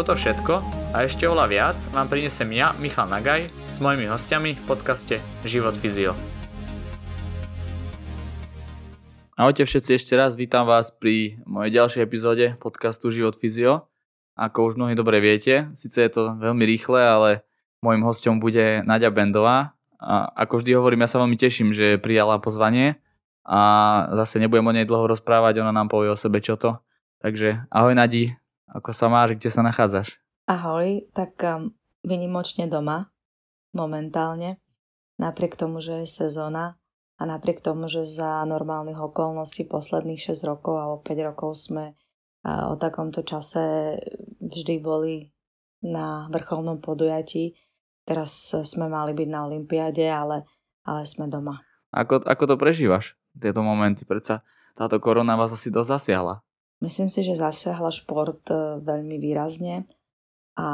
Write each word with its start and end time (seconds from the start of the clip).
Toto 0.00 0.16
všetko 0.16 0.64
a 0.96 1.04
ešte 1.04 1.28
oľa 1.28 1.44
viac 1.44 1.76
vám 1.92 2.08
prinesem 2.08 2.48
ja, 2.56 2.72
Michal 2.80 3.04
Nagaj, 3.04 3.52
s 3.52 3.84
mojimi 3.84 4.08
hostiami 4.08 4.56
v 4.56 4.62
podcaste 4.64 5.20
Život 5.44 5.76
Fyzio. 5.76 6.16
Ahojte 9.36 9.68
všetci 9.68 10.00
ešte 10.00 10.16
raz, 10.16 10.40
vítam 10.40 10.64
vás 10.64 10.88
pri 10.88 11.44
mojej 11.44 11.76
ďalšej 11.76 12.00
epizóde 12.00 12.56
podcastu 12.56 13.12
Život 13.12 13.36
Fyzio. 13.36 13.92
Ako 14.40 14.72
už 14.72 14.80
mnohí 14.80 14.96
dobre 14.96 15.20
viete, 15.20 15.68
síce 15.76 16.00
je 16.00 16.08
to 16.08 16.32
veľmi 16.32 16.64
rýchle, 16.64 16.96
ale 16.96 17.44
môjim 17.84 18.00
hostom 18.00 18.40
bude 18.40 18.80
Nadia 18.88 19.12
Bendová. 19.12 19.76
A 20.00 20.32
ako 20.32 20.64
vždy 20.64 20.80
hovorím, 20.80 21.04
ja 21.04 21.12
sa 21.12 21.20
veľmi 21.20 21.36
teším, 21.36 21.76
že 21.76 22.00
prijala 22.00 22.40
pozvanie 22.40 23.04
a 23.44 23.60
zase 24.24 24.40
nebudem 24.40 24.64
o 24.64 24.72
nej 24.72 24.88
dlho 24.88 25.12
rozprávať, 25.12 25.60
ona 25.60 25.76
nám 25.76 25.92
povie 25.92 26.08
o 26.08 26.16
sebe 26.16 26.40
čo 26.40 26.56
to. 26.56 26.80
Takže 27.20 27.68
ahoj 27.68 27.92
Nadi, 27.92 28.32
ako 28.70 28.90
sa 28.94 29.10
máš, 29.10 29.34
kde 29.34 29.50
sa 29.50 29.62
nachádzaš? 29.66 30.22
Ahoj, 30.46 31.06
tak 31.10 31.38
um, 31.42 31.74
vynimočne 32.06 32.70
doma 32.70 33.10
momentálne, 33.74 34.58
napriek 35.18 35.54
tomu, 35.54 35.78
že 35.78 36.02
je 36.02 36.08
sezóna 36.26 36.78
a 37.18 37.22
napriek 37.26 37.62
tomu, 37.62 37.86
že 37.86 38.02
za 38.06 38.42
normálnych 38.46 38.98
okolností 38.98 39.66
posledných 39.66 40.18
6 40.18 40.42
rokov 40.46 40.74
alebo 40.78 40.96
5 41.02 41.28
rokov 41.30 41.50
sme 41.58 41.94
uh, 41.94 42.70
o 42.70 42.74
takomto 42.78 43.22
čase 43.22 43.94
vždy 44.42 44.74
boli 44.82 45.30
na 45.86 46.26
vrcholnom 46.30 46.78
podujatí. 46.78 47.56
Teraz 48.06 48.52
sme 48.52 48.90
mali 48.90 49.14
byť 49.14 49.28
na 49.28 49.46
Olympiáde, 49.46 50.06
ale, 50.08 50.46
ale 50.82 51.06
sme 51.06 51.30
doma. 51.30 51.62
Ako, 51.90 52.22
ako 52.22 52.44
to 52.46 52.56
prežívaš, 52.58 53.18
tieto 53.34 53.62
momenty? 53.62 54.06
Predsa 54.06 54.42
táto 54.74 54.98
korona 55.02 55.34
vás 55.34 55.50
asi 55.54 55.70
dosť 55.70 55.90
zasiahla. 55.98 56.42
Myslím 56.80 57.12
si, 57.12 57.20
že 57.20 57.36
zasiahla 57.36 57.92
šport 57.92 58.40
e, 58.48 58.80
veľmi 58.80 59.20
výrazne 59.20 59.84
a 60.56 60.68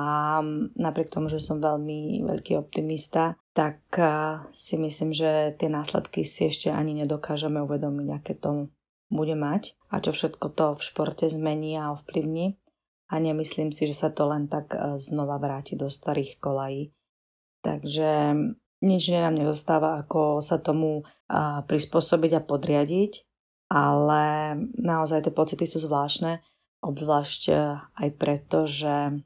napriek 0.78 1.10
tomu, 1.10 1.26
že 1.26 1.42
som 1.42 1.58
veľmi 1.58 2.22
veľký 2.22 2.54
optimista, 2.54 3.34
tak 3.50 3.82
e, 3.98 4.06
si 4.54 4.78
myslím, 4.78 5.10
že 5.10 5.58
tie 5.58 5.66
následky 5.66 6.22
si 6.22 6.46
ešte 6.46 6.70
ani 6.70 6.94
nedokážeme 7.02 7.58
uvedomiť, 7.58 8.08
aké 8.14 8.38
to 8.38 8.70
bude 9.10 9.34
mať 9.34 9.74
a 9.90 9.98
čo 9.98 10.14
všetko 10.14 10.46
to 10.54 10.66
v 10.78 10.80
športe 10.86 11.26
zmení 11.26 11.74
a 11.74 11.90
ovplyvní. 11.90 12.54
A 13.06 13.22
nemyslím 13.22 13.70
si, 13.70 13.86
že 13.86 13.94
sa 13.94 14.10
to 14.10 14.30
len 14.30 14.46
tak 14.46 14.78
e, 14.78 15.02
znova 15.02 15.42
vráti 15.42 15.74
do 15.74 15.90
starých 15.90 16.38
kolají. 16.38 16.94
Takže 17.66 18.38
nič 18.78 19.02
nám 19.10 19.34
nezostáva, 19.34 19.98
ako 19.98 20.38
sa 20.38 20.62
tomu 20.62 21.02
prispôsobiť 21.66 22.38
a 22.38 22.46
podriadiť 22.46 23.25
ale 23.66 24.54
naozaj 24.78 25.26
tie 25.26 25.34
pocity 25.34 25.66
sú 25.66 25.82
zvláštne, 25.82 26.38
obzvlášť 26.86 27.42
e, 27.50 27.54
aj 27.82 28.08
preto, 28.14 28.70
že 28.70 29.24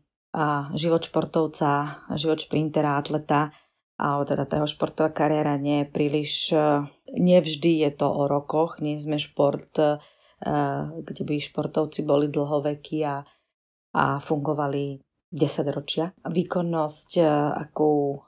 život 0.78 1.02
športovca, 1.02 2.06
život 2.14 2.38
šprintera, 2.38 3.02
atleta 3.02 3.50
a 3.98 4.22
teda 4.22 4.46
tá 4.46 4.62
športová 4.62 5.10
kariéra 5.10 5.58
nie 5.60 5.84
je 5.84 5.92
príliš, 5.92 6.32
e, 6.54 6.88
nevždy 7.20 7.84
je 7.84 7.90
to 7.92 8.08
o 8.08 8.24
rokoch, 8.30 8.80
nie 8.80 8.96
sme 8.96 9.20
šport, 9.20 9.76
e, 9.76 10.00
kde 11.04 11.22
by 11.26 11.34
športovci 11.36 12.00
boli 12.08 12.32
dlhovekí 12.32 13.04
a, 13.04 13.20
a 13.92 14.04
fungovali 14.24 15.04
10 15.28 15.68
ročia. 15.68 16.16
Výkonnosť, 16.24 17.22
akú 17.54 18.18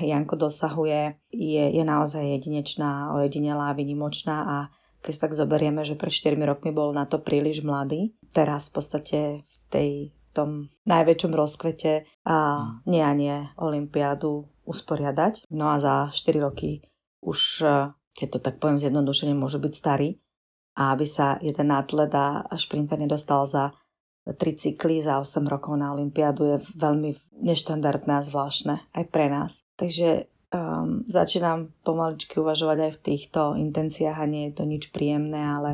Janko 0.00 0.38
dosahuje, 0.38 1.28
je, 1.28 1.64
je 1.76 1.84
naozaj 1.84 2.24
jedinečná, 2.24 3.12
ojedinelá, 3.12 3.76
vynimočná 3.76 4.36
a 4.46 4.56
keď 5.02 5.14
tak 5.28 5.32
zoberieme, 5.34 5.86
že 5.86 5.98
pred 5.98 6.10
4 6.10 6.34
rokmi 6.42 6.74
bol 6.74 6.90
na 6.90 7.06
to 7.06 7.22
príliš 7.22 7.62
mladý, 7.62 8.14
teraz 8.34 8.68
v 8.68 8.72
podstate 8.74 9.18
v 9.46 9.56
tej 9.70 9.90
v 10.12 10.24
tom 10.36 10.50
najväčšom 10.84 11.32
rozkvete 11.34 12.04
a 12.28 12.36
mm. 12.62 12.68
nie 12.86 13.02
a 13.02 13.12
nie 13.16 13.36
Olympiádu 13.58 14.46
usporiadať. 14.68 15.48
No 15.50 15.72
a 15.72 15.80
za 15.80 16.12
4 16.12 16.44
roky 16.44 16.84
už, 17.24 17.64
e, 17.64 17.90
keď 18.14 18.28
to 18.36 18.38
tak 18.38 18.54
poviem 18.60 18.78
zjednodušene, 18.78 19.32
môže 19.34 19.58
byť 19.58 19.72
starý. 19.72 20.20
A 20.78 20.94
aby 20.94 21.10
sa 21.10 21.42
jeden 21.42 21.74
atlet 21.74 22.12
a 22.14 22.46
šprinter 22.54 23.02
nedostal 23.02 23.42
za 23.48 23.74
3 24.28 24.36
cykly 24.54 25.02
za 25.02 25.18
8 25.18 25.42
rokov 25.48 25.74
na 25.74 25.90
Olympiádu 25.90 26.44
je 26.44 26.56
veľmi 26.76 27.16
neštandardné 27.42 28.12
a 28.20 28.22
zvláštne 28.22 28.74
aj 28.94 29.04
pre 29.08 29.32
nás. 29.32 29.66
Takže 29.74 30.28
um, 30.52 31.04
začínam 31.04 31.72
pomaličky 31.84 32.40
uvažovať 32.40 32.78
aj 32.88 32.92
v 32.96 33.02
týchto 33.02 33.40
intenciách 33.56 34.18
a 34.18 34.30
nie 34.30 34.50
je 34.50 34.52
to 34.56 34.64
nič 34.64 34.90
príjemné, 34.92 35.38
ale 35.38 35.70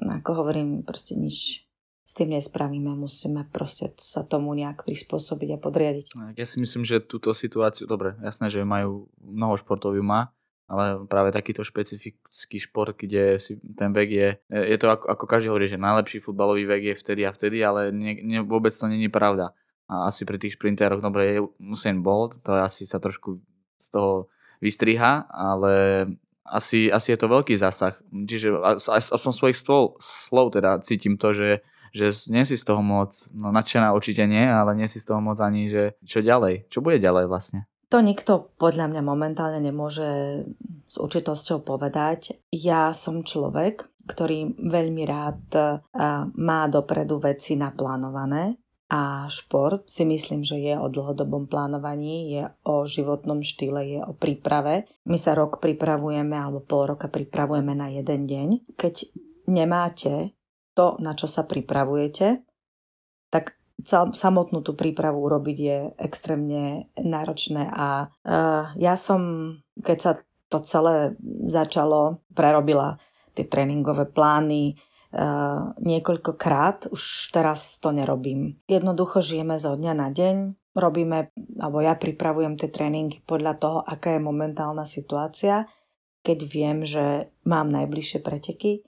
ako 0.00 0.44
hovorím, 0.44 0.86
proste 0.86 1.16
nič 1.18 1.66
s 2.10 2.12
tým 2.18 2.34
nespravíme, 2.34 2.90
musíme 2.98 3.46
proste 3.54 3.94
sa 3.94 4.26
tomu 4.26 4.50
nejak 4.58 4.82
prispôsobiť 4.82 5.48
a 5.54 5.62
podriadiť. 5.62 6.06
Ja 6.34 6.42
si 6.42 6.58
myslím, 6.58 6.82
že 6.82 6.98
túto 6.98 7.30
situáciu, 7.30 7.86
dobre, 7.86 8.18
jasné, 8.18 8.50
že 8.50 8.66
majú, 8.66 9.06
mnoho 9.22 9.54
športov 9.54 9.94
ju 9.94 10.02
má, 10.02 10.34
ale 10.66 11.06
práve 11.06 11.30
takýto 11.30 11.62
špecifický 11.62 12.58
šport, 12.62 12.98
kde 12.98 13.38
si 13.38 13.58
ten 13.78 13.94
vek 13.94 14.10
je, 14.10 14.28
je 14.50 14.76
to 14.78 14.90
ako, 14.90 15.06
ako 15.06 15.24
každý 15.26 15.50
hovorí, 15.50 15.66
že 15.70 15.78
najlepší 15.78 16.18
futbalový 16.22 16.66
vek 16.66 16.82
je 16.94 16.94
vtedy 16.98 17.22
a 17.26 17.34
vtedy, 17.34 17.58
ale 17.62 17.94
nie, 17.94 18.18
nie, 18.22 18.42
vôbec 18.42 18.74
to 18.74 18.90
není 18.90 19.06
pravda. 19.06 19.54
A 19.90 20.06
asi 20.06 20.22
pri 20.22 20.38
tých 20.38 20.54
šprinteroch, 20.54 21.02
dobre, 21.02 21.42
Usain 21.58 21.98
Bolt, 22.02 22.38
to 22.46 22.54
asi 22.54 22.86
sa 22.86 23.02
trošku 23.02 23.42
z 23.80 23.86
toho 23.88 24.28
vystriha, 24.60 25.24
ale 25.32 26.04
asi, 26.44 26.92
asi 26.92 27.16
je 27.16 27.18
to 27.18 27.32
veľký 27.32 27.56
zásah. 27.56 27.96
Čiže 28.12 28.60
aspoň 28.92 29.32
svojich 29.32 29.56
stôl, 29.56 29.96
slov 30.02 30.52
teda 30.52 30.84
cítim 30.84 31.16
to, 31.16 31.32
že, 31.32 31.64
že 31.96 32.12
nie 32.28 32.44
si 32.44 32.60
z 32.60 32.68
toho 32.68 32.84
moc, 32.84 33.16
no 33.32 33.48
nadšená 33.48 33.96
určite 33.96 34.28
nie, 34.28 34.44
ale 34.44 34.76
nie 34.76 34.84
si 34.84 35.00
z 35.00 35.08
toho 35.08 35.24
moc 35.24 35.40
ani, 35.40 35.72
že 35.72 35.96
čo 36.04 36.20
ďalej, 36.20 36.68
čo 36.68 36.84
bude 36.84 37.00
ďalej 37.00 37.24
vlastne. 37.30 37.64
To 37.90 37.98
nikto 37.98 38.54
podľa 38.54 38.86
mňa 38.86 39.02
momentálne 39.02 39.58
nemôže 39.58 40.42
s 40.86 40.94
určitosťou 40.94 41.66
povedať. 41.66 42.38
Ja 42.54 42.94
som 42.94 43.26
človek, 43.26 43.90
ktorý 44.06 44.54
veľmi 44.62 45.02
rád 45.06 45.42
má 46.38 46.60
dopredu 46.70 47.18
veci 47.18 47.58
naplánované 47.58 48.58
a 48.90 49.30
šport 49.30 49.86
si 49.86 50.02
myslím, 50.02 50.42
že 50.42 50.58
je 50.58 50.74
o 50.74 50.90
dlhodobom 50.90 51.46
plánovaní, 51.46 52.34
je 52.34 52.50
o 52.66 52.90
životnom 52.90 53.38
štýle, 53.46 53.86
je 53.86 54.00
o 54.02 54.10
príprave. 54.10 54.90
My 55.06 55.14
sa 55.14 55.38
rok 55.38 55.62
pripravujeme 55.62 56.34
alebo 56.34 56.58
pol 56.58 56.90
roka 56.90 57.06
pripravujeme 57.06 57.70
na 57.70 57.86
jeden 57.94 58.26
deň. 58.26 58.74
Keď 58.74 58.94
nemáte 59.46 60.34
to, 60.74 60.98
na 60.98 61.14
čo 61.14 61.30
sa 61.30 61.46
pripravujete, 61.46 62.42
tak 63.30 63.54
samotnú 63.86 64.60
tú 64.60 64.74
prípravu 64.74 65.22
urobiť 65.22 65.58
je 65.58 65.78
extrémne 66.02 66.90
náročné 66.98 67.70
a 67.70 68.10
uh, 68.10 68.74
ja 68.76 68.94
som, 68.98 69.54
keď 69.80 69.98
sa 70.02 70.12
to 70.50 70.58
celé 70.66 71.14
začalo, 71.46 72.26
prerobila 72.34 72.98
tie 73.32 73.46
tréningové 73.46 74.10
plány, 74.10 74.74
Uh, 75.10 75.74
niekoľkokrát, 75.82 76.94
už 76.94 77.34
teraz 77.34 77.82
to 77.82 77.90
nerobím. 77.90 78.62
Jednoducho 78.70 79.18
žijeme 79.18 79.58
zo 79.58 79.74
dňa 79.74 79.90
na 79.98 80.06
deň, 80.14 80.36
robíme, 80.78 81.34
alebo 81.58 81.82
ja 81.82 81.98
pripravujem 81.98 82.54
tie 82.54 82.70
tréningy 82.70 83.18
podľa 83.26 83.58
toho, 83.58 83.78
aká 83.82 84.14
je 84.14 84.22
momentálna 84.22 84.86
situácia, 84.86 85.66
keď 86.22 86.38
viem, 86.46 86.78
že 86.86 87.34
mám 87.42 87.74
najbližšie 87.74 88.22
preteky, 88.22 88.86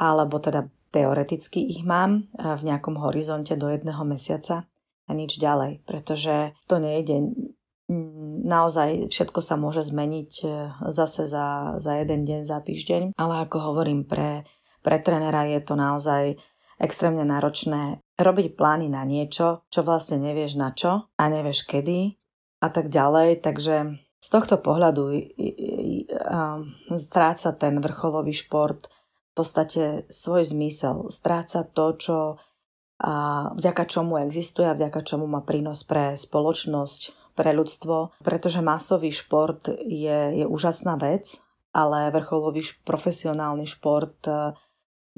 alebo 0.00 0.40
teda 0.40 0.72
teoreticky 0.88 1.60
ich 1.68 1.84
mám 1.84 2.32
uh, 2.32 2.56
v 2.56 2.72
nejakom 2.72 2.96
horizonte 3.04 3.52
do 3.52 3.68
jedného 3.68 4.08
mesiaca 4.08 4.64
a 5.04 5.10
nič 5.12 5.36
ďalej, 5.36 5.84
pretože 5.84 6.56
to 6.64 6.80
nejde 6.80 7.28
naozaj 8.44 9.08
všetko 9.12 9.40
sa 9.44 9.60
môže 9.60 9.84
zmeniť 9.84 10.32
uh, 10.48 10.52
zase 10.88 11.28
za, 11.28 11.76
za 11.76 11.92
jeden 12.00 12.24
deň, 12.24 12.48
za 12.48 12.64
týždeň, 12.64 13.20
ale 13.20 13.34
ako 13.44 13.68
hovorím, 13.68 14.08
pre 14.08 14.48
pre 14.88 14.96
trénera 15.04 15.44
je 15.44 15.60
to 15.60 15.76
naozaj 15.76 16.40
extrémne 16.80 17.20
náročné 17.28 18.00
robiť 18.16 18.56
plány 18.56 18.88
na 18.88 19.04
niečo, 19.04 19.68
čo 19.68 19.84
vlastne 19.84 20.16
nevieš 20.16 20.56
na 20.56 20.72
čo 20.72 21.12
a 21.12 21.22
nevieš 21.28 21.68
kedy 21.68 22.16
a 22.64 22.72
tak 22.72 22.88
ďalej. 22.88 23.44
Takže 23.44 24.00
z 24.00 24.28
tohto 24.32 24.56
pohľadu 24.56 25.12
stráca 26.96 27.52
ten 27.52 27.84
vrcholový 27.84 28.32
šport 28.32 28.88
v 28.88 29.32
podstate 29.36 30.08
svoj 30.08 30.48
zmysel. 30.48 31.12
Stráca 31.12 31.68
to, 31.68 31.86
čo 32.00 32.18
a 32.98 33.54
vďaka 33.54 33.86
čomu 33.86 34.18
existuje 34.18 34.66
a 34.66 34.74
vďaka 34.74 35.06
čomu 35.06 35.30
má 35.30 35.46
prínos 35.46 35.86
pre 35.86 36.18
spoločnosť, 36.18 37.30
pre 37.38 37.54
ľudstvo, 37.54 38.18
pretože 38.26 38.58
masový 38.58 39.14
šport 39.14 39.70
je, 39.86 40.42
je 40.42 40.44
úžasná 40.48 40.98
vec, 40.98 41.38
ale 41.70 42.10
vrcholový 42.10 42.66
profesionálny 42.82 43.70
šport 43.70 44.18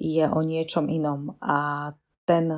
je 0.00 0.24
o 0.24 0.40
niečom 0.40 0.88
inom 0.88 1.36
a 1.44 1.92
ten, 2.24 2.48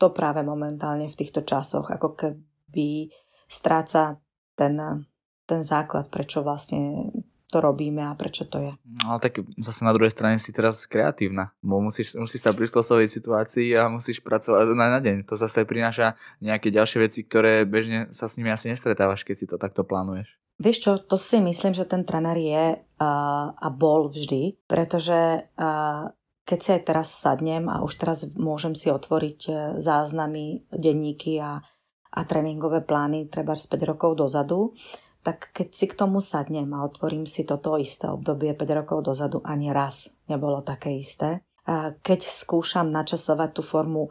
to 0.00 0.06
práve 0.16 0.40
momentálne 0.40 1.04
v 1.04 1.18
týchto 1.18 1.44
časoch 1.44 1.92
ako 1.92 2.16
keby 2.16 3.12
stráca 3.44 4.16
ten, 4.56 5.04
ten 5.44 5.60
základ, 5.60 6.08
prečo 6.08 6.40
vlastne 6.40 7.12
to 7.50 7.58
robíme 7.58 8.06
a 8.06 8.14
prečo 8.14 8.46
to 8.46 8.62
je. 8.62 8.72
No, 8.86 9.12
ale 9.12 9.18
tak 9.18 9.42
zase 9.58 9.82
na 9.82 9.90
druhej 9.90 10.14
strane 10.14 10.38
si 10.38 10.54
teraz 10.54 10.86
kreatívna, 10.86 11.50
bo 11.58 11.82
musíš, 11.82 12.14
musíš 12.14 12.46
sa 12.46 12.54
prispôsobiť 12.54 13.10
situácii 13.10 13.74
a 13.74 13.90
musíš 13.90 14.22
pracovať 14.22 14.70
na, 14.78 14.86
na 14.86 15.00
deň. 15.02 15.26
To 15.26 15.34
zase 15.34 15.66
prináša 15.66 16.14
nejaké 16.38 16.70
ďalšie 16.70 17.02
veci, 17.02 17.26
ktoré 17.26 17.66
bežne 17.66 18.06
sa 18.14 18.30
s 18.30 18.38
nimi 18.38 18.54
asi 18.54 18.70
nestretávaš, 18.70 19.26
keď 19.26 19.34
si 19.34 19.50
to 19.50 19.58
takto 19.58 19.82
plánuješ. 19.82 20.38
Vieš 20.62 20.78
čo, 20.78 20.92
to 21.02 21.18
si 21.18 21.42
myslím, 21.42 21.74
že 21.74 21.88
ten 21.88 22.06
tréner 22.06 22.38
je 22.38 22.64
uh, 22.78 23.44
a 23.50 23.68
bol 23.72 24.12
vždy, 24.12 24.60
pretože 24.70 25.48
uh, 25.58 26.12
keď 26.50 26.58
si 26.58 26.70
aj 26.74 26.82
teraz 26.82 27.08
sadnem 27.14 27.70
a 27.70 27.86
už 27.86 27.94
teraz 27.94 28.26
môžem 28.34 28.74
si 28.74 28.90
otvoriť 28.90 29.40
uh, 29.46 29.54
záznamy, 29.78 30.66
denníky 30.74 31.38
a, 31.38 31.62
a 32.10 32.20
tréningové 32.26 32.82
plány 32.82 33.30
treba 33.30 33.54
5 33.54 33.70
rokov 33.86 34.18
dozadu, 34.18 34.74
tak 35.22 35.54
keď 35.54 35.68
si 35.70 35.86
k 35.86 35.94
tomu 35.94 36.18
sadnem 36.18 36.66
a 36.74 36.82
otvorím 36.82 37.28
si 37.28 37.46
toto 37.46 37.78
isté 37.78 38.10
obdobie 38.10 38.56
5 38.58 38.78
rokov 38.82 39.06
dozadu, 39.06 39.38
ani 39.46 39.70
raz 39.70 40.10
nebolo 40.26 40.64
také 40.66 40.98
isté. 40.98 41.44
A 41.70 41.94
keď 41.94 42.26
skúšam 42.26 42.90
načasovať 42.90 43.50
tú 43.54 43.62
formu 43.62 44.10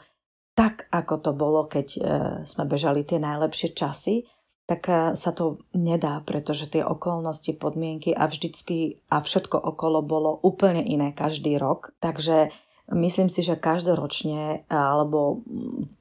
tak, 0.54 0.92
ako 0.92 1.16
to 1.24 1.32
bolo, 1.32 1.62
keď 1.72 1.88
e, 1.96 2.00
sme 2.44 2.68
bežali 2.68 3.08
tie 3.08 3.16
najlepšie 3.16 3.72
časy, 3.72 4.28
tak 4.70 4.86
e, 4.86 5.18
sa 5.18 5.34
to 5.34 5.66
nedá, 5.74 6.22
pretože 6.22 6.70
tie 6.70 6.86
okolnosti, 6.86 7.50
podmienky 7.58 8.14
a 8.14 8.30
vždycky 8.30 9.02
a 9.10 9.26
všetko 9.26 9.58
okolo 9.58 10.06
bolo 10.06 10.38
úplne 10.46 10.86
iné 10.86 11.10
každý 11.10 11.58
rok. 11.58 11.98
Takže 11.98 12.54
Myslím 12.90 13.30
si, 13.30 13.46
že 13.46 13.54
každoročne 13.54 14.66
alebo 14.66 15.46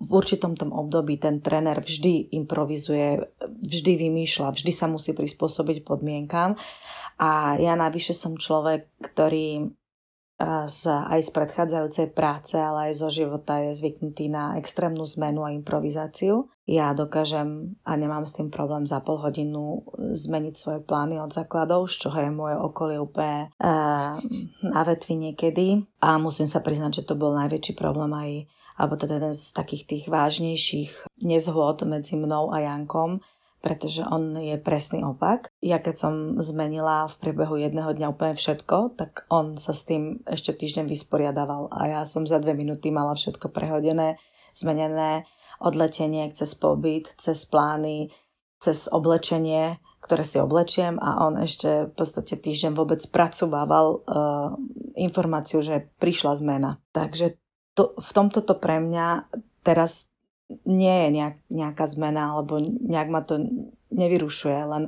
v 0.01 0.09
určitom 0.09 0.57
tom 0.57 0.73
období 0.73 1.21
ten 1.21 1.45
tréner 1.45 1.85
vždy 1.85 2.33
improvizuje, 2.33 3.29
vždy 3.45 3.93
vymýšľa, 4.09 4.57
vždy 4.57 4.73
sa 4.73 4.89
musí 4.89 5.13
prispôsobiť 5.13 5.85
podmienkam. 5.85 6.57
A 7.21 7.61
ja 7.61 7.77
navyše 7.77 8.17
som 8.17 8.41
človek, 8.41 8.89
ktorý 9.05 9.69
z, 10.47 10.81
aj 10.87 11.21
z 11.27 11.31
predchádzajúcej 11.35 12.07
práce, 12.15 12.55
ale 12.55 12.91
aj 12.91 13.03
zo 13.03 13.11
života 13.11 13.59
je 13.59 13.75
zvyknutý 13.75 14.31
na 14.31 14.55
extrémnu 14.55 15.03
zmenu 15.19 15.43
a 15.43 15.51
improvizáciu. 15.51 16.47
Ja 16.63 16.95
dokážem 16.95 17.75
a 17.83 17.99
nemám 17.99 18.23
s 18.23 18.39
tým 18.39 18.47
problém 18.47 18.87
za 18.87 19.03
pol 19.03 19.19
hodinu 19.19 19.83
zmeniť 19.99 20.55
svoje 20.55 20.81
plány 20.87 21.19
od 21.19 21.35
základov, 21.35 21.91
z 21.91 22.07
čoho 22.07 22.19
je 22.23 22.31
moje 22.31 22.55
okolie 22.55 23.03
úplne 23.03 23.51
e, 23.59 23.75
na 24.63 24.81
vetvi 24.87 25.19
niekedy. 25.19 25.83
A 26.05 26.23
musím 26.23 26.47
sa 26.47 26.63
priznať, 26.63 27.03
že 27.03 27.07
to 27.11 27.19
bol 27.19 27.35
najväčší 27.35 27.75
problém 27.75 28.15
aj 28.15 28.31
alebo 28.79 28.95
to 28.95 29.11
je 29.11 29.19
jeden 29.19 29.35
z 29.35 29.47
takých 29.59 29.85
tých 29.91 30.05
vážnejších 30.07 31.11
nezhôd 31.27 31.83
medzi 31.83 32.15
mnou 32.15 32.55
a 32.55 32.63
Jankom, 32.63 33.19
pretože 33.69 34.01
on 34.09 34.33
je 34.33 34.57
presný 34.57 35.05
opak. 35.05 35.53
Ja 35.61 35.77
keď 35.77 35.95
som 36.01 36.15
zmenila 36.41 37.05
v 37.05 37.21
priebehu 37.21 37.61
jedného 37.61 37.93
dňa 37.93 38.17
úplne 38.17 38.33
všetko, 38.33 38.97
tak 38.97 39.29
on 39.29 39.61
sa 39.61 39.77
s 39.77 39.85
tým 39.85 40.25
ešte 40.25 40.57
týždeň 40.57 40.89
vysporiadaval 40.89 41.69
a 41.69 42.01
ja 42.01 42.01
som 42.09 42.25
za 42.25 42.41
dve 42.41 42.57
minúty 42.57 42.89
mala 42.89 43.13
všetko 43.13 43.53
prehodené, 43.53 44.17
zmenené, 44.57 45.29
odletenie 45.61 46.33
cez 46.33 46.57
pobyt, 46.57 47.13
cez 47.21 47.45
plány, 47.45 48.09
cez 48.57 48.89
oblečenie, 48.89 49.77
ktoré 50.01 50.25
si 50.25 50.41
oblečiem 50.41 50.97
a 50.97 51.29
on 51.29 51.37
ešte 51.37 51.91
v 51.91 51.93
podstate 51.93 52.41
týždeň 52.41 52.73
vôbec 52.73 53.05
spracovával 53.05 54.01
uh, 54.01 54.57
informáciu, 54.97 55.61
že 55.61 55.93
prišla 56.01 56.41
zmena. 56.41 56.81
Takže 56.97 57.37
to, 57.77 57.93
v 58.01 58.11
tomto 58.17 58.41
to 58.41 58.57
pre 58.57 58.81
mňa 58.81 59.29
teraz 59.61 60.09
nie 60.65 60.97
je 61.05 61.09
nejak, 61.13 61.37
nejaká 61.53 61.85
zmena, 61.85 62.33
alebo 62.33 62.61
nejak 62.63 63.09
ma 63.13 63.21
to 63.25 63.41
nevyrušuje, 63.93 64.61
len 64.65 64.83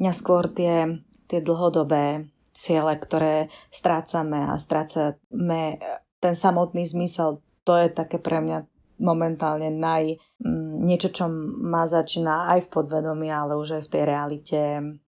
mňa 0.00 0.12
skôr 0.12 0.48
tie, 0.48 1.04
tie 1.28 1.40
dlhodobé 1.40 2.28
ciele, 2.56 2.96
ktoré 2.96 3.52
strácame 3.68 4.48
a 4.48 4.56
strácame 4.56 5.80
ten 6.20 6.34
samotný 6.34 6.88
zmysel, 6.88 7.44
to 7.68 7.76
je 7.76 7.92
také 7.92 8.16
pre 8.16 8.40
mňa 8.40 8.64
momentálne 8.96 9.68
naj, 9.68 10.16
mm, 10.40 10.88
niečo, 10.88 11.12
čo 11.12 11.28
ma 11.60 11.84
začína 11.84 12.56
aj 12.56 12.64
v 12.64 12.72
podvedomí, 12.72 13.28
ale 13.28 13.52
už 13.60 13.80
aj 13.80 13.82
v 13.84 13.92
tej 13.92 14.02
realite. 14.08 14.60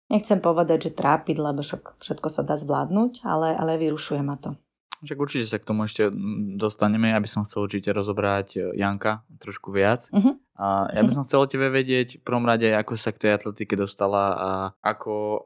Nechcem 0.09 0.41
povedať, 0.41 0.89
že 0.89 0.97
trápiť, 0.97 1.37
lebo 1.37 1.61
všetko 2.01 2.29
sa 2.33 2.41
dá 2.41 2.57
zvládnuť, 2.57 3.25
ale, 3.29 3.53
ale 3.53 3.77
vyrušuje 3.77 4.21
ma 4.25 4.41
to. 4.41 4.57
Však 5.03 5.19
určite 5.19 5.51
sa 5.51 5.59
k 5.59 5.67
tomu 5.67 5.89
ešte 5.89 6.13
dostaneme. 6.55 7.11
Ja 7.11 7.19
by 7.19 7.29
som 7.29 7.43
chcel 7.43 7.67
určite 7.67 7.91
rozobrať 7.91 8.49
e, 8.57 8.61
Janka 8.79 9.27
trošku 9.43 9.75
viac. 9.75 10.07
Uh-huh. 10.15 10.39
A 10.55 10.87
ja 10.95 11.03
by 11.03 11.11
som 11.11 11.27
chcel 11.27 11.43
o 11.43 11.51
tebe 11.51 11.67
vedieť 11.69 12.21
v 12.21 12.25
prvom 12.25 12.47
rade, 12.47 12.71
ako 12.71 12.95
sa 12.95 13.11
k 13.11 13.27
tej 13.27 13.31
atletike 13.35 13.75
dostala 13.75 14.25
a 14.39 14.51
ako... 14.81 15.45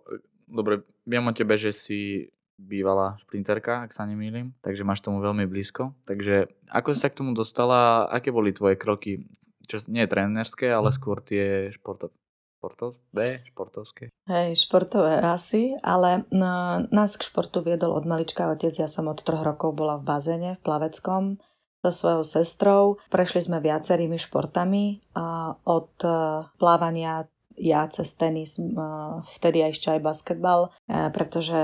Dobre, 0.48 0.80
viem 1.04 1.28
o 1.28 1.36
tebe, 1.36 1.60
že 1.60 1.76
si 1.76 2.32
bývalá 2.58 3.14
šprinterka, 3.20 3.86
ak 3.86 3.92
sa 3.92 4.08
nemýlim, 4.08 4.56
takže 4.64 4.82
máš 4.82 5.04
tomu 5.04 5.22
veľmi 5.22 5.46
blízko. 5.46 5.94
Takže 6.08 6.50
ako 6.72 6.96
sa 6.96 7.12
k 7.12 7.20
tomu 7.20 7.36
dostala, 7.36 8.08
aké 8.10 8.34
boli 8.34 8.50
tvoje 8.50 8.74
kroky, 8.74 9.28
čo 9.68 9.78
nie 9.92 10.02
trénerské, 10.08 10.72
ale 10.72 10.90
skôr 10.90 11.22
tie 11.22 11.70
športové? 11.70 12.16
Športové? 12.58 13.46
Športovské? 13.46 14.10
Hej, 14.26 14.58
športové 14.66 15.22
asi, 15.22 15.78
ale 15.78 16.26
no, 16.34 16.82
nás 16.90 17.14
k 17.14 17.22
športu 17.22 17.62
viedol 17.62 17.94
od 17.94 18.02
malička 18.02 18.50
otec. 18.50 18.74
Ja 18.74 18.90
som 18.90 19.06
od 19.06 19.22
troch 19.22 19.46
rokov 19.46 19.78
bola 19.78 19.94
v 19.94 20.02
bazéne, 20.02 20.50
v 20.58 20.64
plaveckom 20.66 21.38
so 21.86 21.90
svojou 21.94 22.26
sestrou. 22.26 22.82
Prešli 23.14 23.46
sme 23.46 23.62
viacerými 23.62 24.18
športami 24.18 24.98
a 25.14 25.54
od 25.54 25.94
e, 26.02 26.10
plávania 26.58 27.30
ja 27.54 27.86
cez 27.94 28.10
tenis, 28.18 28.58
e, 28.58 28.66
vtedy 29.38 29.62
aj 29.62 29.78
ešte 29.78 29.88
aj 29.94 30.00
basketbal, 30.02 30.60
e, 30.66 31.14
pretože 31.14 31.62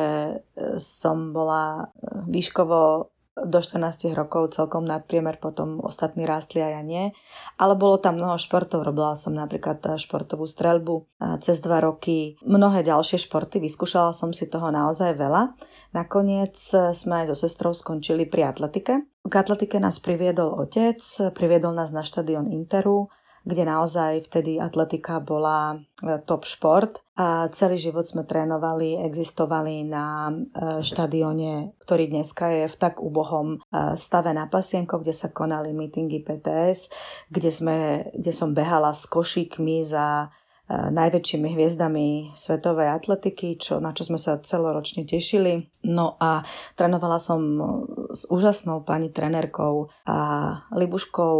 som 0.78 1.34
bola 1.34 1.90
výškovo 2.30 3.10
do 3.34 3.58
14 3.58 4.14
rokov 4.14 4.54
celkom 4.54 4.86
nadpriemer, 4.86 5.42
potom 5.42 5.82
ostatní 5.82 6.22
rástli 6.22 6.62
a 6.62 6.78
ja 6.78 6.82
nie. 6.86 7.10
Ale 7.58 7.74
bolo 7.74 7.98
tam 7.98 8.14
mnoho 8.14 8.38
športov, 8.38 8.86
robila 8.86 9.18
som 9.18 9.34
napríklad 9.34 9.82
eh, 9.90 9.98
športovú 9.98 10.46
streľbu 10.46 10.94
eh, 11.02 11.36
cez 11.42 11.58
dva 11.58 11.82
roky, 11.82 12.38
mnohé 12.46 12.86
ďalšie 12.86 13.18
športy, 13.26 13.58
vyskúšala 13.58 14.14
som 14.14 14.30
si 14.30 14.46
toho 14.46 14.70
naozaj 14.70 15.18
veľa. 15.18 15.58
Nakoniec 15.90 16.54
eh, 16.54 16.94
sme 16.94 17.26
aj 17.26 17.34
so 17.34 17.36
sestrou 17.42 17.74
skončili 17.74 18.30
pri 18.30 18.54
atletike. 18.54 19.02
K 19.24 19.34
atletike 19.34 19.82
nás 19.82 19.98
priviedol 19.98 20.54
otec, 20.54 21.00
priviedol 21.34 21.74
nás 21.74 21.90
na 21.90 22.06
štadión 22.06 22.46
Interu, 22.46 23.10
kde 23.44 23.62
naozaj 23.68 24.24
vtedy 24.24 24.56
atletika 24.56 25.20
bola 25.20 25.76
e, 25.76 26.18
top 26.24 26.48
šport. 26.48 27.04
A 27.14 27.46
celý 27.52 27.78
život 27.78 28.02
sme 28.08 28.24
trénovali, 28.26 28.98
existovali 29.04 29.84
na 29.84 30.32
e, 30.32 30.34
štadióne, 30.80 31.76
ktorý 31.84 32.10
dneska 32.10 32.50
je 32.50 32.64
v 32.66 32.76
tak 32.80 33.04
úbohom 33.04 33.60
e, 33.60 33.94
stave 34.00 34.32
na 34.32 34.48
pasienko, 34.48 34.98
kde 35.04 35.12
sa 35.12 35.28
konali 35.28 35.76
mítingy 35.76 36.24
PTS, 36.24 36.88
kde, 37.28 37.50
sme, 37.52 37.76
kde 38.16 38.32
som 38.32 38.56
behala 38.56 38.96
s 38.96 39.04
košíkmi 39.06 39.84
za 39.84 40.32
najväčšími 40.70 41.52
hviezdami 41.52 42.32
svetovej 42.32 42.88
atletiky, 42.96 43.60
čo, 43.60 43.84
na 43.84 43.92
čo 43.92 44.08
sme 44.08 44.16
sa 44.16 44.40
celoročne 44.40 45.04
tešili. 45.04 45.68
No 45.84 46.16
a 46.16 46.40
trénovala 46.72 47.20
som 47.20 47.40
s 48.08 48.24
úžasnou 48.32 48.80
pani 48.80 49.12
trenérkou 49.12 49.92
a 50.08 50.18
Libuškou 50.72 51.36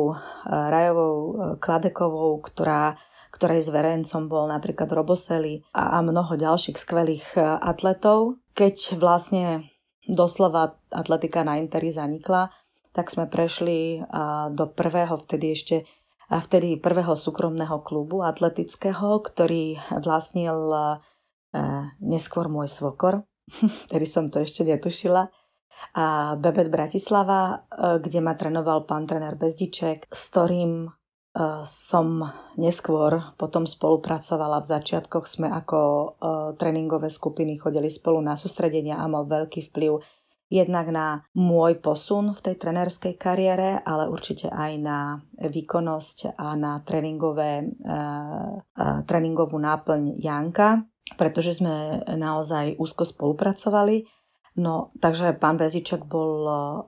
Rajovou 0.49 1.17
Kladekovou, 1.57 2.37
ktorá 2.45 3.01
ktorej 3.35 3.67
zverencom 3.67 4.31
bol 4.31 4.47
napríklad 4.47 4.87
Roboseli 4.95 5.67
a 5.75 5.99
mnoho 6.07 6.39
ďalších 6.39 6.79
skvelých 6.79 7.35
atletov. 7.43 8.39
Keď 8.55 8.95
vlastne 8.95 9.67
doslova 10.07 10.79
atletika 10.95 11.43
na 11.43 11.59
Interi 11.59 11.91
zanikla, 11.91 12.55
tak 12.95 13.11
sme 13.11 13.27
prešli 13.27 14.07
do 14.55 14.71
prvého 14.71 15.19
vtedy 15.19 15.51
ešte 15.51 15.83
a 16.33 16.41
vtedy 16.41 16.81
prvého 16.81 17.13
súkromného 17.13 17.85
klubu 17.85 18.25
atletického, 18.25 19.21
ktorý 19.21 19.77
vlastnil 20.01 20.57
e, 20.73 20.81
neskôr 22.01 22.49
môj 22.49 22.73
svokor, 22.73 23.29
ktorý 23.91 24.07
som 24.09 24.33
to 24.33 24.41
ešte 24.41 24.65
netušila. 24.65 25.29
A 25.95 26.35
Bebet 26.41 26.73
Bratislava, 26.73 27.69
e, 27.69 28.01
kde 28.01 28.25
ma 28.25 28.33
trénoval 28.33 28.89
pán 28.89 29.05
tréner 29.05 29.37
Bezdiček, 29.37 30.09
s 30.09 30.23
ktorým 30.33 30.89
e, 30.89 30.91
som 31.69 32.25
neskôr 32.57 33.37
potom 33.37 33.69
spolupracovala. 33.69 34.65
V 34.65 34.71
začiatkoch 34.81 35.29
sme 35.29 35.53
ako 35.53 35.79
tréningové 36.57 37.13
skupiny 37.13 37.61
chodili 37.61 37.93
spolu 37.93 38.25
na 38.25 38.33
sústredenia 38.41 38.97
a 38.97 39.05
mal 39.13 39.29
veľký 39.29 39.69
vplyv 39.69 40.24
jednak 40.53 40.87
na 40.93 41.25
môj 41.35 41.81
posun 41.81 42.37
v 42.37 42.41
tej 42.41 42.55
trenerskej 42.61 43.15
kariére, 43.17 43.81
ale 43.83 44.07
určite 44.07 44.53
aj 44.53 44.73
na 44.79 44.99
výkonnosť 45.41 46.37
a 46.37 46.55
na 46.55 46.79
tréningové, 46.85 47.65
uh, 47.65 48.61
uh, 48.61 49.01
tréningovú 49.09 49.57
náplň 49.59 50.21
Janka, 50.21 50.85
pretože 51.17 51.59
sme 51.59 52.05
naozaj 52.07 52.77
úzko 52.79 53.05
spolupracovali. 53.05 54.07
No, 54.55 54.95
takže 55.03 55.35
pán 55.35 55.59
Beziček 55.59 56.07
bol 56.07 56.47
uh, 56.47 56.87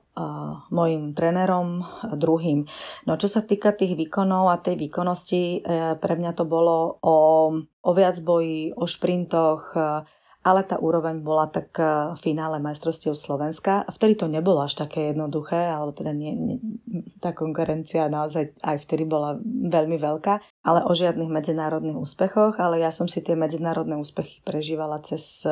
môjim 0.71 1.11
trénerom, 1.11 1.83
druhým. 2.15 2.63
No, 3.03 3.19
čo 3.19 3.27
sa 3.27 3.43
týka 3.43 3.75
tých 3.75 3.99
výkonov 3.99 4.47
a 4.47 4.63
tej 4.63 4.79
výkonnosti, 4.79 5.43
uh, 5.43 5.99
pre 5.99 6.15
mňa 6.15 6.31
to 6.31 6.47
bolo 6.47 6.95
o, 7.03 7.17
o 7.59 7.91
viac 7.91 8.15
boji, 8.23 8.71
o 8.71 8.87
šprintoch, 8.87 9.75
uh, 9.75 10.07
ale 10.45 10.63
tá 10.63 10.79
úroveň 10.79 11.21
bola 11.25 11.49
tak 11.51 11.75
v 12.13 12.19
finále 12.19 12.61
majstrovstiev 12.63 13.17
Slovenska. 13.17 13.83
Vtedy 13.91 14.15
to 14.15 14.31
nebolo 14.31 14.63
až 14.63 14.79
také 14.79 15.11
jednoduché, 15.11 15.59
alebo 15.69 15.91
teda 15.91 16.15
nie, 16.15 16.31
nie, 16.37 16.57
tá 17.19 17.35
konkurencia 17.35 18.07
naozaj 18.07 18.55
aj 18.63 18.77
vtedy 18.87 19.03
bola 19.03 19.35
veľmi 19.43 19.99
veľká, 19.99 20.63
ale 20.63 20.87
o 20.87 20.91
žiadnych 20.95 21.27
medzinárodných 21.27 21.99
úspechoch, 21.99 22.61
ale 22.63 22.79
ja 22.79 22.95
som 22.95 23.11
si 23.11 23.19
tie 23.19 23.35
medzinárodné 23.35 23.99
úspechy 23.99 24.39
prežívala 24.45 25.03
cez 25.03 25.43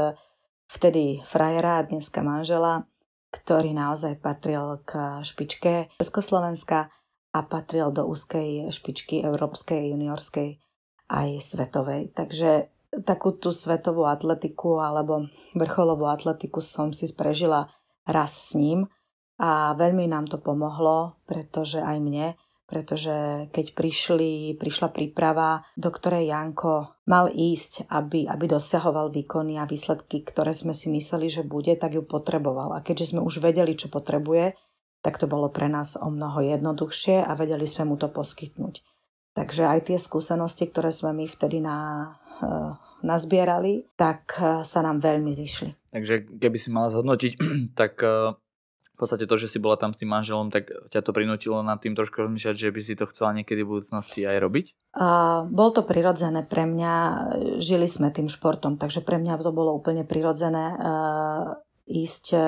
vtedy 0.66 1.22
frajera 1.28 1.84
a 1.84 1.86
dneska 1.86 2.24
manžela, 2.26 2.88
ktorý 3.36 3.76
naozaj 3.76 4.24
patril 4.24 4.80
k 4.88 5.20
špičke 5.22 5.92
Československa 6.00 6.88
a 7.36 7.40
patril 7.44 7.92
do 7.92 8.08
úzkej 8.08 8.72
špičky 8.72 9.20
európskej, 9.28 9.92
juniorskej 9.92 10.56
aj 11.12 11.30
svetovej. 11.44 12.16
Takže 12.16 12.72
takú 13.04 13.36
tú 13.36 13.52
svetovú 13.52 14.08
atletiku 14.08 14.80
alebo 14.80 15.28
vrcholovú 15.58 16.08
atletiku 16.08 16.64
som 16.64 16.96
si 16.96 17.10
prežila 17.12 17.68
raz 18.06 18.38
s 18.38 18.56
ním 18.56 18.88
a 19.36 19.76
veľmi 19.76 20.08
nám 20.08 20.32
to 20.32 20.40
pomohlo, 20.40 21.20
pretože 21.28 21.84
aj 21.84 21.98
mne, 22.00 22.28
pretože 22.66 23.46
keď 23.52 23.76
prišli, 23.76 24.56
prišla 24.56 24.96
príprava, 24.96 25.68
do 25.76 25.92
ktorej 25.92 26.32
Janko 26.32 27.04
mal 27.06 27.28
ísť, 27.28 27.92
aby, 27.92 28.26
aby 28.32 28.46
dosahoval 28.48 29.12
výkony 29.12 29.60
a 29.60 29.68
výsledky, 29.68 30.24
ktoré 30.24 30.56
sme 30.56 30.72
si 30.72 30.88
mysleli, 30.88 31.28
že 31.28 31.44
bude, 31.44 31.76
tak 31.76 32.00
ju 32.00 32.04
potreboval. 32.08 32.74
A 32.74 32.80
keďže 32.80 33.16
sme 33.16 33.22
už 33.22 33.44
vedeli, 33.44 33.76
čo 33.76 33.92
potrebuje, 33.92 34.56
tak 35.04 35.22
to 35.22 35.30
bolo 35.30 35.54
pre 35.54 35.70
nás 35.70 36.00
o 36.00 36.10
mnoho 36.10 36.42
jednoduchšie 36.42 37.22
a 37.22 37.32
vedeli 37.38 37.70
sme 37.70 37.94
mu 37.94 37.96
to 38.00 38.10
poskytnúť. 38.10 38.82
Takže 39.36 39.68
aj 39.68 39.92
tie 39.92 39.98
skúsenosti, 40.00 40.72
ktoré 40.72 40.96
sme 40.96 41.12
my 41.12 41.28
vtedy 41.28 41.60
na, 41.60 42.08
nazbierali, 43.06 43.86
tak 43.94 44.34
uh, 44.42 44.66
sa 44.66 44.82
nám 44.82 44.98
veľmi 44.98 45.30
zišli. 45.30 45.94
Takže 45.94 46.26
keby 46.42 46.58
si 46.58 46.74
mala 46.74 46.90
zhodnotiť, 46.90 47.32
tak 47.80 48.02
uh, 48.02 48.34
v 48.96 48.98
podstate 48.98 49.28
to, 49.28 49.36
že 49.36 49.52
si 49.52 49.58
bola 49.62 49.78
tam 49.78 49.92
s 49.94 50.02
tým 50.02 50.10
manželom, 50.10 50.50
tak 50.50 50.72
ťa 50.90 51.04
to 51.04 51.12
prinútilo 51.12 51.60
nad 51.62 51.78
tým 51.84 51.94
trošku 51.94 52.26
rozmýšľať, 52.26 52.56
že 52.56 52.74
by 52.74 52.82
si 52.82 52.94
to 52.96 53.06
chcela 53.12 53.36
niekedy 53.36 53.62
v 53.62 53.78
budúcnosti 53.78 54.26
aj 54.26 54.38
robiť? 54.42 54.66
Uh, 54.98 55.46
bol 55.52 55.70
to 55.76 55.86
prirodzené 55.86 56.48
pre 56.48 56.66
mňa, 56.66 56.94
žili 57.62 57.86
sme 57.86 58.10
tým 58.10 58.32
športom, 58.32 58.82
takže 58.82 59.06
pre 59.06 59.22
mňa 59.22 59.44
to 59.44 59.52
bolo 59.52 59.76
úplne 59.76 60.08
prirodzené 60.08 60.80
uh, 60.80 61.60
ísť 61.86 62.26
uh, 62.34 62.42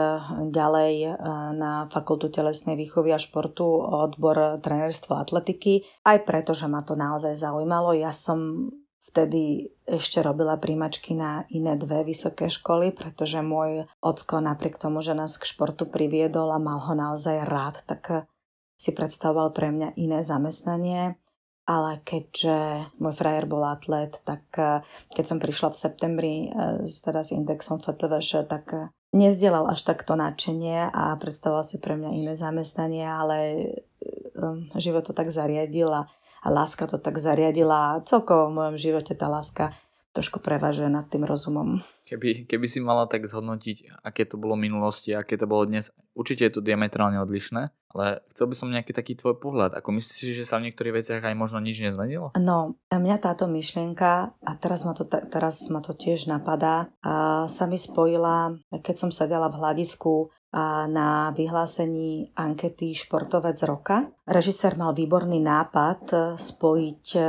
ďalej 0.49 0.93
uh, 1.05 1.13
na 1.53 1.85
fakultu 1.91 2.31
telesnej 2.31 2.79
výchovy 2.79 3.11
a 3.13 3.21
športu, 3.21 3.67
odbor 3.77 4.57
trenerstvo 4.63 5.19
atletiky, 5.19 5.83
aj 6.07 6.23
preto, 6.23 6.55
že 6.55 6.71
ma 6.71 6.81
to 6.81 6.95
naozaj 6.95 7.35
zaujímalo. 7.35 7.91
Ja 7.91 8.15
som 8.15 8.71
vtedy 9.07 9.71
ešte 9.87 10.19
robila 10.19 10.59
príjmačky 10.59 11.15
na 11.15 11.47
iné 11.49 11.79
dve 11.79 12.03
vysoké 12.03 12.51
školy, 12.51 12.91
pretože 12.91 13.39
môj 13.39 13.87
ocko 14.03 14.43
napriek 14.43 14.75
tomu, 14.75 14.99
že 14.99 15.15
nás 15.15 15.39
k 15.39 15.47
športu 15.47 15.87
priviedol 15.87 16.51
a 16.51 16.59
mal 16.59 16.83
ho 16.83 16.93
naozaj 16.93 17.47
rád, 17.47 17.81
tak 17.87 18.27
si 18.75 18.91
predstavoval 18.91 19.55
pre 19.55 19.71
mňa 19.71 19.95
iné 19.95 20.19
zamestnanie. 20.21 21.15
Ale 21.67 21.99
keďže 22.07 22.87
môj 22.95 23.11
frajer 23.11 23.43
bol 23.43 23.59
atlet, 23.67 24.15
tak 24.23 24.47
keď 25.11 25.25
som 25.27 25.35
prišla 25.35 25.75
v 25.75 25.81
septembri 25.83 26.35
teda 27.03 27.27
s 27.27 27.35
indexom 27.35 27.83
FTVŠ, 27.83 28.47
tak 28.47 28.95
nezdielal 29.11 29.67
až 29.67 29.83
takto 29.83 30.15
nadšenie 30.15 30.87
a 30.87 31.11
predstavoval 31.19 31.67
si 31.67 31.83
pre 31.83 31.99
mňa 31.99 32.11
iné 32.15 32.33
zamestnanie, 32.39 33.03
ale 33.03 33.37
život 34.79 35.03
to 35.03 35.11
tak 35.11 35.27
zariadil 35.27 35.91
a 35.91 36.07
a 36.43 36.47
láska 36.49 36.85
to 36.89 36.97
tak 37.01 37.17
zariadila 37.17 37.97
a 37.97 38.01
celkovo 38.05 38.49
v 38.49 38.55
mojom 38.57 38.75
živote 38.77 39.13
tá 39.17 39.29
láska 39.31 39.73
trošku 40.17 40.41
prevažuje 40.41 40.89
nad 40.89 41.05
tým 41.05 41.29
rozumom. 41.29 41.77
Keby, 42.09 42.49
keby 42.49 42.65
si 42.65 42.81
mala 42.81 43.05
tak 43.05 43.29
zhodnotiť, 43.29 44.01
aké 44.01 44.25
to 44.25 44.41
bolo 44.41 44.57
v 44.57 44.65
minulosti, 44.65 45.13
aké 45.13 45.37
to 45.37 45.45
bolo 45.45 45.69
dnes, 45.69 45.93
určite 46.17 46.41
je 46.49 46.53
to 46.57 46.65
diametrálne 46.65 47.21
odlišné, 47.21 47.69
ale 47.93 48.25
chcel 48.33 48.49
by 48.49 48.55
som 48.57 48.73
nejaký 48.73 48.97
taký 48.97 49.13
tvoj 49.13 49.37
pohľad. 49.37 49.77
Ako 49.77 49.93
myslíš, 49.93 50.41
že 50.41 50.49
sa 50.49 50.57
v 50.57 50.71
niektorých 50.71 51.05
veciach 51.05 51.21
aj 51.21 51.37
možno 51.37 51.61
nič 51.61 51.85
nezmenilo? 51.85 52.33
No, 52.39 52.81
mňa 52.89 53.17
táto 53.21 53.45
myšlienka, 53.45 54.33
a 54.41 54.51
teraz 54.57 54.89
ma 54.89 54.97
to, 54.97 55.05
teraz 55.05 55.69
ma 55.69 55.85
to 55.85 55.93
tiež 55.93 56.25
napadá, 56.25 56.89
a 57.05 57.45
sa 57.45 57.69
mi 57.69 57.77
spojila, 57.77 58.57
keď 58.73 58.95
som 58.97 59.09
sedela 59.13 59.53
v 59.53 59.59
hľadisku 59.61 60.33
na 60.87 61.31
vyhlásení 61.35 62.31
ankety 62.35 62.95
Športovec 62.95 63.59
roka. 63.67 64.07
Režisér 64.23 64.79
mal 64.79 64.95
výborný 64.95 65.43
nápad 65.43 66.01
e, 66.09 66.17
spojiť 66.39 67.05
e, 67.19 67.21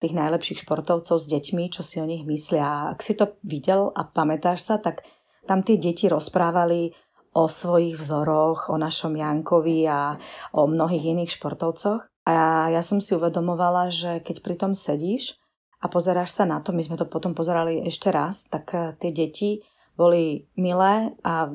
tých 0.00 0.12
najlepších 0.16 0.64
športovcov 0.64 1.16
s 1.20 1.26
deťmi, 1.28 1.64
čo 1.72 1.84
si 1.84 2.00
o 2.00 2.08
nich 2.08 2.24
myslia. 2.24 2.64
A 2.64 2.80
ak 2.96 3.00
si 3.04 3.16
to 3.16 3.36
videl 3.44 3.92
a 3.92 4.04
pamätáš 4.08 4.64
sa, 4.64 4.76
tak 4.80 5.04
tam 5.44 5.64
tie 5.64 5.76
deti 5.76 6.08
rozprávali 6.08 6.92
o 7.36 7.48
svojich 7.48 8.00
vzoroch, 8.00 8.72
o 8.72 8.76
našom 8.80 9.12
Jankovi 9.16 9.84
a 9.88 10.16
o 10.56 10.64
mnohých 10.64 11.12
iných 11.12 11.36
športovcoch. 11.36 12.08
A 12.26 12.68
ja 12.72 12.80
som 12.80 12.98
si 13.04 13.12
uvedomovala, 13.12 13.92
že 13.92 14.24
keď 14.24 14.36
pri 14.40 14.56
tom 14.56 14.72
sedíš 14.72 15.36
a 15.80 15.92
pozeráš 15.92 16.32
sa 16.32 16.48
na 16.48 16.64
to, 16.64 16.72
my 16.72 16.80
sme 16.80 16.96
to 16.96 17.04
potom 17.04 17.36
pozerali 17.36 17.84
ešte 17.84 18.08
raz, 18.08 18.48
tak 18.48 18.72
e, 18.72 18.96
tie 18.96 19.12
deti 19.12 19.60
boli 19.96 20.44
milé 20.60 21.16
a 21.24 21.48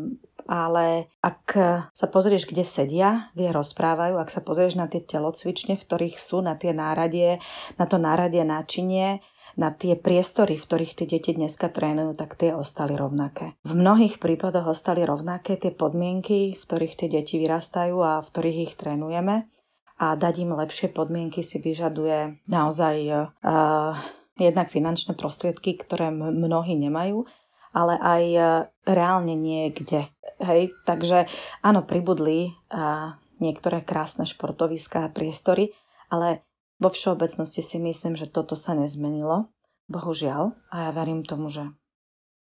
ale 0.50 1.12
ak 1.22 1.46
sa 1.92 2.08
pozrieš, 2.08 2.48
kde 2.50 2.64
sedia, 2.66 3.30
kde 3.36 3.54
rozprávajú, 3.54 4.18
ak 4.18 4.30
sa 4.30 4.42
pozrieš 4.42 4.78
na 4.80 4.90
tie 4.90 5.02
telocvične, 5.04 5.78
v 5.78 5.84
ktorých 5.84 6.18
sú, 6.18 6.42
na 6.42 6.58
tie 6.58 6.72
náradie, 6.72 7.42
na 7.78 7.86
to 7.86 8.02
náradie 8.02 8.46
náčinie, 8.46 9.22
na 9.60 9.72
tie 9.72 10.00
priestory, 10.00 10.56
v 10.56 10.64
ktorých 10.64 10.96
tie 10.96 11.08
deti 11.08 11.32
dneska 11.36 11.68
trénujú, 11.68 12.16
tak 12.16 12.40
tie 12.40 12.56
ostali 12.56 12.96
rovnaké. 12.96 13.60
V 13.68 13.74
mnohých 13.76 14.24
prípadoch 14.24 14.72
ostali 14.72 15.04
rovnaké 15.04 15.60
tie 15.60 15.76
podmienky, 15.76 16.56
v 16.56 16.62
ktorých 16.62 16.96
tie 16.96 17.10
deti 17.12 17.36
vyrastajú 17.36 17.98
a 18.00 18.24
v 18.24 18.30
ktorých 18.32 18.58
ich 18.72 18.74
trénujeme. 18.80 19.52
A 20.02 20.18
dať 20.18 20.48
im 20.48 20.58
lepšie 20.58 20.90
podmienky 20.90 21.46
si 21.46 21.62
vyžaduje 21.62 22.42
naozaj 22.50 22.96
uh, 23.12 23.94
jednak 24.40 24.74
finančné 24.74 25.14
prostriedky, 25.14 25.78
ktoré 25.78 26.10
mnohí 26.10 26.74
nemajú, 26.74 27.30
ale 27.72 27.96
aj 28.00 28.24
uh, 28.36 28.46
reálne 28.86 29.36
niekde 29.36 30.12
Hej, 30.42 30.74
takže 30.90 31.30
áno, 31.62 31.86
pribudli 31.86 32.58
a 32.74 33.14
niektoré 33.38 33.86
krásne 33.86 34.26
športoviská 34.26 35.06
a 35.06 35.14
priestory, 35.14 35.70
ale 36.10 36.42
vo 36.82 36.90
všeobecnosti 36.90 37.62
si 37.62 37.78
myslím, 37.78 38.18
že 38.18 38.26
toto 38.26 38.58
sa 38.58 38.74
nezmenilo. 38.74 39.54
Bohužiaľ. 39.86 40.58
A 40.74 40.90
ja 40.90 40.92
verím 40.98 41.22
tomu, 41.22 41.54
že, 41.54 41.70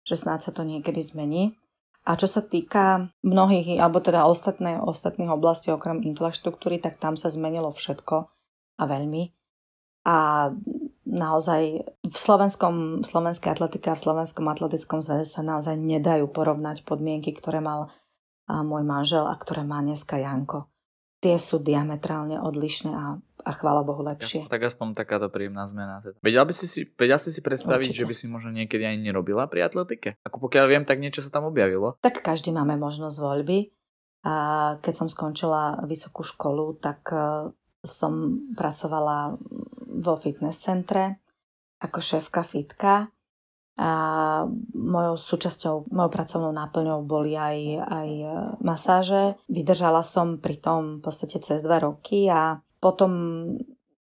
že 0.02 0.18
snáď 0.18 0.50
sa 0.50 0.50
to 0.50 0.66
niekedy 0.66 0.98
zmení. 0.98 1.54
A 2.02 2.18
čo 2.18 2.26
sa 2.26 2.42
týka 2.42 3.14
mnohých, 3.22 3.78
alebo 3.78 4.02
teda 4.02 4.26
ostatné, 4.26 4.82
ostatných 4.82 5.30
oblastí 5.30 5.70
okrem 5.70 6.02
infraštruktúry, 6.02 6.82
tak 6.82 6.98
tam 6.98 7.14
sa 7.14 7.30
zmenilo 7.30 7.70
všetko 7.70 8.16
a 8.76 8.82
veľmi. 8.84 9.30
A 10.04 10.50
naozaj 11.14 11.62
v 12.02 12.16
slovenskom, 12.16 13.06
slovenskej 13.06 13.54
atletike 13.54 13.86
a 13.86 13.96
v 13.96 14.02
slovenskom 14.02 14.50
atletickom 14.50 14.98
zväze 14.98 15.30
sa 15.30 15.46
naozaj 15.46 15.78
nedajú 15.78 16.26
porovnať 16.26 16.82
podmienky, 16.82 17.30
ktoré 17.30 17.62
mal 17.62 17.94
môj 18.50 18.82
manžel 18.84 19.24
a 19.24 19.34
ktoré 19.38 19.62
má 19.62 19.80
dneska 19.80 20.18
Janko. 20.18 20.68
Tie 21.22 21.40
sú 21.40 21.62
diametrálne 21.64 22.36
odlišné 22.36 22.92
a, 22.92 23.16
a 23.16 23.50
chvála 23.56 23.80
Bohu 23.80 24.04
lepšie. 24.04 24.44
Tak 24.44 24.68
aspoň 24.68 24.92
takáto 24.92 25.32
príjemná 25.32 25.64
zmena. 25.64 25.96
Teda. 26.04 26.20
Vedela 26.20 26.44
by 26.44 26.52
si 26.52 26.68
si, 26.68 26.84
vedela 26.84 27.16
si 27.16 27.32
si 27.32 27.40
predstaviť, 27.40 27.96
Určite. 27.96 28.02
že 28.04 28.08
by 28.10 28.14
si 28.14 28.26
možno 28.28 28.52
niekedy 28.52 28.84
ani 28.84 29.08
nerobila 29.08 29.48
pri 29.48 29.64
atletike? 29.64 30.20
Ako 30.20 30.36
pokiaľ 30.36 30.64
viem, 30.68 30.84
tak 30.84 31.00
niečo 31.00 31.24
sa 31.24 31.32
tam 31.32 31.48
objavilo. 31.48 31.96
Tak 32.04 32.20
každý 32.20 32.52
máme 32.52 32.76
možnosť 32.76 33.16
voľby. 33.16 33.72
A 34.24 34.34
keď 34.84 34.94
som 35.04 35.08
skončila 35.08 35.80
vysokú 35.88 36.24
školu, 36.24 36.76
tak 36.76 37.08
e, 37.12 37.52
som 37.84 38.12
pracovala 38.56 39.36
vo 40.04 40.20
fitness 40.20 40.60
centre 40.60 41.24
ako 41.80 41.98
šéfka 42.00 42.44
fitka 42.44 43.08
a 43.74 43.90
mojou 44.70 45.18
súčasťou, 45.18 45.90
mojou 45.90 46.10
pracovnou 46.14 46.54
náplňou 46.54 47.02
boli 47.02 47.34
aj, 47.34 47.58
aj 47.82 48.10
e, 48.22 48.34
masáže. 48.62 49.34
Vydržala 49.50 49.98
som 50.06 50.38
pri 50.38 50.62
tom 50.62 51.02
v 51.02 51.10
podstate 51.10 51.42
cez 51.42 51.58
dva 51.58 51.82
roky 51.82 52.30
a 52.30 52.62
potom 52.78 53.10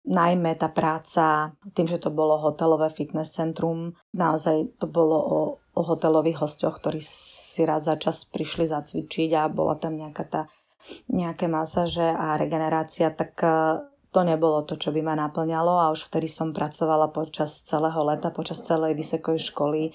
najmä 0.09 0.57
tá 0.57 0.73
práca, 0.73 1.53
tým, 1.77 1.85
že 1.85 2.01
to 2.01 2.09
bolo 2.09 2.41
hotelové 2.41 2.89
fitness 2.89 3.37
centrum, 3.37 3.93
naozaj 4.17 4.81
to 4.81 4.89
bolo 4.89 5.19
o, 5.21 5.41
o 5.77 5.81
hotelových 5.85 6.49
hostoch, 6.49 6.81
ktorí 6.81 7.05
si 7.05 7.69
raz 7.69 7.85
za 7.85 8.01
čas 8.01 8.25
prišli 8.25 8.73
zacvičiť 8.73 9.37
a 9.37 9.53
bola 9.53 9.77
tam 9.77 10.01
nejaká 10.01 10.25
tá, 10.25 10.43
nejaké 11.13 11.45
masáže 11.45 12.09
a 12.09 12.41
regenerácia, 12.41 13.13
tak 13.13 13.37
e, 13.45 13.49
to 14.13 14.21
nebolo 14.25 14.65
to, 14.65 14.81
čo 14.81 14.93
by 14.95 15.05
ma 15.05 15.15
naplňalo 15.15 15.75
a 15.79 15.93
už 15.93 16.09
vtedy 16.09 16.27
som 16.29 16.57
pracovala 16.57 17.13
počas 17.13 17.61
celého 17.65 18.01
leta, 18.05 18.33
počas 18.33 18.65
celej 18.65 18.97
vysokej 18.97 19.39
školy 19.53 19.93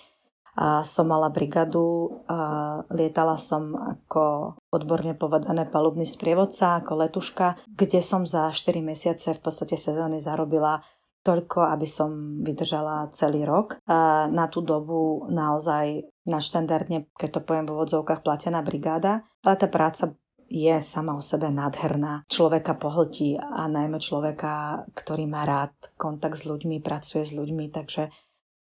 a 0.54 0.86
som 0.86 1.10
mala 1.10 1.34
brigadu, 1.34 2.22
a 2.30 2.86
lietala 2.94 3.42
som 3.42 3.74
ako 3.74 4.54
odborne 4.70 5.18
povedané 5.18 5.66
palubný 5.66 6.06
sprievodca, 6.06 6.78
ako 6.78 7.10
letuška, 7.10 7.58
kde 7.74 8.06
som 8.06 8.22
za 8.22 8.54
4 8.54 8.78
mesiace 8.86 9.34
v 9.34 9.42
podstate 9.42 9.74
sezóny 9.74 10.22
zarobila 10.22 10.78
toľko, 11.26 11.74
aby 11.74 11.88
som 11.90 12.44
vydržala 12.46 13.10
celý 13.16 13.48
rok. 13.48 13.82
A 13.90 14.30
na 14.30 14.46
tú 14.52 14.62
dobu 14.62 15.26
naozaj 15.32 16.06
štandardne, 16.28 17.10
keď 17.18 17.40
to 17.40 17.46
poviem 17.48 17.66
v 17.66 17.74
úvodzovkách, 17.80 18.22
platená 18.22 18.62
brigáda. 18.62 19.24
Ale 19.42 19.56
tá 19.56 19.66
práca 19.72 20.14
je 20.50 20.76
sama 20.82 21.18
o 21.18 21.22
sebe 21.22 21.50
nádherná. 21.50 22.28
Človeka 22.28 22.78
pohltí 22.78 23.38
a 23.38 23.68
najmä 23.68 24.00
človeka, 24.00 24.86
ktorý 24.94 25.28
má 25.28 25.44
rád 25.48 25.74
kontakt 25.96 26.42
s 26.42 26.48
ľuďmi, 26.48 26.80
pracuje 26.80 27.24
s 27.26 27.34
ľuďmi, 27.34 27.70
takže 27.74 28.14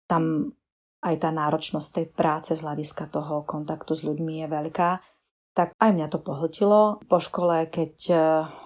tam 0.09 0.53
aj 0.99 1.15
tá 1.23 1.29
náročnosť 1.31 1.87
tej 1.95 2.05
práce 2.11 2.51
z 2.55 2.63
hľadiska 2.63 3.07
toho 3.07 3.47
kontaktu 3.47 3.95
s 3.95 4.03
ľuďmi 4.03 4.43
je 4.43 4.47
veľká, 4.51 4.89
tak 5.55 5.75
aj 5.75 5.91
mňa 5.91 6.07
to 6.11 6.19
pohltilo. 6.19 6.99
Po 7.07 7.19
škole, 7.19 7.67
keď 7.67 7.93
e, 8.07 8.15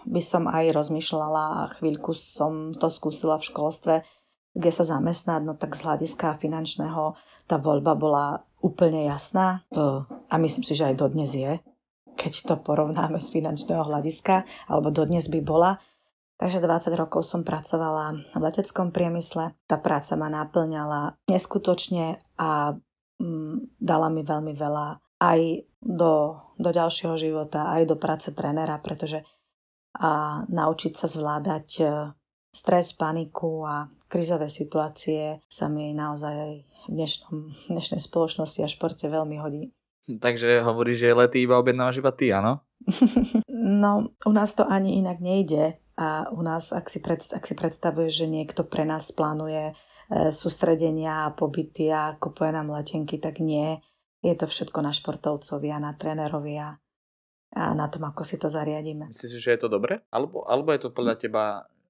by 0.09 0.21
som 0.21 0.49
aj 0.49 0.73
rozmýšľala 0.73 1.43
a 1.65 1.71
chvíľku 1.77 2.13
som 2.17 2.73
to 2.73 2.89
skúsila 2.89 3.37
v 3.37 3.47
školstve, 3.49 3.95
kde 4.53 4.71
sa 4.73 4.85
zamestnať, 4.85 5.41
no 5.41 5.53
tak 5.57 5.73
z 5.73 5.85
hľadiska 5.85 6.37
finančného 6.37 7.17
tá 7.49 7.57
voľba 7.57 7.97
bola 7.97 8.25
úplne 8.61 9.09
jasná. 9.09 9.65
To, 9.73 10.05
a 10.09 10.35
myslím 10.37 10.63
si, 10.63 10.73
že 10.77 10.93
aj 10.93 10.99
dodnes 11.01 11.33
je, 11.33 11.57
keď 12.15 12.33
to 12.47 12.55
porovnáme 12.61 13.19
z 13.19 13.27
finančného 13.29 13.83
hľadiska, 13.83 14.47
alebo 14.69 14.93
dodnes 14.93 15.27
by 15.27 15.39
bola. 15.43 15.77
Takže 16.37 16.59
20 16.59 16.97
rokov 16.97 17.23
som 17.23 17.45
pracovala 17.45 18.17
v 18.33 18.41
leteckom 18.41 18.89
priemysle. 18.89 19.53
Tá 19.69 19.77
práca 19.77 20.17
ma 20.17 20.27
naplňala 20.27 21.15
neskutočne 21.29 22.19
a 22.41 22.73
mm, 23.21 23.79
dala 23.79 24.07
mi 24.09 24.25
veľmi 24.25 24.53
veľa 24.57 24.99
aj 25.23 25.39
do, 25.79 26.35
do 26.59 26.69
ďalšieho 26.73 27.15
života, 27.15 27.71
aj 27.71 27.87
do 27.87 27.95
práce 27.95 28.33
trénera, 28.35 28.75
pretože 28.81 29.23
a 29.93 30.41
naučiť 30.49 30.93
sa 30.97 31.05
zvládať 31.05 31.67
e, 31.77 31.85
stres, 32.49 32.97
paniku 32.97 33.61
a 33.61 33.85
krizové 34.09 34.49
situácie 34.49 35.37
sa 35.45 35.69
mi 35.69 35.93
naozaj 35.93 36.33
aj 36.33 36.53
v 36.65 36.89
dnešnom, 36.89 37.37
dnešnej 37.69 38.01
spoločnosti 38.01 38.65
a 38.65 38.73
športe 38.73 39.05
veľmi 39.05 39.37
hodí. 39.37 39.69
Takže 40.03 40.59
hovoríš, 40.67 41.07
že 41.07 41.15
lety 41.15 41.47
iba 41.47 41.55
objednávaš 41.55 42.03
iba 42.03 42.11
ty, 42.11 42.35
áno? 42.35 42.59
no, 43.83 44.11
u 44.27 44.31
nás 44.35 44.51
to 44.51 44.67
ani 44.67 44.99
inak 44.99 45.23
nejde. 45.23 45.79
A 45.93 46.25
u 46.33 46.41
nás, 46.41 46.73
ak 46.73 46.89
si, 46.89 46.99
predst- 46.99 47.37
ak 47.37 47.45
si 47.45 47.53
predstavuje, 47.53 48.09
že 48.09 48.25
niekto 48.25 48.65
pre 48.65 48.81
nás 48.81 49.13
plánuje 49.13 49.71
e, 49.71 49.73
sústredenia 50.33 51.29
a 51.29 51.33
pobyty 51.37 51.93
a 51.93 52.17
kupuje 52.17 52.49
nám 52.49 52.73
letenky, 52.73 53.21
tak 53.21 53.37
nie. 53.37 53.77
Je 54.25 54.33
to 54.33 54.49
všetko 54.49 54.81
na 54.81 54.89
športovcovi 54.89 55.69
a 55.69 55.77
na 55.77 55.93
trénerovi 55.93 56.57
a, 56.57 56.73
a 57.53 57.63
na 57.77 57.87
tom, 57.93 58.09
ako 58.09 58.25
si 58.25 58.41
to 58.41 58.49
zariadíme. 58.49 59.13
Myslíš, 59.13 59.37
že 59.37 59.53
je 59.53 59.61
to 59.61 59.69
dobre? 59.69 60.01
Alebo, 60.09 60.43
alebo 60.49 60.73
je 60.73 60.81
to 60.81 60.89
podľa 60.89 61.15
teba... 61.15 61.43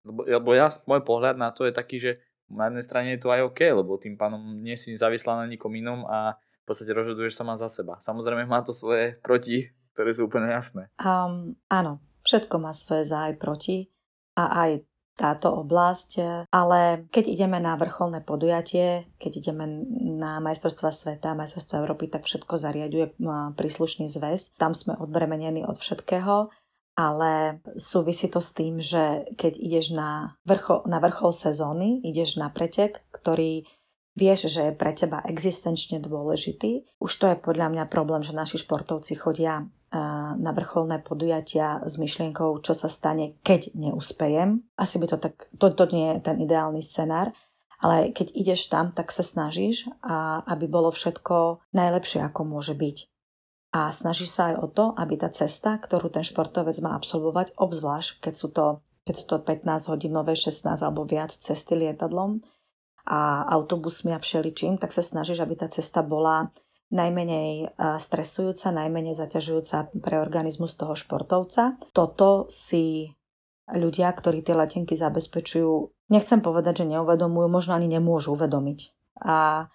Lebo, 0.03 0.27
lebo 0.27 0.49
ja, 0.51 0.67
môj 0.83 1.01
pohľad 1.07 1.39
na 1.39 1.55
to 1.55 1.63
je 1.63 1.71
taký, 1.71 1.95
že 1.95 2.11
na 2.51 2.67
jednej 2.67 2.83
strane 2.83 3.09
je 3.15 3.23
to 3.23 3.31
aj 3.31 3.47
OK, 3.47 3.71
lebo 3.71 3.95
tým 3.95 4.19
pánom 4.19 4.59
nie 4.59 4.75
si 4.75 4.91
závislá 4.99 5.39
na 5.39 5.47
nikom 5.47 5.71
inom 5.71 6.03
a 6.11 6.35
v 6.63 6.65
podstate 6.65 6.95
rozhoduješ 6.95 7.35
sama 7.35 7.59
za 7.59 7.67
seba. 7.67 7.99
Samozrejme 7.99 8.47
má 8.47 8.63
to 8.63 8.71
svoje 8.71 9.19
proti, 9.19 9.67
ktoré 9.91 10.15
sú 10.15 10.31
úplne 10.31 10.47
jasné. 10.47 10.87
Um, 10.97 11.59
áno, 11.67 11.99
všetko 12.23 12.55
má 12.63 12.71
svoje 12.71 13.03
za 13.03 13.27
aj 13.27 13.33
proti 13.35 13.91
a 14.39 14.65
aj 14.65 14.71
táto 15.13 15.53
oblasť, 15.53 16.11
ale 16.49 17.05
keď 17.13 17.25
ideme 17.29 17.61
na 17.61 17.77
vrcholné 17.77 18.25
podujatie, 18.25 19.05
keď 19.21 19.31
ideme 19.45 19.85
na 20.17 20.41
majstrovstva 20.41 20.89
sveta, 20.89 21.37
majstrovstva 21.37 21.85
Európy, 21.85 22.09
tak 22.09 22.25
všetko 22.25 22.57
zariaduje 22.57 23.13
príslušný 23.53 24.09
zväz. 24.09 24.57
Tam 24.57 24.73
sme 24.73 24.97
odbremenení 24.97 25.69
od 25.69 25.77
všetkého, 25.77 26.49
ale 26.97 27.61
súvisí 27.77 28.25
to 28.25 28.41
s 28.41 28.57
tým, 28.57 28.81
že 28.81 29.29
keď 29.37 29.53
ideš 29.61 29.93
na 29.93 30.33
vrchol, 30.49 30.89
na 30.89 30.97
vrchol 30.97 31.29
sezóny, 31.29 32.01
ideš 32.01 32.41
na 32.41 32.49
pretek, 32.49 33.05
ktorý 33.13 33.69
vieš, 34.13 34.49
že 34.49 34.69
je 34.69 34.73
pre 34.77 34.93
teba 34.93 35.21
existenčne 35.25 36.01
dôležitý. 36.01 36.85
Už 37.01 37.11
to 37.13 37.25
je 37.33 37.37
podľa 37.37 37.73
mňa 37.73 37.85
problém, 37.89 38.21
že 38.21 38.37
naši 38.37 38.61
športovci 38.61 39.17
chodia 39.17 39.65
na 40.33 40.51
vrcholné 40.57 41.05
podujatia 41.05 41.85
s 41.85 42.01
myšlienkou, 42.01 42.57
čo 42.65 42.73
sa 42.73 42.89
stane, 42.89 43.37
keď 43.45 43.77
neúspejem. 43.77 44.65
Asi 44.73 44.97
by 44.97 45.05
to 45.05 45.17
tak, 45.21 45.45
to, 45.53 45.69
to 45.69 45.85
nie 45.93 46.17
je 46.17 46.19
ten 46.25 46.41
ideálny 46.41 46.81
scenár, 46.81 47.29
ale 47.77 48.09
keď 48.09 48.33
ideš 48.33 48.73
tam, 48.73 48.89
tak 48.89 49.13
sa 49.13 49.21
snažíš, 49.21 49.85
a 50.01 50.41
aby 50.49 50.65
bolo 50.65 50.89
všetko 50.89 51.61
najlepšie, 51.77 52.25
ako 52.25 52.41
môže 52.41 52.73
byť. 52.73 52.97
A 53.73 53.89
snažíš 53.93 54.33
sa 54.33 54.53
aj 54.53 54.55
o 54.61 54.67
to, 54.69 54.85
aby 54.97 55.17
tá 55.17 55.29
cesta, 55.29 55.77
ktorú 55.77 56.09
ten 56.09 56.25
športovec 56.25 56.77
má 56.81 56.97
absolvovať, 56.97 57.57
obzvlášť 57.57 58.21
keď 58.21 58.33
sú 58.33 58.47
to, 58.49 58.65
keď 59.05 59.13
sú 59.17 59.25
to 59.29 59.37
15 59.41 59.91
hodinové, 59.93 60.33
16 60.33 60.73
alebo 60.81 61.05
viac 61.05 61.33
cesty 61.33 61.77
lietadlom 61.77 62.41
a 63.03 63.43
autobusmi 63.51 64.15
a 64.15 64.19
všeličím, 64.19 64.79
tak 64.79 64.95
sa 64.95 65.03
snažíš, 65.03 65.43
aby 65.43 65.59
tá 65.59 65.67
cesta 65.67 65.99
bola 65.99 66.51
najmenej 66.93 67.73
stresujúca, 67.97 68.69
najmenej 68.69 69.17
zaťažujúca 69.17 69.97
pre 69.99 70.21
organizmus 70.21 70.77
toho 70.77 70.93
športovca. 70.93 71.75
Toto 71.91 72.45
si 72.53 73.11
ľudia, 73.71 74.13
ktorí 74.13 74.45
tie 74.45 74.53
letenky 74.53 74.93
zabezpečujú, 74.93 75.89
nechcem 76.13 76.39
povedať, 76.43 76.85
že 76.85 76.93
neuvedomujú, 76.93 77.47
možno 77.49 77.73
ani 77.73 77.89
nemôžu 77.89 78.37
uvedomiť. 78.37 78.79
A 79.25 79.67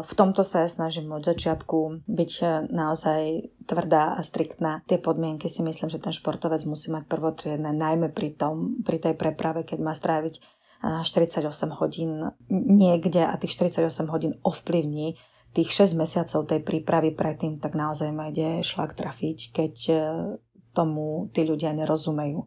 v 0.00 0.12
tomto 0.16 0.40
sa 0.40 0.64
ja 0.64 0.68
snažím 0.72 1.12
od 1.12 1.20
začiatku 1.20 2.08
byť 2.08 2.64
naozaj 2.72 3.52
tvrdá 3.68 4.16
a 4.16 4.24
striktná. 4.24 4.80
Tie 4.88 4.96
podmienky 4.96 5.52
si 5.52 5.60
myslím, 5.60 5.92
že 5.92 6.00
ten 6.00 6.16
športovec 6.16 6.64
musí 6.64 6.88
mať 6.88 7.04
prvotriedne, 7.04 7.76
najmä 7.76 8.08
pri, 8.16 8.32
tom, 8.40 8.80
pri 8.80 8.96
tej 8.96 9.12
preprave, 9.20 9.68
keď 9.68 9.78
má 9.84 9.92
stráviť 9.92 10.40
48 10.84 11.48
hodín 11.80 12.28
niekde 12.52 13.24
a 13.24 13.34
tých 13.40 13.56
48 13.56 14.12
hodín 14.12 14.36
ovplyvní 14.44 15.16
tých 15.54 15.70
6 15.70 15.94
mesiacov 15.94 16.50
tej 16.50 16.60
prípravy 16.66 17.14
predtým, 17.14 17.62
tak 17.62 17.78
naozaj 17.78 18.10
ma 18.10 18.28
ide 18.28 18.60
šlak 18.66 18.98
trafiť, 18.98 19.54
keď 19.54 19.74
e, 19.86 19.96
tomu 20.74 21.30
tí 21.30 21.46
ľudia 21.46 21.70
nerozumejú. 21.70 22.42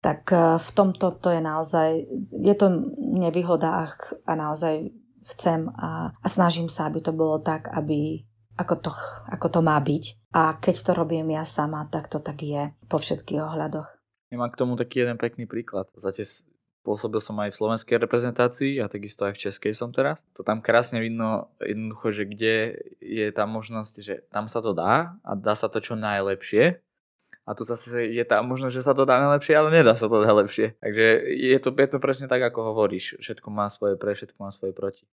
Tak 0.00 0.20
e, 0.32 0.36
v 0.56 0.68
tomto 0.72 1.20
to 1.20 1.36
je 1.36 1.40
naozaj, 1.44 2.00
je 2.32 2.54
to 2.56 2.96
nevýhoda 2.96 3.92
a 4.24 4.32
naozaj 4.32 4.88
chcem 5.36 5.68
a, 5.76 6.16
a 6.16 6.26
snažím 6.32 6.72
sa, 6.72 6.88
aby 6.88 7.04
to 7.04 7.12
bolo 7.12 7.44
tak, 7.44 7.68
aby 7.76 8.24
ako 8.56 8.74
to, 8.80 8.90
ako 9.28 9.46
to 9.52 9.60
má 9.60 9.76
byť. 9.76 10.32
A 10.32 10.56
keď 10.56 10.76
to 10.80 10.92
robím 10.96 11.28
ja 11.36 11.44
sama, 11.44 11.84
tak 11.92 12.08
to 12.08 12.24
tak 12.24 12.40
je 12.40 12.72
po 12.88 12.96
všetkých 12.96 13.40
ohľadoch. 13.44 13.88
Ja 14.32 14.40
mám 14.40 14.48
k 14.48 14.60
tomu 14.64 14.80
taký 14.80 15.04
jeden 15.04 15.20
pekný 15.20 15.44
príklad. 15.44 15.92
V 15.92 16.00
podstate 16.00 16.24
Pôsobil 16.80 17.20
som 17.20 17.36
aj 17.36 17.52
v 17.52 17.58
slovenskej 17.60 17.96
reprezentácii 18.00 18.80
a 18.80 18.88
takisto 18.88 19.28
aj 19.28 19.36
v 19.36 19.42
českej 19.48 19.76
som 19.76 19.92
teraz. 19.92 20.24
To 20.32 20.40
tam 20.40 20.64
krásne 20.64 20.96
vidno 21.04 21.52
jednoducho, 21.60 22.08
že 22.08 22.24
kde 22.24 22.54
je 23.04 23.26
tá 23.36 23.44
možnosť, 23.44 23.94
že 24.00 24.14
tam 24.32 24.48
sa 24.48 24.64
to 24.64 24.72
dá 24.72 25.20
a 25.20 25.30
dá 25.36 25.52
sa 25.52 25.68
to 25.68 25.84
čo 25.84 25.92
najlepšie. 25.92 26.80
A 27.44 27.52
tu 27.52 27.68
zase 27.68 27.92
je 28.08 28.24
tá 28.24 28.40
možnosť, 28.40 28.74
že 28.80 28.86
sa 28.86 28.96
to 28.96 29.04
dá 29.04 29.20
najlepšie, 29.20 29.52
ale 29.58 29.68
nedá 29.74 29.92
sa 29.92 30.08
to 30.08 30.24
najlepšie. 30.24 30.80
Takže 30.80 31.06
je 31.36 31.58
to, 31.60 31.68
je 31.74 31.88
to 31.90 31.98
presne 32.00 32.26
tak, 32.32 32.40
ako 32.40 32.72
hovoríš. 32.72 33.20
Všetko 33.20 33.48
má 33.52 33.68
svoje 33.68 34.00
pre, 34.00 34.16
všetko 34.16 34.38
má 34.40 34.48
svoje 34.48 34.72
proti. 34.72 35.04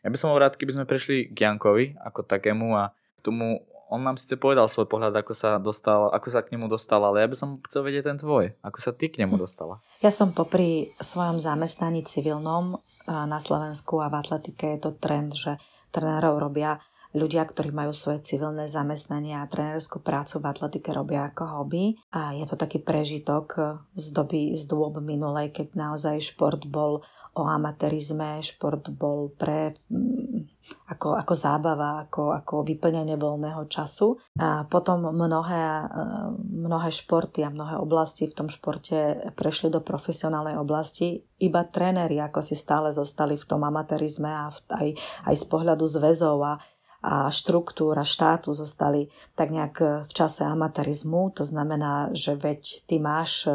Ja 0.00 0.08
by 0.08 0.16
som 0.16 0.30
bol 0.30 0.38
rád, 0.38 0.54
keby 0.54 0.78
sme 0.78 0.86
prešli 0.86 1.28
k 1.34 1.50
Jankovi 1.50 1.98
ako 1.98 2.22
takému 2.22 2.78
a 2.78 2.94
k 2.94 3.20
tomu 3.20 3.66
on 3.90 4.06
nám 4.06 4.16
síce 4.16 4.38
povedal 4.38 4.70
svoj 4.70 4.86
pohľad, 4.86 5.12
ako 5.18 5.34
sa, 5.34 5.58
dostal, 5.58 6.08
ako 6.14 6.28
sa 6.30 6.46
k 6.46 6.54
nemu 6.54 6.70
dostal, 6.70 7.02
ale 7.02 7.26
ja 7.26 7.28
by 7.28 7.36
som 7.36 7.58
chcel 7.66 7.82
vedieť 7.82 8.14
ten 8.14 8.18
tvoj. 8.22 8.54
Ako 8.62 8.78
sa 8.78 8.94
ty 8.94 9.10
k 9.10 9.26
nemu 9.26 9.34
dostala? 9.34 9.82
Ja 9.98 10.14
som 10.14 10.30
popri 10.30 10.94
svojom 11.02 11.42
zamestnaní 11.42 12.06
civilnom 12.06 12.78
na 13.10 13.42
Slovensku 13.42 13.98
a 13.98 14.06
v 14.06 14.22
atletike 14.22 14.78
je 14.78 14.78
to 14.78 14.90
trend, 14.94 15.34
že 15.34 15.58
trénerov 15.90 16.38
robia 16.38 16.78
ľudia, 17.10 17.42
ktorí 17.42 17.74
majú 17.74 17.90
svoje 17.90 18.22
civilné 18.22 18.70
zamestnanie 18.70 19.34
a 19.34 19.50
trénerskú 19.50 19.98
prácu 19.98 20.38
v 20.38 20.46
atletike 20.46 20.94
robia 20.94 21.26
ako 21.26 21.58
hobby. 21.58 21.98
A 22.14 22.38
je 22.38 22.46
to 22.46 22.54
taký 22.54 22.78
prežitok 22.78 23.82
z 23.98 24.06
doby, 24.14 24.54
z 24.54 24.62
dôb 24.70 25.02
minulej, 25.02 25.50
keď 25.50 25.74
naozaj 25.74 26.22
šport 26.22 26.62
bol 26.70 27.02
o 27.40 27.48
amatérizme, 27.48 28.44
šport 28.44 28.92
bol 28.92 29.32
pre 29.32 29.72
mm, 29.88 30.60
ako, 30.90 31.16
ako 31.18 31.34
zábava, 31.34 32.06
ako, 32.06 32.34
ako 32.36 32.54
vyplňanie 32.62 33.16
voľného 33.16 33.66
času. 33.66 34.18
A 34.38 34.66
potom 34.66 35.10
mnohé, 35.10 35.64
e, 35.82 36.06
mnohé 36.36 36.90
športy 36.92 37.42
a 37.42 37.50
mnohé 37.50 37.78
oblasti 37.80 38.26
v 38.28 38.36
tom 38.36 38.48
športe 38.52 39.30
prešli 39.34 39.72
do 39.72 39.80
profesionálnej 39.82 40.58
oblasti. 40.58 41.24
Iba 41.40 41.66
tréneri 41.66 42.20
ako 42.20 42.44
si 42.44 42.54
stále 42.54 42.92
zostali 42.92 43.34
v 43.34 43.48
tom 43.48 43.64
amatérizme 43.64 44.28
a 44.28 44.52
v, 44.52 44.58
aj, 44.70 44.88
aj 45.26 45.34
z 45.34 45.44
pohľadu 45.48 45.84
zväzov 45.88 46.38
a, 46.44 46.54
a 47.00 47.32
štruktúra 47.32 48.04
štátu 48.04 48.52
zostali 48.52 49.08
tak 49.32 49.50
nejak 49.50 50.06
v 50.06 50.12
čase 50.12 50.44
amatérizmu. 50.44 51.32
To 51.40 51.44
znamená, 51.46 52.12
že 52.12 52.36
veď 52.36 52.84
ty 52.84 53.00
máš 53.00 53.48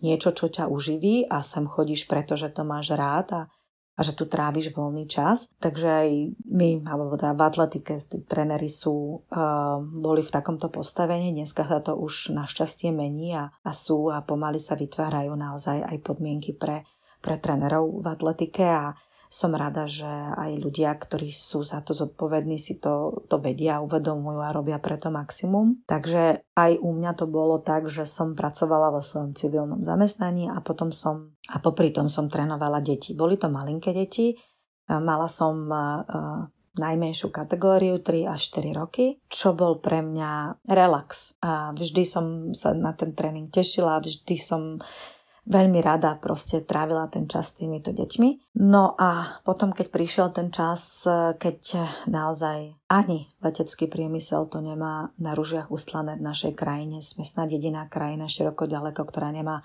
niečo, 0.00 0.32
čo 0.32 0.48
ťa 0.48 0.68
uživí 0.68 1.28
a 1.28 1.44
sem 1.44 1.64
chodíš, 1.68 2.08
pretože 2.08 2.48
to 2.52 2.64
máš 2.64 2.92
rád 2.92 3.28
a, 3.32 3.42
a 3.96 4.00
že 4.00 4.16
tu 4.16 4.24
tráviš 4.24 4.72
voľný 4.72 5.04
čas. 5.06 5.48
Takže 5.60 5.88
aj 5.88 6.08
my, 6.48 6.84
alebo 6.88 7.16
teda 7.20 7.36
v 7.36 7.42
atletike, 7.44 7.94
tí 7.96 8.68
sú, 8.68 9.24
uh, 9.28 9.78
boli 9.80 10.24
v 10.24 10.32
takomto 10.32 10.72
postavení. 10.72 11.36
Dneska 11.36 11.68
sa 11.68 11.84
to 11.84 11.96
už 11.96 12.32
našťastie 12.32 12.92
mení 12.92 13.36
a, 13.36 13.52
a 13.52 13.70
sú 13.76 14.08
a 14.08 14.24
pomaly 14.24 14.58
sa 14.58 14.76
vytvárajú 14.76 15.36
naozaj 15.36 15.84
aj 15.84 15.96
podmienky 16.00 16.56
pre, 16.56 16.88
pre 17.20 17.36
trénerov 17.36 18.00
v 18.00 18.06
atletike 18.08 18.64
a 18.64 18.96
som 19.30 19.54
rada, 19.54 19.86
že 19.86 20.10
aj 20.34 20.58
ľudia, 20.58 20.90
ktorí 20.90 21.30
sú 21.30 21.62
za 21.62 21.78
to 21.86 21.94
zodpovední, 21.94 22.58
si 22.58 22.82
to, 22.82 23.22
to 23.30 23.38
vedia, 23.38 23.78
uvedomujú 23.78 24.42
a 24.42 24.50
robia 24.50 24.82
preto 24.82 25.06
maximum. 25.14 25.86
Takže 25.86 26.42
aj 26.58 26.72
u 26.82 26.90
mňa 26.90 27.14
to 27.14 27.30
bolo 27.30 27.62
tak, 27.62 27.86
že 27.86 28.10
som 28.10 28.34
pracovala 28.34 28.90
vo 28.90 28.98
svojom 28.98 29.38
civilnom 29.38 29.86
zamestnaní 29.86 30.50
a 30.50 30.58
potom 30.58 30.90
som, 30.90 31.38
a 31.46 31.62
popri 31.62 31.94
tom 31.94 32.10
som 32.10 32.26
trénovala 32.26 32.82
deti. 32.82 33.14
Boli 33.14 33.38
to 33.38 33.46
malinké 33.46 33.94
deti, 33.94 34.34
mala 34.90 35.30
som 35.30 35.70
najmenšiu 36.70 37.30
kategóriu 37.30 38.02
3 38.02 38.30
až 38.30 38.50
4 38.50 38.74
roky, 38.74 39.18
čo 39.30 39.54
bol 39.54 39.78
pre 39.78 40.02
mňa 40.02 40.62
relax. 40.70 41.34
A 41.42 41.70
vždy 41.70 42.02
som 42.02 42.26
sa 42.50 42.74
na 42.74 42.94
ten 42.94 43.14
tréning 43.14 43.50
tešila, 43.50 44.02
vždy 44.02 44.36
som 44.38 44.78
veľmi 45.46 45.80
rada 45.80 46.16
proste 46.18 46.60
trávila 46.64 47.08
ten 47.08 47.24
čas 47.30 47.52
s 47.52 47.56
týmito 47.60 47.94
deťmi. 47.94 48.58
No 48.60 48.96
a 48.98 49.40
potom, 49.46 49.72
keď 49.72 49.86
prišiel 49.88 50.28
ten 50.34 50.52
čas, 50.52 51.04
keď 51.40 51.58
naozaj 52.10 52.76
ani 52.90 53.30
letecký 53.40 53.88
priemysel 53.88 54.50
to 54.50 54.60
nemá 54.60 55.14
na 55.16 55.32
ružiach 55.32 55.72
ustlané 55.72 56.20
v 56.20 56.26
našej 56.26 56.52
krajine, 56.58 57.00
sme 57.00 57.24
snad 57.24 57.48
jediná 57.48 57.88
krajina 57.88 58.28
široko 58.28 58.68
ďaleko, 58.68 59.02
ktorá 59.06 59.30
nemá 59.32 59.64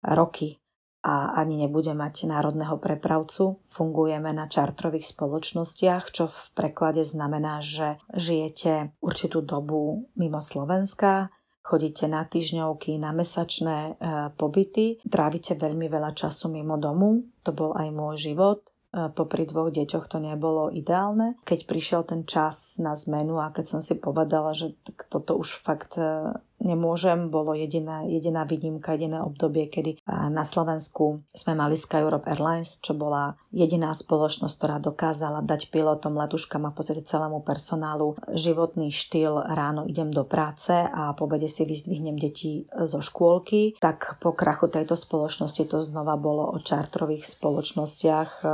roky 0.00 0.60
a 1.00 1.32
ani 1.32 1.56
nebude 1.56 1.96
mať 1.96 2.28
národného 2.28 2.76
prepravcu. 2.76 3.64
Fungujeme 3.72 4.36
na 4.36 4.52
čartrových 4.52 5.08
spoločnostiach, 5.08 6.12
čo 6.12 6.28
v 6.28 6.40
preklade 6.52 7.00
znamená, 7.00 7.64
že 7.64 7.96
žijete 8.12 8.92
určitú 9.00 9.40
dobu 9.40 10.12
mimo 10.20 10.44
Slovenska, 10.44 11.32
chodíte 11.62 12.08
na 12.08 12.24
týždňovky, 12.24 12.98
na 12.98 13.14
mesačné 13.14 13.78
e, 13.78 13.92
pobyty, 14.34 14.98
trávite 15.06 15.54
veľmi 15.54 15.86
veľa 15.86 16.16
času 16.16 16.50
mimo 16.50 16.80
domu, 16.80 17.22
to 17.44 17.52
bol 17.54 17.76
aj 17.76 17.88
môj 17.92 18.32
život. 18.32 18.66
E, 18.90 19.12
popri 19.12 19.46
dvoch 19.46 19.70
deťoch 19.70 20.10
to 20.10 20.18
nebolo 20.18 20.72
ideálne. 20.72 21.38
Keď 21.46 21.60
prišiel 21.68 22.02
ten 22.08 22.26
čas 22.26 22.80
na 22.82 22.96
zmenu 22.96 23.38
a 23.38 23.54
keď 23.54 23.78
som 23.78 23.80
si 23.84 23.94
povedala, 24.00 24.50
že 24.56 24.74
toto 25.06 25.38
už 25.38 25.60
fakt 25.60 26.00
e, 26.00 26.34
nemôžem. 26.60 27.32
Bolo 27.32 27.56
jediná, 27.56 28.04
jediná 28.04 28.44
výnimka, 28.44 28.94
jediné 28.94 29.24
obdobie, 29.24 29.72
kedy 29.72 30.04
na 30.06 30.44
Slovensku 30.44 31.24
sme 31.32 31.56
mali 31.56 31.80
Sky 31.80 32.04
Europe 32.04 32.28
Airlines, 32.28 32.78
čo 32.84 32.92
bola 32.92 33.40
jediná 33.48 33.96
spoločnosť, 33.96 34.54
ktorá 34.60 34.76
dokázala 34.78 35.40
dať 35.40 35.72
pilotom, 35.72 36.20
letuškám 36.20 36.68
a 36.68 36.72
v 36.72 36.76
podstate 36.76 37.02
celému 37.02 37.40
personálu 37.40 38.14
životný 38.36 38.92
štýl 38.92 39.40
ráno 39.40 39.88
idem 39.88 40.12
do 40.12 40.22
práce 40.28 40.76
a 40.76 41.16
po 41.16 41.30
obede 41.30 41.46
si 41.46 41.62
vyzdvihnem 41.62 42.18
deti 42.18 42.66
zo 42.66 42.98
škôlky. 42.98 43.78
Tak 43.78 44.18
po 44.18 44.34
krachu 44.34 44.66
tejto 44.66 44.98
spoločnosti 44.98 45.62
to 45.70 45.78
znova 45.78 46.18
bolo 46.18 46.50
o 46.50 46.58
čartrových 46.58 47.22
spoločnostiach, 47.22 48.30
e, 48.42 48.46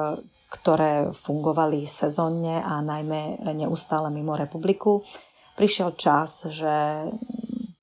ktoré 0.52 1.08
fungovali 1.16 1.88
sezónne 1.88 2.60
a 2.60 2.84
najmä 2.84 3.40
neustále 3.56 4.12
mimo 4.12 4.36
republiku. 4.36 5.00
Prišiel 5.56 5.96
čas, 5.96 6.44
že 6.52 7.08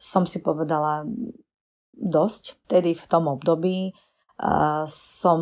som 0.03 0.27
si 0.27 0.43
povedala 0.43 1.07
dosť. 1.95 2.67
Tedy 2.67 2.91
v 2.91 3.05
tom 3.07 3.31
období 3.31 3.95
uh, 3.95 4.83
som 4.91 5.39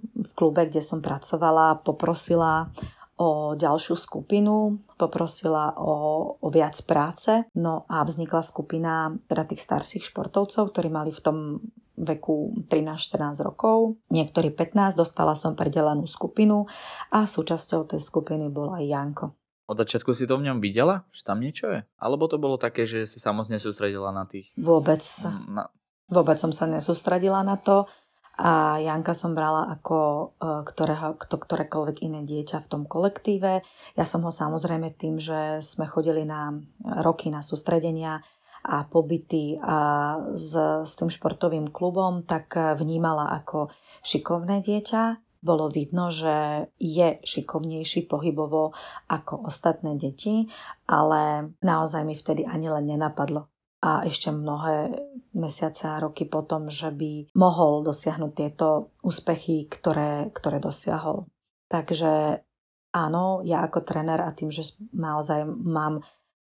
v 0.00 0.30
klube, 0.32 0.64
kde 0.72 0.80
som 0.80 1.04
pracovala, 1.04 1.84
poprosila 1.84 2.72
o 3.20 3.52
ďalšiu 3.52 4.00
skupinu, 4.00 4.80
poprosila 4.96 5.76
o, 5.76 5.92
o 6.40 6.48
viac 6.48 6.80
práce. 6.88 7.44
No 7.52 7.84
a 7.84 8.00
vznikla 8.00 8.40
skupina 8.40 9.12
teda 9.28 9.44
tých 9.44 9.60
starších 9.60 10.08
športovcov, 10.08 10.72
ktorí 10.72 10.88
mali 10.88 11.12
v 11.12 11.20
tom 11.20 11.60
veku 12.00 12.64
13-14 12.64 13.44
rokov, 13.44 14.00
niektorí 14.08 14.56
15, 14.56 14.96
dostala 14.96 15.36
som 15.36 15.52
predelenú 15.52 16.08
skupinu 16.08 16.64
a 17.12 17.28
súčasťou 17.28 17.92
tej 17.92 18.00
skupiny 18.00 18.48
bol 18.48 18.72
aj 18.72 18.84
Janko. 18.88 19.26
Od 19.70 19.78
začiatku 19.78 20.10
si 20.10 20.26
to 20.26 20.34
v 20.34 20.50
ňom 20.50 20.58
videla? 20.58 21.06
Že 21.14 21.22
tam 21.22 21.38
niečo 21.38 21.70
je? 21.70 21.86
Alebo 22.02 22.26
to 22.26 22.42
bolo 22.42 22.58
také, 22.58 22.90
že 22.90 23.06
si 23.06 23.22
sa 23.22 23.30
moc 23.30 23.46
nesústredila 23.46 24.10
na 24.10 24.26
tých... 24.26 24.50
Vôbec. 24.58 24.98
Mm, 25.22 25.46
na... 25.54 25.62
Vôbec 26.10 26.42
som 26.42 26.50
sa 26.50 26.66
nesústredila 26.66 27.46
na 27.46 27.54
to. 27.54 27.86
A 28.40 28.82
Janka 28.82 29.14
som 29.14 29.30
brala 29.30 29.70
ako 29.70 29.98
e, 30.42 30.66
ktorého, 30.66 31.14
kto, 31.14 31.38
ktorékoľvek 31.38 32.02
iné 32.02 32.26
dieťa 32.26 32.66
v 32.66 32.70
tom 32.72 32.82
kolektíve. 32.82 33.62
Ja 33.94 34.02
som 34.02 34.26
ho 34.26 34.34
samozrejme 34.34 34.90
tým, 34.98 35.22
že 35.22 35.62
sme 35.62 35.86
chodili 35.86 36.26
na 36.26 36.50
roky 37.06 37.30
na 37.30 37.38
sústredenia 37.38 38.26
a 38.66 38.84
pobyty 38.90 39.54
a 39.62 39.78
s, 40.34 40.52
s 40.58 40.92
tým 40.98 41.14
športovým 41.14 41.70
klubom, 41.70 42.26
tak 42.26 42.58
vnímala 42.76 43.32
ako 43.38 43.72
šikovné 44.02 44.60
dieťa, 44.60 45.29
bolo 45.40 45.72
vidno, 45.72 46.12
že 46.12 46.68
je 46.76 47.18
šikovnejší 47.24 48.06
pohybovo 48.06 48.76
ako 49.08 49.48
ostatné 49.48 49.96
deti, 49.96 50.46
ale 50.88 51.52
naozaj 51.64 52.04
mi 52.04 52.12
vtedy 52.12 52.44
ani 52.44 52.68
len 52.68 52.84
nenapadlo. 52.86 53.48
A 53.80 54.04
ešte 54.04 54.28
mnohé 54.28 54.92
mesiace 55.32 55.88
a 55.88 56.00
roky 56.04 56.28
potom, 56.28 56.68
že 56.68 56.92
by 56.92 57.32
mohol 57.32 57.80
dosiahnuť 57.80 58.32
tieto 58.36 58.92
úspechy, 59.00 59.64
ktoré, 59.72 60.28
ktoré 60.36 60.60
dosiahol. 60.60 61.24
Takže 61.72 62.44
áno, 62.92 63.40
ja 63.40 63.64
ako 63.64 63.80
tréner 63.80 64.20
a 64.20 64.36
tým, 64.36 64.52
že 64.52 64.76
naozaj 64.92 65.48
mám 65.48 66.04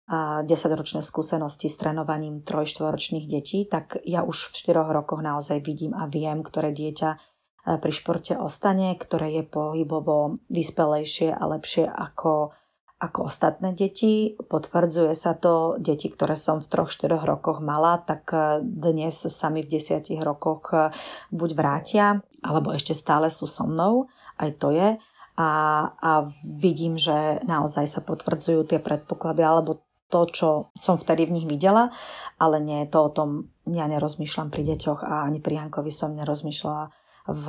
10-ročné 0.08 1.04
skúsenosti 1.04 1.68
s 1.68 1.76
trénovaním 1.76 2.40
troj-štvoročných 2.40 3.28
detí, 3.28 3.68
tak 3.68 4.00
ja 4.08 4.24
už 4.24 4.48
v 4.48 4.72
4 4.72 4.88
rokoch 4.88 5.20
naozaj 5.20 5.60
vidím 5.60 5.92
a 5.92 6.08
viem, 6.08 6.40
ktoré 6.40 6.72
dieťa 6.72 7.27
pri 7.64 7.92
športe 7.92 8.32
ostane, 8.38 8.96
ktoré 8.96 9.34
je 9.40 9.44
pohybovo 9.44 10.40
vyspelejšie 10.48 11.34
a 11.34 11.42
lepšie 11.44 11.84
ako, 11.84 12.56
ako 12.96 13.18
ostatné 13.28 13.76
deti. 13.76 14.38
Potvrdzuje 14.40 15.12
sa 15.12 15.36
to, 15.36 15.76
deti, 15.76 16.08
ktoré 16.08 16.32
som 16.32 16.64
v 16.64 16.70
3-4 16.70 17.20
rokoch 17.20 17.60
mala, 17.60 18.00
tak 18.00 18.32
e, 18.32 18.64
dnes 18.64 19.20
sami 19.28 19.60
v 19.60 19.76
10 19.76 20.08
rokoch 20.24 20.72
e, 20.72 20.88
buď 21.28 21.50
vrátia, 21.52 22.06
alebo 22.40 22.72
ešte 22.72 22.96
stále 22.96 23.28
sú 23.28 23.44
so 23.44 23.68
mnou, 23.68 24.08
aj 24.40 24.50
to 24.56 24.72
je. 24.72 24.96
A, 25.38 25.50
a 25.94 26.10
vidím, 26.42 26.98
že 26.98 27.44
naozaj 27.46 27.86
sa 27.86 28.00
potvrdzujú 28.00 28.64
tie 28.64 28.80
predpoklady, 28.80 29.44
alebo 29.44 29.84
to, 30.08 30.20
čo 30.32 30.48
som 30.72 30.96
vtedy 30.96 31.28
v 31.28 31.34
nich 31.36 31.46
videla, 31.46 31.92
ale 32.40 32.64
nie 32.64 32.80
je 32.84 32.88
to 32.90 32.98
o 33.06 33.12
tom, 33.12 33.52
ja 33.68 33.84
nerozmýšľam 33.84 34.48
pri 34.48 34.64
deťoch 34.74 35.04
a 35.04 35.28
ani 35.28 35.38
pri 35.44 35.60
Jankovi 35.60 35.92
som 35.92 36.16
nerozmýšľala 36.16 36.88
v, 37.28 37.46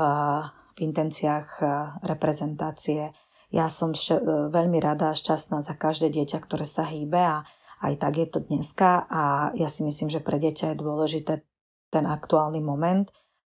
v 0.75 0.79
intenciách 0.83 1.49
e, 1.59 1.65
reprezentácie. 2.03 3.15
Ja 3.49 3.71
som 3.71 3.95
š- 3.95 4.19
e, 4.19 4.23
veľmi 4.51 4.77
rada 4.83 5.15
a 5.15 5.17
šťastná 5.17 5.63
za 5.63 5.73
každé 5.73 6.11
dieťa, 6.11 6.37
ktoré 6.43 6.67
sa 6.67 6.83
hýbe 6.83 7.17
a 7.17 7.47
aj 7.79 7.93
tak 7.95 8.19
je 8.19 8.27
to 8.27 8.39
dneska 8.43 9.07
a 9.07 9.55
ja 9.55 9.71
si 9.71 9.87
myslím, 9.87 10.11
že 10.11 10.19
pre 10.19 10.35
dieťa 10.35 10.75
je 10.75 10.81
dôležité 10.83 11.33
ten 11.89 12.05
aktuálny 12.05 12.59
moment 12.59 13.07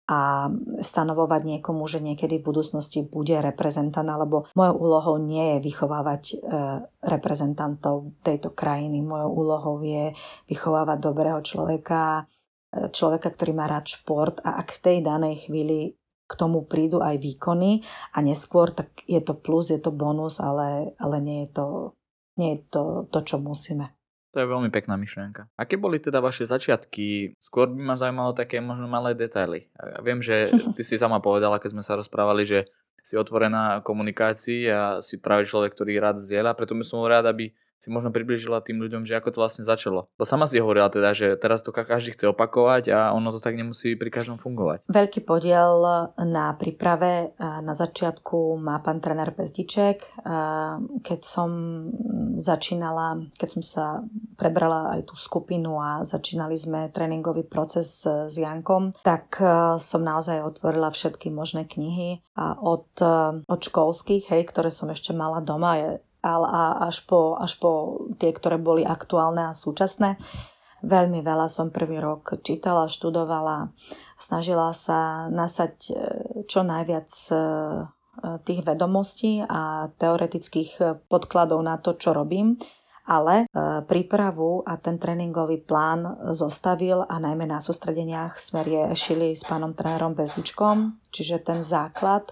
a 0.06 0.50
stanovovať 0.82 1.42
niekomu, 1.46 1.86
že 1.90 1.98
niekedy 1.98 2.38
v 2.38 2.46
budúcnosti 2.46 3.06
bude 3.06 3.42
reprezentant, 3.42 4.06
alebo 4.06 4.46
mojou 4.54 4.76
úlohou 4.78 5.16
nie 5.22 5.58
je 5.58 5.60
vychovávať 5.62 6.24
e, 6.30 6.36
reprezentantov 7.06 8.18
tejto 8.26 8.54
krajiny. 8.54 9.06
Mojou 9.06 9.30
úlohou 9.30 9.76
je 9.86 10.14
vychovávať 10.50 10.98
dobrého 11.02 11.42
človeka, 11.46 12.26
človeka, 12.92 13.32
ktorý 13.32 13.56
má 13.56 13.66
rád 13.72 13.88
šport 13.88 14.44
a 14.44 14.60
ak 14.60 14.76
v 14.76 14.84
tej 14.84 14.98
danej 15.00 15.48
chvíli 15.48 15.96
k 16.26 16.34
tomu 16.34 16.66
prídu 16.66 17.02
aj 17.06 17.22
výkony 17.22 17.86
a 18.14 18.22
neskôr 18.26 18.74
tak 18.74 18.90
je 19.06 19.22
to 19.22 19.38
plus, 19.38 19.70
je 19.70 19.78
to 19.78 19.94
bonus, 19.94 20.42
ale, 20.42 20.98
ale 20.98 21.18
nie 21.22 21.46
je 21.46 21.50
to, 21.54 21.68
nie 22.42 22.58
je 22.58 22.60
to, 22.70 22.84
to, 23.14 23.20
čo 23.22 23.38
musíme. 23.38 23.94
To 24.36 24.44
je 24.44 24.52
veľmi 24.52 24.68
pekná 24.68 25.00
myšlienka. 25.00 25.48
Aké 25.56 25.80
boli 25.80 25.96
teda 25.96 26.20
vaše 26.20 26.44
začiatky? 26.44 27.40
Skôr 27.40 27.72
by 27.72 27.80
ma 27.80 27.96
zaujímalo 27.96 28.36
také 28.36 28.60
možno 28.60 28.84
malé 28.92 29.16
detaily. 29.16 29.72
Ja 29.80 30.04
viem, 30.04 30.20
že 30.20 30.52
ty 30.76 30.84
si 30.84 31.00
sama 31.00 31.24
povedala, 31.24 31.56
keď 31.56 31.72
sme 31.72 31.84
sa 31.88 31.96
rozprávali, 31.96 32.44
že 32.44 32.60
si 33.06 33.16
otvorená 33.16 33.86
komunikácii 33.86 34.68
a 34.68 35.00
si 35.00 35.22
práve 35.22 35.46
človek, 35.46 35.72
ktorý 35.78 36.02
rád 36.02 36.20
zdieľa, 36.20 36.58
preto 36.58 36.76
by 36.76 36.84
som 36.84 37.06
rád, 37.06 37.30
aby 37.30 37.54
si 37.86 37.94
možno 37.94 38.10
približila 38.10 38.66
tým 38.66 38.82
ľuďom, 38.82 39.06
že 39.06 39.14
ako 39.22 39.30
to 39.30 39.42
vlastne 39.46 39.62
začalo. 39.62 40.10
Bo 40.18 40.26
sama 40.26 40.50
si 40.50 40.58
hovorila 40.58 40.90
teda, 40.90 41.14
že 41.14 41.38
teraz 41.38 41.62
to 41.62 41.70
každý 41.70 42.18
chce 42.18 42.34
opakovať 42.34 42.90
a 42.90 43.14
ono 43.14 43.30
to 43.30 43.38
tak 43.38 43.54
nemusí 43.54 43.94
pri 43.94 44.10
každom 44.10 44.42
fungovať. 44.42 44.90
Veľký 44.90 45.22
podiel 45.22 45.86
na 46.18 46.58
príprave 46.58 47.38
na 47.38 47.78
začiatku 47.78 48.58
má 48.58 48.82
pán 48.82 48.98
tréner 48.98 49.30
Bezdiček. 49.30 50.26
Keď 51.06 51.20
som 51.22 51.50
začínala, 52.42 53.22
keď 53.38 53.50
som 53.54 53.62
sa 53.62 53.86
prebrala 54.34 54.98
aj 54.98 55.14
tú 55.14 55.16
skupinu 55.16 55.78
a 55.78 56.02
začínali 56.02 56.58
sme 56.58 56.90
tréningový 56.90 57.46
proces 57.46 58.02
s 58.02 58.34
Jankom, 58.34 58.98
tak 59.06 59.38
som 59.78 60.02
naozaj 60.02 60.42
otvorila 60.42 60.90
všetky 60.90 61.30
možné 61.30 61.70
knihy 61.70 62.26
a 62.34 62.58
od, 62.58 62.90
od 63.46 63.62
školských, 63.62 64.34
hej, 64.34 64.42
ktoré 64.50 64.74
som 64.74 64.90
ešte 64.90 65.14
mala 65.14 65.40
doma, 65.40 66.02
a 66.26 66.90
až 66.90 67.06
po, 67.06 67.38
až 67.38 67.62
po 67.62 68.02
tie, 68.18 68.34
ktoré 68.34 68.58
boli 68.58 68.82
aktuálne 68.82 69.54
a 69.54 69.58
súčasné. 69.58 70.18
Veľmi 70.86 71.22
veľa 71.26 71.50
som 71.50 71.74
prvý 71.74 71.98
rok 71.98 72.42
čítala, 72.46 72.90
študovala, 72.90 73.74
snažila 74.22 74.70
sa 74.74 75.32
nasať 75.34 75.76
e, 75.90 75.94
čo 76.46 76.62
najviac 76.62 77.10
e, 77.10 77.36
tých 78.46 78.62
vedomostí 78.62 79.42
a 79.42 79.90
teoretických 79.98 81.04
podkladov 81.10 81.60
na 81.66 81.82
to, 81.82 81.98
čo 81.98 82.14
robím, 82.14 82.58
ale 83.06 83.46
e, 83.46 83.46
prípravu 83.86 84.66
a 84.66 84.78
ten 84.82 84.98
tréningový 84.98 85.62
plán 85.62 86.34
zostavil 86.34 87.06
a 87.06 87.16
najmä 87.22 87.46
na 87.46 87.62
sústredeniach 87.62 88.38
sme 88.42 88.66
riešili 88.66 89.38
s 89.38 89.46
pánom 89.46 89.78
trénerom 89.78 90.18
Bezdičkom, 90.18 91.02
čiže 91.14 91.46
ten 91.46 91.62
základ, 91.62 92.30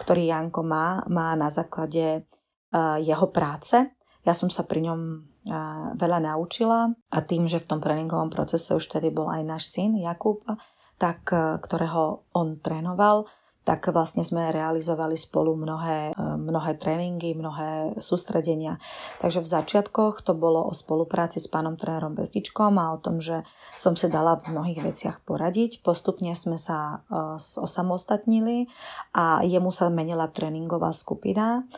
ktorý 0.00 0.28
Janko 0.28 0.60
má, 0.64 1.04
má 1.08 1.32
na 1.36 1.48
základe 1.48 2.24
jeho 3.02 3.26
práce. 3.30 3.90
Ja 4.22 4.36
som 4.36 4.52
sa 4.52 4.62
pri 4.68 4.84
ňom 4.84 5.00
veľa 5.96 6.18
naučila 6.20 6.92
a 6.92 7.18
tým, 7.24 7.48
že 7.48 7.58
v 7.58 7.68
tom 7.72 7.80
tréningovom 7.80 8.28
procese 8.28 8.76
už 8.76 8.86
tedy 8.92 9.08
bol 9.08 9.32
aj 9.32 9.42
náš 9.42 9.72
syn 9.72 9.96
Jakub, 9.96 10.44
tak, 11.00 11.32
ktorého 11.64 12.28
on 12.36 12.60
trénoval, 12.60 13.24
tak 13.60 13.92
vlastne 13.92 14.24
sme 14.24 14.52
realizovali 14.52 15.20
spolu 15.20 15.52
mnohé, 15.52 16.16
mnohé 16.16 16.80
tréningy, 16.80 17.36
mnohé 17.36 17.92
sústredenia. 18.00 18.80
Takže 19.20 19.44
v 19.44 19.52
začiatkoch 19.52 20.24
to 20.24 20.32
bolo 20.32 20.64
o 20.64 20.72
spolupráci 20.72 21.44
s 21.44 21.48
pánom 21.48 21.76
trénerom 21.76 22.16
Bezdičkom 22.16 22.80
a 22.80 22.96
o 22.96 22.98
tom, 23.00 23.20
že 23.20 23.44
som 23.76 24.00
si 24.00 24.08
dala 24.08 24.40
v 24.40 24.56
mnohých 24.56 24.80
veciach 24.80 25.20
poradiť. 25.28 25.84
Postupne 25.84 26.32
sme 26.32 26.56
sa 26.56 27.04
osamostatnili 27.60 28.64
a 29.12 29.44
jemu 29.44 29.68
sa 29.68 29.92
menila 29.92 30.24
tréningová 30.32 30.96
skupina 30.96 31.68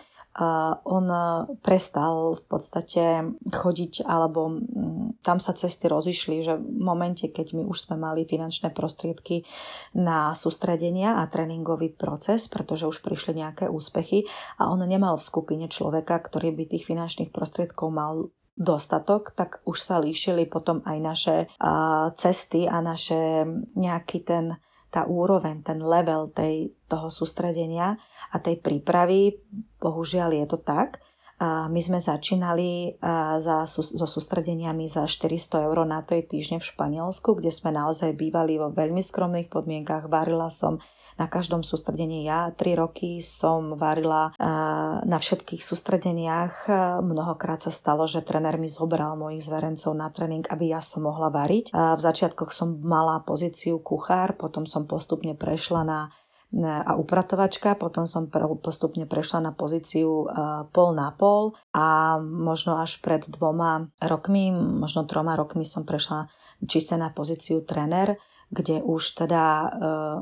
on 0.88 1.06
e, 1.12 1.20
prestal 1.60 2.40
v 2.40 2.42
podstate 2.48 3.36
chodiť 3.52 4.08
alebo 4.08 4.64
tam 5.20 5.38
sa 5.38 5.52
cesty 5.52 5.92
rozišli, 5.92 6.36
že 6.40 6.56
v 6.56 6.80
momente, 6.80 7.28
keď 7.28 7.52
my 7.52 7.68
už 7.68 7.88
sme 7.88 8.00
mali 8.00 8.24
finančné 8.24 8.72
prostriedky 8.72 9.44
na 9.92 10.32
sústredenia 10.32 11.20
a 11.20 11.28
tréningový 11.28 11.92
proces, 11.92 12.48
pretože 12.48 12.88
už 12.88 13.04
prišli 13.04 13.44
nejaké 13.44 13.68
úspechy 13.68 14.24
a 14.56 14.72
on 14.72 14.80
nemal 14.88 15.20
v 15.20 15.28
skupine 15.28 15.66
človeka, 15.68 16.16
ktorý 16.16 16.56
by 16.56 16.64
tých 16.64 16.88
finančných 16.88 17.28
prostriedkov 17.28 17.92
mal 17.92 18.32
dostatok, 18.56 19.32
tak 19.36 19.60
už 19.68 19.78
sa 19.80 19.96
líšili 20.00 20.44
potom 20.44 20.84
aj 20.84 20.98
naše 21.00 21.36
cesty 22.20 22.68
a 22.68 22.84
naše 22.84 23.48
nejaký 23.76 24.20
ten 24.24 24.60
tá 24.92 25.08
úroveň, 25.08 25.64
ten 25.64 25.80
level 25.80 26.28
tej, 26.36 26.76
toho 26.84 27.08
sústredenia 27.08 27.96
a 28.32 28.36
tej 28.40 28.56
prípravy, 28.64 29.36
bohužiaľ 29.76 30.32
je 30.32 30.46
to 30.48 30.58
tak. 30.58 31.04
My 31.42 31.80
sme 31.82 31.98
začínali 31.98 32.96
za, 33.42 33.66
so 33.66 33.82
sústredeniami 33.82 34.86
za 34.86 35.04
400 35.10 35.68
eur 35.68 35.82
na 35.82 36.00
3 36.00 36.24
týždne 36.24 36.62
v 36.62 36.68
Španielsku, 36.70 37.34
kde 37.36 37.50
sme 37.50 37.74
naozaj 37.74 38.14
bývali 38.14 38.56
vo 38.62 38.70
veľmi 38.70 39.02
skromných 39.02 39.50
podmienkach. 39.50 40.06
Varila 40.06 40.54
som 40.54 40.78
na 41.18 41.28
každom 41.28 41.60
sústredení. 41.60 42.24
Ja 42.24 42.48
tri 42.54 42.72
roky 42.78 43.20
som 43.20 43.74
varila 43.74 44.32
na 45.02 45.18
všetkých 45.18 45.60
sústredeniach. 45.60 46.70
Mnohokrát 47.02 47.60
sa 47.60 47.74
stalo, 47.74 48.06
že 48.06 48.24
tréner 48.24 48.56
mi 48.56 48.70
zoberal 48.70 49.18
mojich 49.18 49.44
zverencov 49.44 49.92
na 49.98 50.08
tréning, 50.14 50.46
aby 50.46 50.72
ja 50.72 50.80
som 50.80 51.04
mohla 51.04 51.28
variť. 51.28 51.74
V 51.74 52.00
začiatkoch 52.00 52.54
som 52.54 52.80
mala 52.80 53.18
pozíciu 53.26 53.82
kuchár, 53.82 54.38
potom 54.38 54.62
som 54.62 54.86
postupne 54.86 55.34
prešla 55.34 55.82
na 55.82 56.00
a 56.60 56.92
upratovačka, 57.00 57.80
potom 57.80 58.04
som 58.04 58.28
postupne 58.60 59.08
prešla 59.08 59.48
na 59.48 59.52
pozíciu 59.56 60.28
pol 60.68 60.90
na 60.92 61.08
pol 61.16 61.56
a 61.72 62.20
možno 62.20 62.76
až 62.76 63.00
pred 63.00 63.24
dvoma 63.24 63.88
rokmi, 64.04 64.52
možno 64.52 65.08
troma 65.08 65.32
rokmi 65.32 65.64
som 65.64 65.88
prešla 65.88 66.28
čiste 66.68 67.00
na 67.00 67.08
pozíciu 67.08 67.64
tréner 67.64 68.20
kde 68.52 68.84
už 68.84 69.24
teda 69.24 69.42
e, 69.42 69.66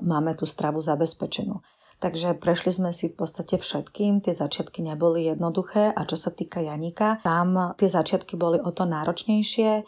máme 0.07 0.39
tú 0.39 0.47
stravu 0.47 0.79
zabezpečenú. 0.79 1.59
Takže 2.01 2.33
prešli 2.41 2.73
sme 2.73 2.91
si 2.97 3.13
v 3.13 3.19
podstate 3.21 3.61
všetkým, 3.61 4.25
tie 4.25 4.33
začiatky 4.33 4.81
neboli 4.81 5.29
jednoduché 5.29 5.93
a 5.93 6.01
čo 6.09 6.17
sa 6.17 6.33
týka 6.33 6.65
Janika, 6.65 7.21
tam 7.21 7.77
tie 7.77 7.93
začiatky 7.93 8.41
boli 8.41 8.57
o 8.57 8.73
to 8.73 8.89
náročnejšie, 8.89 9.85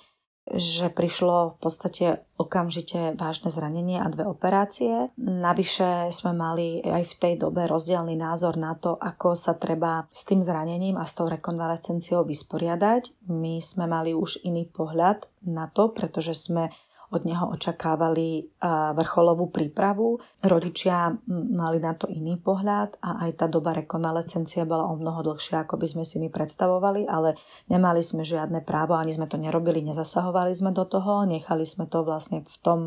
že 0.51 0.91
prišlo 0.91 1.55
v 1.55 1.57
podstate 1.63 2.07
okamžite 2.35 3.15
vážne 3.15 3.47
zranenie 3.47 4.03
a 4.03 4.11
dve 4.11 4.27
operácie. 4.27 5.15
Navyše 5.17 6.11
sme 6.11 6.35
mali 6.35 6.83
aj 6.83 7.03
v 7.07 7.15
tej 7.15 7.35
dobe 7.39 7.71
rozdielný 7.71 8.19
názor 8.19 8.59
na 8.59 8.75
to, 8.75 8.99
ako 8.99 9.39
sa 9.39 9.55
treba 9.55 10.11
s 10.11 10.27
tým 10.27 10.43
zranením 10.43 10.99
a 10.99 11.07
s 11.07 11.15
tou 11.15 11.31
rekonvalescenciou 11.31 12.27
vysporiadať. 12.27 13.31
My 13.31 13.63
sme 13.63 13.87
mali 13.87 14.11
už 14.19 14.43
iný 14.43 14.67
pohľad 14.67 15.31
na 15.47 15.71
to, 15.71 15.95
pretože 15.95 16.35
sme 16.35 16.75
od 17.13 17.23
neho 17.29 17.53
očakávali 17.53 18.57
vrcholovú 18.97 19.53
prípravu. 19.53 20.19
Rodičia 20.41 21.13
mali 21.29 21.79
na 21.79 21.93
to 21.93 22.09
iný 22.09 22.41
pohľad 22.41 22.97
a 23.05 23.29
aj 23.29 23.45
tá 23.45 23.47
doba 23.53 23.77
rekonvalescencie 23.77 24.65
bola 24.65 24.89
o 24.89 24.97
mnoho 24.97 25.21
dlhšia, 25.21 25.69
ako 25.69 25.77
by 25.77 25.87
sme 25.87 26.05
si 26.09 26.17
my 26.17 26.33
predstavovali, 26.33 27.05
ale 27.05 27.37
nemali 27.69 28.01
sme 28.01 28.25
žiadne 28.25 28.65
právo, 28.65 28.97
ani 28.97 29.13
sme 29.13 29.29
to 29.29 29.37
nerobili, 29.37 29.85
nezasahovali 29.85 30.57
sme 30.57 30.73
do 30.73 30.89
toho, 30.89 31.29
nechali 31.29 31.69
sme 31.69 31.85
to 31.85 32.01
vlastne 32.01 32.43
v 32.43 32.57
tom, 32.65 32.81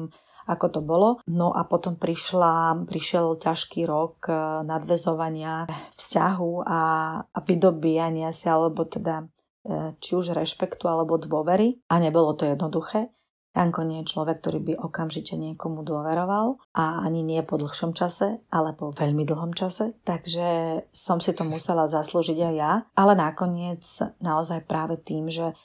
ako 0.46 0.66
to 0.70 0.82
bolo. 0.82 1.10
No 1.26 1.54
a 1.54 1.66
potom 1.66 1.98
prišla, 1.98 2.86
prišiel 2.86 3.42
ťažký 3.42 3.86
rok 3.90 4.30
e, 4.30 4.34
nadvezovania 4.66 5.66
vzťahu 5.98 6.52
a, 6.66 6.82
a 7.26 7.40
vydobíjania 7.42 8.30
si, 8.30 8.46
alebo 8.46 8.86
teda 8.86 9.26
e, 9.66 9.98
či 9.98 10.12
už 10.14 10.38
rešpektu 10.38 10.86
alebo 10.86 11.18
dôvery. 11.18 11.82
A 11.90 11.98
nebolo 11.98 12.38
to 12.38 12.46
jednoduché. 12.46 13.15
Janko 13.56 13.88
nie 13.88 14.04
je 14.04 14.12
človek, 14.12 14.44
ktorý 14.44 14.60
by 14.60 14.74
okamžite 14.84 15.40
niekomu 15.40 15.88
dôveroval 15.88 16.60
a 16.76 17.08
ani 17.08 17.24
nie 17.24 17.40
po 17.42 17.56
dlhšom 17.56 17.96
čase, 17.96 18.44
ale 18.52 18.76
po 18.76 18.92
veľmi 18.92 19.24
dlhom 19.24 19.56
čase. 19.56 19.96
Takže 20.04 20.84
som 20.92 21.24
si 21.24 21.32
to 21.32 21.48
musela 21.48 21.88
zaslúžiť 21.88 22.38
aj 22.52 22.54
ja. 22.54 22.72
Ale 23.00 23.16
nakoniec 23.16 23.82
naozaj 24.20 24.68
práve 24.68 25.00
tým, 25.00 25.32
že 25.32 25.56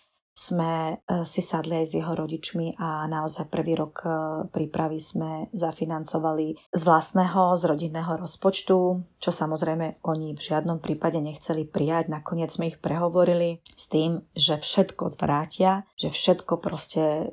sme 0.40 0.96
e, 0.96 1.26
si 1.29 1.44
sadli 1.44 1.85
aj 1.85 1.87
s 1.92 1.96
jeho 2.00 2.16
rodičmi 2.16 2.81
a 2.81 3.05
naozaj 3.05 3.53
prvý 3.53 3.76
rok 3.76 3.94
e, 4.00 4.09
prípravy 4.48 4.96
sme 4.96 5.53
zafinancovali 5.53 6.57
z 6.72 6.83
vlastného, 6.87 7.61
z 7.61 7.62
rodinného 7.68 8.16
rozpočtu, 8.16 8.76
čo 9.20 9.31
samozrejme 9.31 10.00
oni 10.00 10.33
v 10.33 10.40
žiadnom 10.40 10.81
prípade 10.81 11.20
nechceli 11.20 11.68
prijať. 11.68 12.09
Nakoniec 12.09 12.48
sme 12.57 12.72
ich 12.72 12.81
prehovorili 12.81 13.61
s 13.68 13.92
tým, 13.92 14.24
že 14.33 14.57
všetko 14.57 15.20
vrátia, 15.20 15.85
že 16.00 16.09
všetko 16.09 16.57
proste 16.57 17.29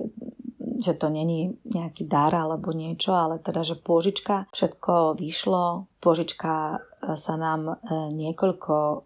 že 0.77 0.93
to 0.93 1.09
není 1.09 1.57
nejaký 1.65 2.05
dar 2.05 2.33
alebo 2.33 2.69
niečo, 2.71 3.17
ale 3.17 3.41
teda, 3.41 3.65
že 3.65 3.75
pôžička, 3.77 4.45
všetko 4.53 5.17
vyšlo, 5.17 5.89
pôžička 5.97 6.53
e, 6.53 6.77
sa 7.17 7.35
nám 7.35 7.61
e, 7.67 7.73
niekoľko 8.13 8.75
e, 8.77 8.97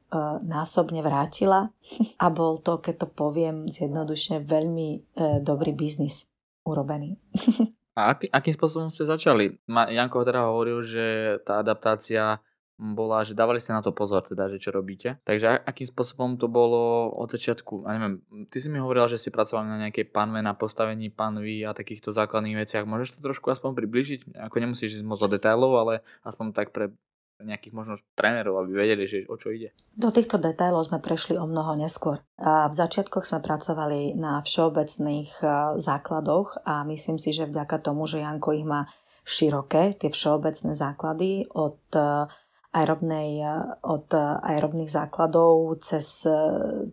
násobne 0.45 0.99
vrátila 0.99 1.71
a 2.19 2.25
bol 2.29 2.59
to, 2.59 2.83
keď 2.83 2.95
to 3.03 3.07
poviem 3.07 3.71
zjednodušne, 3.71 4.43
veľmi 4.43 5.17
dobrý 5.41 5.71
biznis 5.71 6.27
urobený. 6.67 7.17
A 7.91 8.15
aký, 8.15 8.31
akým 8.31 8.55
spôsobom 8.55 8.87
ste 8.87 9.03
začali? 9.03 9.51
Janko 9.67 10.23
teda 10.23 10.47
hovoril, 10.47 10.79
že 10.79 11.35
tá 11.43 11.59
adaptácia 11.59 12.39
bola, 12.81 13.21
že 13.21 13.37
dávali 13.37 13.61
ste 13.61 13.77
na 13.77 13.85
to 13.85 13.93
pozor, 13.93 14.25
teda, 14.25 14.49
že 14.49 14.57
čo 14.57 14.73
robíte. 14.73 15.21
Takže 15.21 15.61
akým 15.61 15.85
spôsobom 15.85 16.41
to 16.41 16.49
bolo 16.49 17.13
od 17.13 17.29
začiatku? 17.29 17.85
A 17.85 17.93
neviem, 17.93 18.25
ty 18.49 18.57
si 18.57 18.73
mi 18.73 18.81
hovorila, 18.81 19.05
že 19.05 19.21
si 19.21 19.29
pracoval 19.29 19.69
na 19.69 19.77
nejakej 19.85 20.09
panve, 20.09 20.41
na 20.41 20.57
postavení 20.57 21.13
panvy 21.13 21.61
a 21.61 21.77
takýchto 21.77 22.09
základných 22.09 22.57
veciach. 22.57 22.89
Môžeš 22.89 23.21
to 23.21 23.29
trošku 23.29 23.53
aspoň 23.53 23.77
približiť? 23.77 24.33
Ako 24.49 24.57
nemusíš 24.57 24.97
ísť 24.97 25.05
moc 25.05 25.21
do 25.21 25.29
detailov, 25.29 25.77
ale 25.77 25.93
aspoň 26.25 26.57
tak 26.57 26.73
pre 26.73 26.89
nejakých 27.41 27.73
možno 27.73 27.97
trénerov, 28.13 28.61
aby 28.61 28.85
vedeli, 28.85 29.09
že 29.09 29.25
o 29.25 29.33
čo 29.33 29.49
ide. 29.49 29.73
Do 29.97 30.13
týchto 30.13 30.37
detailov 30.37 30.85
sme 30.85 31.01
prešli 31.01 31.41
o 31.41 31.49
mnoho 31.49 31.73
neskôr. 31.73 32.21
V 32.41 32.73
začiatkoch 32.73 33.25
sme 33.25 33.41
pracovali 33.41 34.13
na 34.13 34.45
všeobecných 34.45 35.41
základoch 35.81 36.61
a 36.69 36.85
myslím 36.85 37.17
si, 37.17 37.33
že 37.33 37.49
vďaka 37.49 37.81
tomu, 37.81 38.05
že 38.05 38.21
Janko 38.21 38.53
ich 38.53 38.61
má 38.61 38.85
široké, 39.25 39.97
tie 39.97 40.13
všeobecné 40.13 40.77
základy 40.77 41.49
od 41.57 41.81
aerobnej, 42.71 43.43
od 43.83 44.07
aerobných 44.15 44.87
základov 44.87 45.83
cez, 45.83 46.23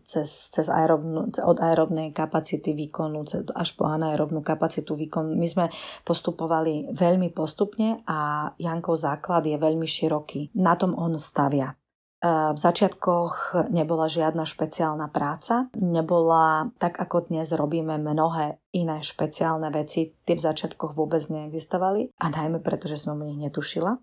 cez, 0.02 0.30
cez 0.50 0.66
aerobnú, 0.66 1.30
od 1.38 1.58
aerobnej 1.62 2.10
kapacity 2.10 2.74
výkonu 2.74 3.22
až 3.54 3.68
po 3.78 3.86
anaerobnú 3.86 4.42
kapacitu 4.42 4.98
výkonu. 4.98 5.38
My 5.38 5.46
sme 5.46 5.66
postupovali 6.02 6.90
veľmi 6.90 7.30
postupne 7.30 8.02
a 8.10 8.50
Jankov 8.58 8.98
základ 8.98 9.46
je 9.46 9.54
veľmi 9.54 9.86
široký. 9.86 10.58
Na 10.58 10.74
tom 10.74 10.98
on 10.98 11.14
stavia. 11.14 11.78
V 12.18 12.58
začiatkoch 12.58 13.54
nebola 13.70 14.10
žiadna 14.10 14.42
špeciálna 14.42 15.06
práca, 15.14 15.70
nebola 15.78 16.66
tak 16.82 16.98
ako 16.98 17.30
dnes 17.30 17.54
robíme 17.54 17.94
mnohé 17.94 18.58
iné 18.74 18.98
špeciálne 18.98 19.70
veci, 19.70 20.18
tie 20.26 20.34
v 20.34 20.42
začiatkoch 20.42 20.98
vôbec 20.98 21.22
neexistovali 21.30 22.18
a 22.18 22.26
najmä 22.26 22.58
preto, 22.58 22.90
že 22.90 22.98
som 22.98 23.22
o 23.22 23.22
nich 23.22 23.38
netušila. 23.38 24.02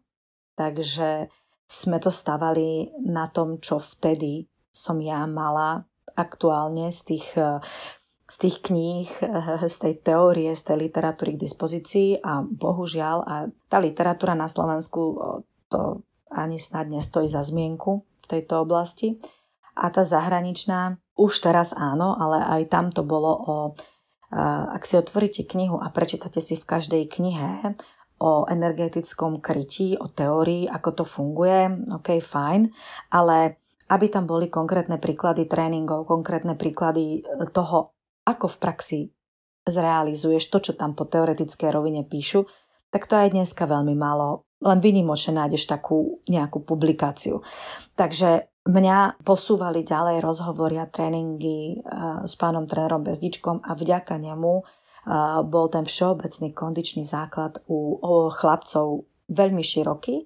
Takže 0.56 1.28
sme 1.65 1.97
to 1.97 2.13
stavali 2.13 2.93
na 3.06 3.25
tom, 3.28 3.58
čo 3.58 3.82
vtedy 3.82 4.45
som 4.69 5.01
ja 5.01 5.25
mala 5.25 5.86
aktuálne 6.15 6.93
z 6.93 7.01
tých, 7.12 7.28
z 8.25 8.36
tých 8.39 8.58
kníh, 8.62 9.10
z 9.65 9.75
tej 9.82 9.93
teórie, 10.06 10.54
z 10.54 10.62
tej 10.62 10.78
literatúry 10.88 11.36
k 11.36 11.43
dispozícii 11.43 12.21
a 12.23 12.45
bohužiaľ, 12.45 13.17
a 13.25 13.36
tá 13.67 13.78
literatúra 13.82 14.38
na 14.38 14.47
Slovensku 14.47 15.01
to 15.67 16.06
ani 16.32 16.60
snad 16.60 16.88
nestojí 16.88 17.28
za 17.28 17.41
zmienku 17.41 18.04
v 18.04 18.25
tejto 18.28 18.62
oblasti. 18.62 19.17
A 19.75 19.91
tá 19.91 20.08
zahraničná, 20.08 21.01
už 21.19 21.43
teraz 21.43 21.75
áno, 21.75 22.15
ale 22.15 22.39
aj 22.39 22.62
tam 22.71 22.86
to 22.91 23.04
bolo 23.04 23.32
o, 23.36 23.56
ak 24.71 24.84
si 24.88 24.95
otvoríte 24.95 25.43
knihu 25.43 25.75
a 25.75 25.91
prečítate 25.91 26.39
si 26.39 26.56
v 26.56 26.63
každej 26.63 27.04
knihe 27.12 27.75
o 28.21 28.47
energetickom 28.47 29.43
krytí, 29.43 29.99
o 29.99 30.08
teórii, 30.08 30.69
ako 30.71 30.89
to 30.91 31.04
funguje, 31.04 31.91
ok, 31.91 32.19
fajn, 32.23 32.71
ale 33.12 33.60
aby 33.91 34.06
tam 34.10 34.25
boli 34.25 34.49
konkrétne 34.49 34.97
príklady 34.97 35.45
tréningov, 35.45 36.10
konkrétne 36.10 36.58
príklady 36.58 37.21
e, 37.21 37.45
toho, 37.54 37.93
ako 38.25 38.45
v 38.49 38.58
praxi 38.58 38.99
zrealizuješ 39.65 40.49
to, 40.49 40.58
čo 40.62 40.71
tam 40.73 40.97
po 40.97 41.06
teoretickej 41.06 41.69
rovine 41.69 42.01
píšu, 42.06 42.49
tak 42.89 43.06
to 43.06 43.17
aj 43.17 43.34
dneska 43.34 43.67
veľmi 43.67 43.93
málo 43.93 44.45
len 44.63 44.80
vynimočne 44.80 45.36
nájdeš 45.36 45.67
takú 45.67 46.23
nejakú 46.32 46.63
publikáciu. 46.63 47.43
Takže 47.93 48.47
mňa 48.65 49.21
posúvali 49.21 49.84
ďalej 49.86 50.23
rozhovory 50.23 50.80
a 50.80 50.89
tréningy 50.89 51.84
uh, 51.84 52.23
s 52.23 52.34
pánom 52.39 52.65
trénerom 52.65 53.04
Bezdičkom 53.04 53.62
a 53.62 53.75
vďaka 53.75 54.17
nemu 54.17 54.63
bol 55.46 55.70
ten 55.70 55.86
všeobecný 55.86 56.50
kondičný 56.58 57.06
základ 57.06 57.62
u, 57.70 58.02
chlapcov 58.34 59.06
veľmi 59.30 59.62
široký 59.62 60.26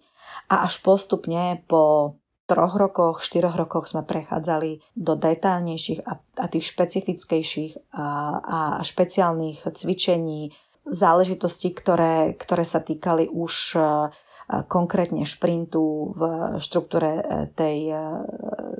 a 0.49 0.63
až 0.63 0.79
postupne 0.79 1.59
po 1.67 2.15
troch 2.49 2.73
rokoch, 2.73 3.21
štyroch 3.21 3.53
rokoch 3.53 3.85
sme 3.85 4.01
prechádzali 4.01 4.81
do 4.97 5.13
detailnejších 5.13 6.01
a, 6.01 6.17
a 6.17 6.45
tých 6.49 6.73
špecifickejších 6.73 7.93
a, 7.93 8.07
a 8.41 8.59
špeciálnych 8.81 9.69
cvičení, 9.69 10.49
záležitosti, 10.89 11.69
ktoré, 11.69 12.33
ktoré 12.33 12.65
sa 12.65 12.81
týkali 12.81 13.29
už 13.29 13.77
e, 13.77 13.79
konkrétne 14.65 15.21
šprintu 15.29 16.17
v 16.17 16.21
štruktúre 16.57 17.21
e, 17.21 17.23
tej, 17.53 17.93
e, 17.93 18.03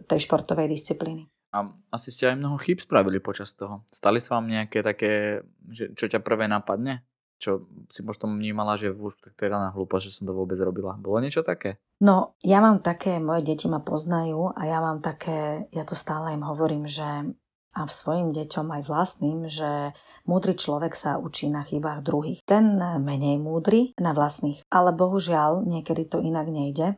tej 0.10 0.20
športovej 0.26 0.66
disciplíny. 0.74 1.30
A 1.50 1.66
asi 1.90 2.14
ste 2.14 2.30
aj 2.30 2.38
mnoho 2.38 2.62
chyb 2.62 2.78
spravili 2.78 3.18
počas 3.18 3.58
toho. 3.58 3.82
Stali 3.90 4.22
sa 4.22 4.38
vám 4.38 4.50
nejaké 4.50 4.86
také, 4.86 5.42
že, 5.70 5.94
čo 5.98 6.06
ťa 6.06 6.22
prvé 6.22 6.46
napadne? 6.46 7.02
Čo 7.40 7.66
si 7.88 8.04
možno 8.04 8.36
vnímala, 8.36 8.76
že 8.76 8.92
už 8.92 9.18
tak 9.24 9.34
to 9.34 9.48
je 9.48 9.54
daná 9.54 9.72
hlúpa, 9.72 9.98
že 10.04 10.12
som 10.12 10.28
to 10.28 10.36
vôbec 10.36 10.60
robila. 10.60 11.00
Bolo 11.00 11.24
niečo 11.24 11.42
také? 11.42 11.80
No, 12.04 12.36
ja 12.44 12.60
mám 12.60 12.84
také, 12.84 13.18
moje 13.18 13.48
deti 13.48 13.66
ma 13.72 13.80
poznajú 13.80 14.54
a 14.54 14.62
ja 14.68 14.84
mám 14.84 15.00
také, 15.00 15.66
ja 15.72 15.88
to 15.88 15.96
stále 15.96 16.36
im 16.36 16.44
hovorím, 16.44 16.86
že 16.86 17.32
a 17.80 17.86
svojim 17.86 18.34
deťom 18.34 18.68
aj 18.76 18.82
vlastným, 18.90 19.46
že 19.46 19.94
múdry 20.26 20.58
človek 20.58 20.98
sa 20.98 21.22
učí 21.22 21.48
na 21.54 21.62
chybách 21.62 22.02
druhých. 22.02 22.42
Ten 22.44 22.82
menej 22.82 23.38
múdry 23.38 23.94
na 24.02 24.12
vlastných. 24.12 24.66
Ale 24.74 24.92
bohužiaľ, 24.92 25.64
niekedy 25.64 26.10
to 26.10 26.18
inak 26.20 26.50
nejde. 26.50 26.98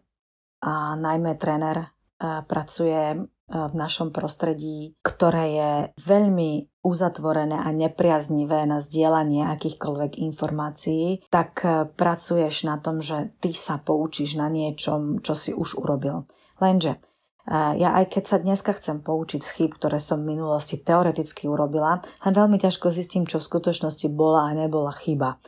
A 0.63 0.95
najmä 0.95 1.35
tréner 1.35 1.77
e, 1.77 1.87
pracuje 2.45 3.19
v 3.51 3.75
našom 3.75 4.15
prostredí, 4.15 4.95
ktoré 5.03 5.45
je 5.51 5.71
veľmi 5.99 6.71
uzatvorené 6.81 7.61
a 7.61 7.69
nepriaznivé 7.69 8.65
na 8.65 8.81
zdieľanie 8.81 9.45
akýchkoľvek 9.53 10.17
informácií, 10.17 11.21
tak 11.29 11.61
e, 11.61 11.85
pracuješ 11.85 12.65
na 12.65 12.81
tom, 12.81 13.05
že 13.05 13.29
ty 13.37 13.53
sa 13.53 13.77
poučíš 13.77 14.33
na 14.39 14.49
niečom, 14.49 15.21
čo 15.21 15.37
si 15.37 15.53
už 15.53 15.77
urobil. 15.77 16.25
Lenže 16.57 16.97
ja 17.49 17.97
aj 17.97 18.13
keď 18.13 18.23
sa 18.27 18.37
dneska 18.37 18.77
chcem 18.77 19.01
poučiť 19.01 19.41
z 19.41 19.51
chyb, 19.57 19.71
ktoré 19.77 19.97
som 19.97 20.21
v 20.21 20.37
minulosti 20.37 20.77
teoreticky 20.77 21.49
urobila, 21.49 22.03
len 22.27 22.33
veľmi 22.33 22.61
ťažko 22.61 22.93
zistím, 22.93 23.25
čo 23.25 23.41
v 23.41 23.47
skutočnosti 23.49 24.07
bola 24.13 24.49
a 24.49 24.55
nebola 24.55 24.93
chyba. 24.93 25.41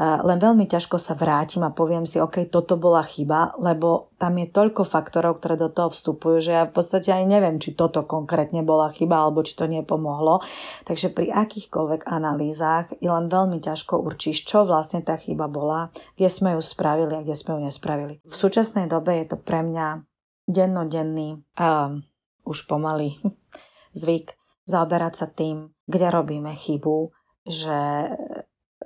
Len 0.00 0.38
veľmi 0.40 0.66
ťažko 0.66 0.98
sa 0.98 1.14
vrátim 1.14 1.62
a 1.62 1.70
poviem 1.70 2.08
si, 2.08 2.18
OK, 2.18 2.48
toto 2.50 2.80
bola 2.80 3.04
chyba, 3.04 3.54
lebo 3.60 4.10
tam 4.18 4.40
je 4.40 4.48
toľko 4.48 4.82
faktorov, 4.88 5.38
ktoré 5.38 5.60
do 5.60 5.68
toho 5.68 5.92
vstupujú, 5.92 6.36
že 6.40 6.52
ja 6.56 6.64
v 6.64 6.74
podstate 6.74 7.12
aj 7.12 7.24
neviem, 7.28 7.60
či 7.60 7.76
toto 7.76 8.02
konkrétne 8.08 8.64
bola 8.64 8.88
chyba 8.90 9.20
alebo 9.20 9.44
či 9.44 9.52
to 9.54 9.68
nepomohlo. 9.68 10.40
Takže 10.88 11.12
pri 11.12 11.30
akýchkoľvek 11.30 12.08
analýzach 12.08 12.90
je 12.98 13.10
len 13.12 13.28
veľmi 13.28 13.60
ťažko 13.60 14.00
určíš, 14.00 14.48
čo 14.48 14.64
vlastne 14.64 15.04
tá 15.04 15.20
chyba 15.20 15.46
bola, 15.46 15.92
kde 16.16 16.28
sme 16.32 16.56
ju 16.56 16.62
spravili 16.64 17.14
a 17.14 17.22
kde 17.22 17.36
sme 17.36 17.60
ju 17.60 17.60
nespravili. 17.68 18.18
V 18.24 18.34
súčasnej 18.34 18.88
dobe 18.88 19.20
je 19.20 19.30
to 19.30 19.36
pre 19.36 19.60
mňa 19.60 20.02
dennodenný 20.44 21.42
uh, 21.60 21.96
už 22.44 22.68
pomaly 22.68 23.16
zvyk 24.00 24.36
zaoberať 24.64 25.14
sa 25.16 25.26
tým, 25.28 25.72
kde 25.84 26.06
robíme 26.08 26.52
chybu, 26.56 27.12
že 27.44 28.08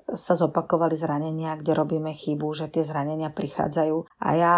sa 0.09 0.35
zopakovali 0.35 0.97
zranenia, 0.97 1.55
kde 1.55 1.77
robíme 1.77 2.11
chybu, 2.17 2.49
že 2.57 2.73
tie 2.73 2.83
zranenia 2.83 3.29
prichádzajú. 3.29 4.25
A 4.25 4.29
ja 4.35 4.55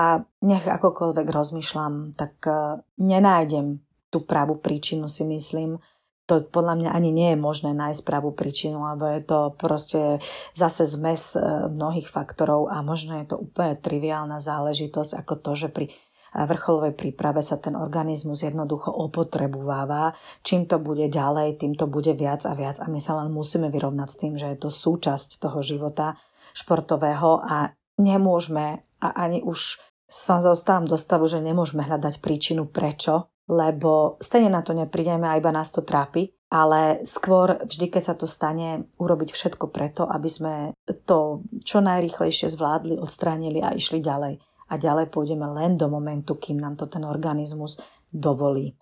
nech 0.47 0.65
akokoľvek 0.65 1.27
rozmýšľam, 1.27 2.17
tak 2.17 2.39
uh, 2.47 2.81
nenájdem 2.97 3.83
tú 4.11 4.27
pravú 4.27 4.59
príčinu, 4.59 5.07
si 5.07 5.23
myslím. 5.27 5.79
To 6.27 6.47
podľa 6.47 6.79
mňa 6.79 6.91
ani 6.95 7.11
nie 7.11 7.29
je 7.35 7.43
možné 7.43 7.75
nájsť 7.75 8.07
pravú 8.07 8.31
príčinu, 8.31 8.87
lebo 8.87 9.03
je 9.11 9.23
to 9.27 9.51
proste 9.59 10.23
zase 10.55 10.87
zmes 10.87 11.35
mnohých 11.75 12.07
faktorov 12.07 12.71
a 12.71 12.87
možno 12.87 13.19
je 13.19 13.35
to 13.35 13.37
úplne 13.39 13.75
triviálna 13.75 14.39
záležitosť 14.39 15.19
ako 15.19 15.35
to, 15.43 15.51
že 15.59 15.69
pri 15.75 15.91
vrcholovej 16.35 16.95
príprave 16.95 17.43
sa 17.43 17.59
ten 17.59 17.75
organizmus 17.75 18.47
jednoducho 18.47 18.95
opotrebováva. 18.95 20.15
Čím 20.47 20.71
to 20.71 20.79
bude 20.79 21.11
ďalej, 21.11 21.59
tým 21.59 21.75
to 21.75 21.91
bude 21.91 22.11
viac 22.15 22.47
a 22.47 22.55
viac 22.55 22.79
a 22.79 22.87
my 22.87 23.03
sa 23.03 23.19
len 23.19 23.35
musíme 23.35 23.67
vyrovnať 23.67 24.09
s 24.09 24.19
tým, 24.21 24.35
že 24.39 24.47
je 24.55 24.59
to 24.59 24.71
súčasť 24.71 25.43
toho 25.43 25.59
života 25.61 26.15
športového 26.55 27.43
a 27.43 27.75
nemôžeme 27.99 28.83
a 29.03 29.09
ani 29.19 29.43
už 29.43 29.83
sa 30.11 30.43
zostávam 30.43 30.87
do 30.91 30.99
stavu, 30.99 31.31
že 31.31 31.39
nemôžeme 31.39 31.87
hľadať 31.87 32.19
príčinu 32.19 32.67
prečo, 32.67 33.31
lebo 33.47 34.19
stejne 34.19 34.51
na 34.51 34.63
to 34.63 34.75
neprídeme 34.75 35.27
a 35.27 35.39
iba 35.39 35.55
nás 35.55 35.71
to 35.71 35.87
trápi, 35.87 36.35
ale 36.51 37.07
skôr 37.07 37.63
vždy, 37.63 37.87
keď 37.95 38.03
sa 38.03 38.15
to 38.19 38.27
stane, 38.27 38.91
urobiť 38.99 39.31
všetko 39.31 39.71
preto, 39.71 40.03
aby 40.11 40.27
sme 40.27 40.55
to 41.07 41.47
čo 41.63 41.79
najrýchlejšie 41.79 42.51
zvládli, 42.51 42.99
odstránili 42.99 43.63
a 43.63 43.71
išli 43.71 44.03
ďalej 44.03 44.43
a 44.71 44.79
ďalej 44.79 45.11
pôjdeme 45.11 45.45
len 45.51 45.75
do 45.75 45.91
momentu, 45.91 46.39
kým 46.39 46.63
nám 46.63 46.79
to 46.79 46.87
ten 46.87 47.03
organizmus 47.03 47.83
dovolí. 48.15 48.79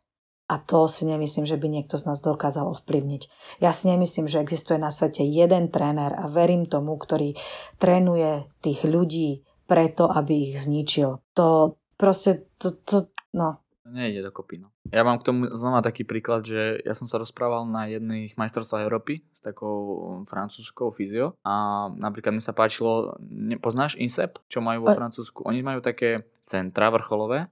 A 0.49 0.57
to 0.57 0.89
si 0.89 1.05
nemyslím, 1.05 1.45
že 1.45 1.61
by 1.61 1.69
niekto 1.69 2.01
z 2.01 2.09
nás 2.09 2.25
dokázal 2.25 2.73
ovplyvniť. 2.73 3.23
Ja 3.61 3.73
si 3.73 3.93
nemyslím, 3.93 4.29
že 4.29 4.41
existuje 4.41 4.81
na 4.81 4.89
svete 4.89 5.21
jeden 5.21 5.69
tréner 5.69 6.17
a 6.17 6.25
verím 6.25 6.65
tomu, 6.65 6.97
ktorý 6.97 7.37
trénuje 7.77 8.49
tých 8.65 8.81
ľudí 8.89 9.45
preto, 9.69 10.09
aby 10.09 10.49
ich 10.49 10.65
zničil. 10.65 11.21
To 11.37 11.77
proste, 12.01 12.49
to, 12.57 12.73
to 12.81 13.13
no, 13.37 13.61
Nejde 13.89 14.21
dokopy, 14.21 14.61
no. 14.61 14.69
Ja 14.93 15.05
mám 15.05 15.21
k 15.21 15.27
tomu 15.33 15.49
znova 15.53 15.81
taký 15.81 16.05
príklad, 16.05 16.45
že 16.45 16.81
ja 16.85 16.93
som 16.93 17.09
sa 17.09 17.21
rozprával 17.21 17.65
na 17.69 17.89
jedných 17.89 18.37
majstrovstvách 18.37 18.85
Európy 18.85 19.25
s 19.33 19.41
takou 19.41 20.25
francúzskou 20.29 20.93
fyzio 20.93 21.37
a 21.45 21.87
napríklad 21.93 22.37
mi 22.37 22.45
sa 22.45 22.53
páčilo, 22.53 23.17
poznáš 23.61 23.97
INSEP, 23.97 24.41
čo 24.49 24.61
majú 24.61 24.89
vo 24.89 24.97
Francúzsku? 24.97 25.45
Oni 25.49 25.65
majú 25.65 25.81
také 25.81 26.29
centra 26.45 26.93
vrcholové 26.93 27.49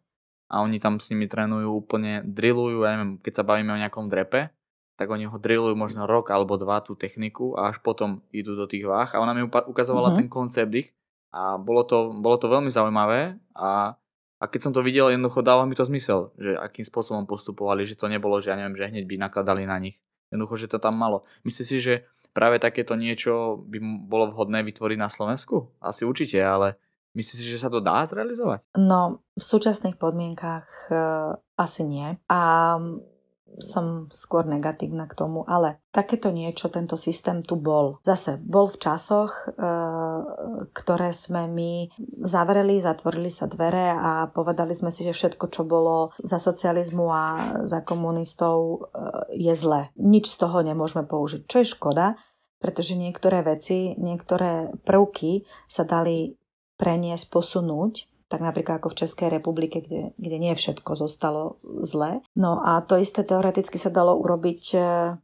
a 0.49 0.55
oni 0.63 0.79
tam 0.79 1.01
s 1.03 1.11
nimi 1.11 1.27
trénujú 1.27 1.73
úplne, 1.73 2.23
drillujú, 2.25 2.87
ja 2.87 2.97
neviem, 2.97 3.19
keď 3.21 3.33
sa 3.43 3.45
bavíme 3.45 3.75
o 3.75 3.81
nejakom 3.81 4.07
drepe, 4.09 4.53
tak 4.97 5.13
oni 5.13 5.29
ho 5.29 5.37
drillujú 5.37 5.77
možno 5.77 6.09
rok 6.09 6.33
alebo 6.33 6.57
dva 6.57 6.81
tú 6.81 6.97
techniku 6.97 7.53
a 7.53 7.69
až 7.69 7.85
potom 7.85 8.25
idú 8.33 8.57
do 8.57 8.65
tých 8.65 8.89
váh 8.89 9.13
a 9.13 9.21
ona 9.21 9.37
mi 9.37 9.45
ukazovala 9.45 10.17
mm-hmm. 10.17 10.21
ten 10.25 10.29
koncept 10.33 10.73
ich 10.73 10.89
a 11.37 11.61
bolo 11.61 11.85
to, 11.85 12.17
bolo 12.17 12.41
to 12.41 12.49
veľmi 12.49 12.73
zaujímavé 12.73 13.37
a 13.53 14.01
a 14.37 14.45
keď 14.47 14.61
som 14.69 14.73
to 14.77 14.85
videl, 14.85 15.09
jednoducho 15.09 15.41
dáva 15.41 15.65
mi 15.65 15.73
to 15.73 15.89
zmysel, 15.89 16.37
že 16.37 16.57
akým 16.61 16.85
spôsobom 16.85 17.25
postupovali, 17.25 17.89
že 17.89 17.97
to 17.97 18.11
nebolo, 18.11 18.37
že 18.39 18.53
ja 18.53 18.57
neviem, 18.61 18.77
že 18.77 18.89
hneď 18.89 19.05
by 19.09 19.17
nakladali 19.17 19.65
na 19.65 19.81
nich. 19.81 20.01
Jednoducho, 20.29 20.61
že 20.61 20.69
to 20.69 20.79
tam 20.83 20.99
malo. 20.99 21.25
Myslíš 21.47 21.67
si, 21.67 21.79
že 21.81 21.95
práve 22.37 22.61
takéto 22.61 22.99
niečo 22.99 23.65
by 23.65 23.79
bolo 24.05 24.29
vhodné 24.29 24.61
vytvoriť 24.67 24.99
na 25.01 25.09
Slovensku? 25.09 25.73
Asi 25.81 26.05
určite, 26.05 26.37
ale 26.43 26.77
Myslíš 27.17 27.39
si, 27.41 27.49
že 27.49 27.65
sa 27.65 27.73
to 27.73 27.81
dá 27.81 28.05
zrealizovať? 28.05 28.77
No, 28.77 29.25
v 29.33 29.41
súčasných 29.41 29.97
podmienkách 29.97 30.69
uh, 30.93 31.33
asi 31.57 31.89
nie. 31.89 32.21
A 32.29 32.41
som 33.57 34.13
skôr 34.13 34.45
negatívna 34.45 35.09
k 35.09 35.17
tomu, 35.17 35.41
ale 35.49 35.81
takéto 35.89 36.29
niečo, 36.29 36.69
tento 36.69 37.01
systém 37.01 37.41
tu 37.41 37.57
bol. 37.57 37.97
Zase 38.05 38.37
bol 38.37 38.69
v 38.69 38.77
časoch, 38.77 39.49
e, 39.49 39.65
ktoré 40.73 41.11
sme 41.13 41.49
my 41.51 41.73
zavreli, 42.25 42.81
zatvorili 42.81 43.29
sa 43.29 43.51
dvere 43.51 43.93
a 43.93 44.31
povedali 44.31 44.73
sme 44.73 44.91
si, 44.91 45.05
že 45.05 45.17
všetko, 45.17 45.47
čo 45.53 45.63
bolo 45.69 46.15
za 46.23 46.41
socializmu 46.41 47.07
a 47.11 47.25
za 47.69 47.85
komunistov 47.85 48.57
e, 48.57 48.77
je 49.37 49.55
zlé. 49.55 49.93
Nič 49.99 50.33
z 50.33 50.37
toho 50.43 50.65
nemôžeme 50.65 51.05
použiť, 51.05 51.45
čo 51.47 51.63
je 51.63 51.73
škoda, 51.73 52.17
pretože 52.57 52.97
niektoré 52.97 53.45
veci, 53.45 53.95
niektoré 54.01 54.73
prvky 54.83 55.45
sa 55.69 55.85
dali 55.85 56.35
preniesť, 56.77 57.27
posunúť 57.33 58.16
tak 58.27 58.43
napríklad 58.43 58.83
ako 58.83 58.91
v 58.91 58.99
Českej 59.07 59.29
republike, 59.31 59.79
kde, 59.79 60.11
kde 60.19 60.37
nie 60.43 60.55
všetko 60.59 60.99
zostalo 60.99 61.63
zle. 61.87 62.27
No 62.35 62.59
a 62.59 62.83
to 62.83 62.99
isté 62.99 63.23
teoreticky 63.23 63.79
sa 63.79 63.95
dalo 63.95 64.19
urobiť 64.19 64.63
e, 64.75 64.79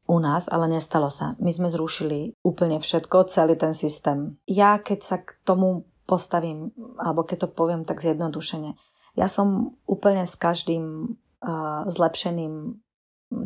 u 0.07 0.19
nás, 0.23 0.47
ale 0.47 0.71
nestalo 0.71 1.11
sa. 1.11 1.35
My 1.43 1.51
sme 1.51 1.67
zrušili 1.67 2.39
úplne 2.47 2.79
všetko, 2.79 3.27
celý 3.27 3.59
ten 3.59 3.75
systém. 3.75 4.39
Ja 4.47 4.79
keď 4.79 4.99
sa 5.03 5.17
k 5.19 5.35
tomu 5.43 5.91
postavím, 6.07 6.71
alebo 6.99 7.27
keď 7.27 7.47
to 7.47 7.49
poviem 7.51 7.83
tak 7.83 7.99
zjednodušene, 7.99 8.79
ja 9.13 9.29
som 9.29 9.77
úplne 9.85 10.25
s 10.25 10.41
každým 10.41 10.85
uh, 11.45 11.85
zlepšeným 11.85 12.81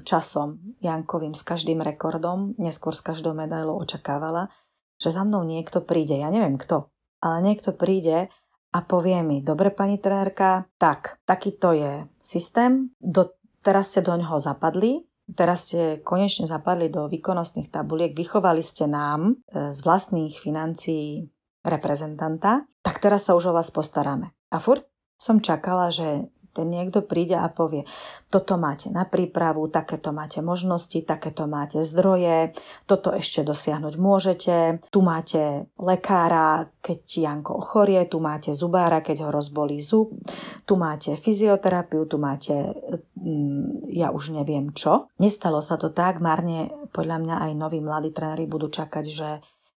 časom 0.03 0.79
Jankovým, 0.83 1.35
s 1.35 1.43
každým 1.43 1.83
rekordom, 1.83 2.55
neskôr 2.59 2.95
s 2.95 3.03
každou 3.03 3.35
medailou 3.35 3.79
očakávala, 3.79 4.51
že 4.99 5.15
za 5.15 5.23
mnou 5.23 5.47
niekto 5.47 5.83
príde. 5.83 6.19
Ja 6.19 6.31
neviem 6.31 6.59
kto, 6.59 6.91
ale 7.23 7.43
niekto 7.43 7.75
príde 7.75 8.31
a 8.77 8.85
povie 8.85 9.25
mi, 9.25 9.41
dobre 9.41 9.73
pani 9.73 9.97
trenérka, 9.97 10.69
tak, 10.77 11.17
takýto 11.25 11.73
je 11.73 12.05
systém, 12.21 12.93
do, 13.01 13.33
teraz 13.65 13.97
ste 13.97 14.05
do 14.05 14.13
ňoho 14.13 14.37
zapadli, 14.37 15.01
teraz 15.33 15.73
ste 15.73 16.05
konečne 16.05 16.45
zapadli 16.45 16.93
do 16.93 17.09
výkonnostných 17.09 17.73
tabuliek, 17.73 18.13
vychovali 18.13 18.61
ste 18.61 18.85
nám 18.85 19.33
e, 19.33 19.73
z 19.73 19.79
vlastných 19.81 20.37
financií 20.37 21.25
reprezentanta, 21.65 22.69
tak 22.85 23.01
teraz 23.01 23.25
sa 23.25 23.33
už 23.33 23.49
o 23.49 23.57
vás 23.57 23.73
postaráme. 23.73 24.37
A 24.53 24.61
furt 24.61 24.85
som 25.17 25.41
čakala, 25.41 25.89
že 25.89 26.29
ten 26.57 26.73
niekto 26.73 27.05
príde 27.05 27.37
a 27.37 27.53
povie, 27.53 27.85
toto 28.33 28.57
máte 28.57 28.89
na 28.89 29.05
prípravu, 29.05 29.69
takéto 29.69 30.17
máte 30.17 30.41
možnosti, 30.41 30.97
takéto 31.05 31.45
máte 31.45 31.85
zdroje, 31.85 32.57
toto 32.89 33.13
ešte 33.13 33.45
dosiahnuť 33.45 33.95
môžete, 34.01 34.57
tu 34.89 35.05
máte 35.05 35.69
lekára, 35.77 36.73
keď 36.81 37.01
Janko 37.05 37.61
ochorie, 37.61 38.09
tu 38.09 38.19
máte 38.25 38.57
zubára, 38.57 39.05
keď 39.05 39.29
ho 39.29 39.31
rozbolí 39.31 39.77
zub, 39.85 40.17
tu 40.65 40.81
máte 40.81 41.13
fyzioterapiu, 41.21 42.09
tu 42.09 42.17
máte, 42.17 42.73
mm, 43.21 43.93
ja 43.93 44.09
už 44.09 44.33
neviem 44.33 44.73
čo. 44.73 45.13
Nestalo 45.21 45.61
sa 45.61 45.77
to 45.77 45.93
tak, 45.93 46.25
marne 46.25 46.73
podľa 46.97 47.19
mňa 47.21 47.37
aj 47.45 47.53
noví 47.53 47.85
mladí 47.85 48.15
tréneri 48.15 48.49
budú 48.49 48.73
čakať, 48.73 49.05
že, 49.05 49.31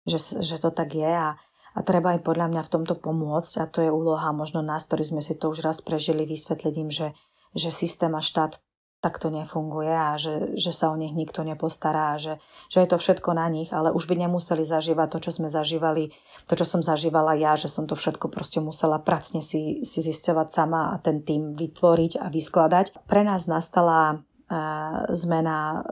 že, 0.07 0.19
že 0.39 0.57
to 0.63 0.71
tak 0.71 0.95
je 0.95 1.11
a 1.11 1.35
a 1.75 1.81
treba 1.85 2.17
aj 2.17 2.25
podľa 2.25 2.47
mňa 2.55 2.63
v 2.65 2.73
tomto 2.73 2.95
pomôcť 2.97 3.53
a 3.61 3.65
to 3.69 3.85
je 3.85 3.91
úloha 3.93 4.31
možno 4.33 4.65
nás, 4.65 4.89
ktorí 4.89 5.05
sme 5.05 5.23
si 5.25 5.37
to 5.37 5.53
už 5.53 5.65
raz 5.65 5.79
prežili, 5.85 6.25
vysvetliť 6.25 6.75
im, 6.81 6.91
že, 6.93 7.13
že 7.53 7.69
systém 7.75 8.13
a 8.15 8.23
štát 8.25 8.61
takto 8.99 9.31
nefunguje 9.31 9.95
a 9.95 10.19
že, 10.19 10.59
že 10.59 10.75
sa 10.75 10.91
o 10.91 10.99
nich 10.99 11.15
nikto 11.15 11.47
nepostará 11.47 12.19
a 12.19 12.21
že, 12.21 12.43
že 12.67 12.83
je 12.83 12.89
to 12.91 12.99
všetko 12.99 13.31
na 13.31 13.47
nich, 13.47 13.71
ale 13.71 13.95
už 13.95 14.11
by 14.11 14.27
nemuseli 14.27 14.67
zažívať 14.67 15.09
to, 15.15 15.19
čo 15.23 15.31
sme 15.39 15.47
zažívali, 15.47 16.11
to, 16.51 16.59
čo 16.59 16.67
som 16.67 16.83
zažívala 16.83 17.39
ja, 17.39 17.55
že 17.55 17.71
som 17.71 17.87
to 17.87 17.95
všetko 17.95 18.27
proste 18.27 18.59
musela 18.59 18.99
pracne 18.99 19.39
si, 19.39 19.87
si 19.87 20.03
zisťovať 20.03 20.49
sama 20.51 20.91
a 20.91 20.99
ten 20.99 21.23
tým 21.23 21.55
vytvoriť 21.55 22.19
a 22.19 22.27
vyskladať. 22.27 23.07
Pre 23.07 23.23
nás 23.23 23.47
nastala 23.47 24.19
uh, 24.19 25.07
zmena 25.15 25.87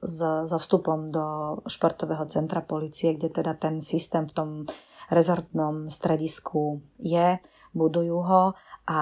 s, 0.00 0.18
so 0.24 0.56
vstupom 0.56 1.12
do 1.12 1.60
športového 1.68 2.24
centra 2.24 2.64
policie, 2.64 3.20
kde 3.20 3.28
teda 3.36 3.52
ten 3.52 3.84
systém 3.84 4.24
v 4.24 4.32
tom 4.32 4.48
rezortnom 5.10 5.90
stredisku 5.90 6.80
je, 7.02 7.42
budujú 7.74 8.18
ho 8.22 8.44
a 8.90 9.00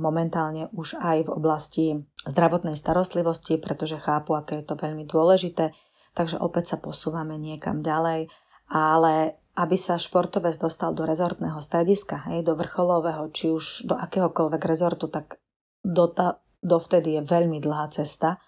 momentálne 0.00 0.72
už 0.72 0.96
aj 0.96 1.28
v 1.28 1.30
oblasti 1.34 1.86
zdravotnej 2.24 2.78
starostlivosti, 2.78 3.60
pretože 3.60 4.00
chápu, 4.00 4.32
aké 4.32 4.62
je 4.62 4.68
to 4.72 4.78
veľmi 4.78 5.04
dôležité. 5.04 5.76
Takže 6.12 6.40
opäť 6.40 6.76
sa 6.76 6.78
posúvame 6.80 7.36
niekam 7.36 7.84
ďalej, 7.84 8.28
ale 8.72 9.36
aby 9.52 9.76
sa 9.76 10.00
športovec 10.00 10.56
dostal 10.56 10.96
do 10.96 11.04
rezortného 11.04 11.60
strediska, 11.60 12.24
hej, 12.32 12.40
do 12.40 12.56
vrcholového, 12.56 13.28
či 13.32 13.52
už 13.52 13.84
do 13.84 13.94
akéhokoľvek 13.96 14.62
rezortu, 14.64 15.12
tak 15.12 15.36
do 15.84 16.08
ta, 16.08 16.40
dovtedy 16.64 17.20
je 17.20 17.22
veľmi 17.28 17.60
dlhá 17.60 17.92
cesta 17.92 18.40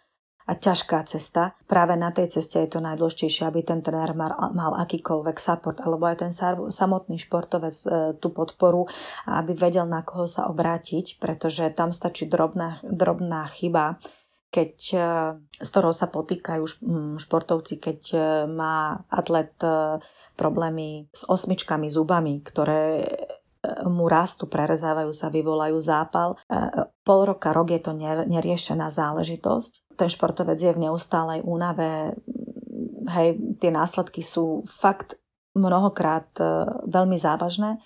a 0.45 0.53
ťažká 0.53 1.09
cesta. 1.09 1.57
Práve 1.65 1.97
na 1.97 2.13
tej 2.13 2.39
ceste 2.39 2.61
je 2.61 2.77
to 2.77 2.85
najdôležitejšie, 2.85 3.49
aby 3.49 3.65
ten 3.65 3.81
tréner 3.81 4.13
mal, 4.13 4.33
mal 4.53 4.77
akýkoľvek 4.85 5.37
support, 5.41 5.81
alebo 5.81 6.05
aj 6.05 6.29
ten 6.29 6.33
samotný 6.69 7.17
športovec 7.17 7.77
e, 7.85 7.89
tú 8.21 8.29
podporu 8.29 8.85
aby 9.25 9.53
vedel, 9.57 9.87
na 9.89 10.05
koho 10.05 10.29
sa 10.29 10.47
obrátiť, 10.49 11.19
pretože 11.19 11.69
tam 11.73 11.93
stačí 11.93 12.29
drobná, 12.29 12.81
drobná 12.85 13.49
chyba, 13.51 13.99
keď, 14.53 14.75
e, 14.95 15.09
s 15.59 15.69
ktorou 15.75 15.91
sa 15.91 16.07
potýkajú 16.07 16.63
športovci, 17.19 17.75
keď 17.83 18.01
e, 18.15 18.19
má 18.47 19.03
atlet 19.11 19.55
e, 19.65 19.99
problémy 20.39 21.11
s 21.11 21.27
osmičkami 21.27 21.91
zubami, 21.91 22.43
ktoré 22.43 23.07
mu 23.89 24.09
rastu, 24.11 24.49
prerezávajú 24.51 25.13
sa, 25.15 25.33
vyvolajú 25.33 25.79
zápal. 25.81 26.37
Pol 27.05 27.21
roka, 27.25 27.53
rok 27.55 27.73
je 27.73 27.81
to 27.81 27.93
neriešená 28.29 28.91
záležitosť 28.93 29.85
ten 29.97 30.11
športovec 30.11 30.59
je 30.59 30.75
v 30.75 30.83
neustálej 30.91 31.41
únave, 31.47 32.19
hej, 33.15 33.29
tie 33.63 33.71
následky 33.71 34.21
sú 34.21 34.67
fakt 34.67 35.19
mnohokrát 35.55 36.29
e, 36.43 36.45
veľmi 36.91 37.15
závažné, 37.15 37.79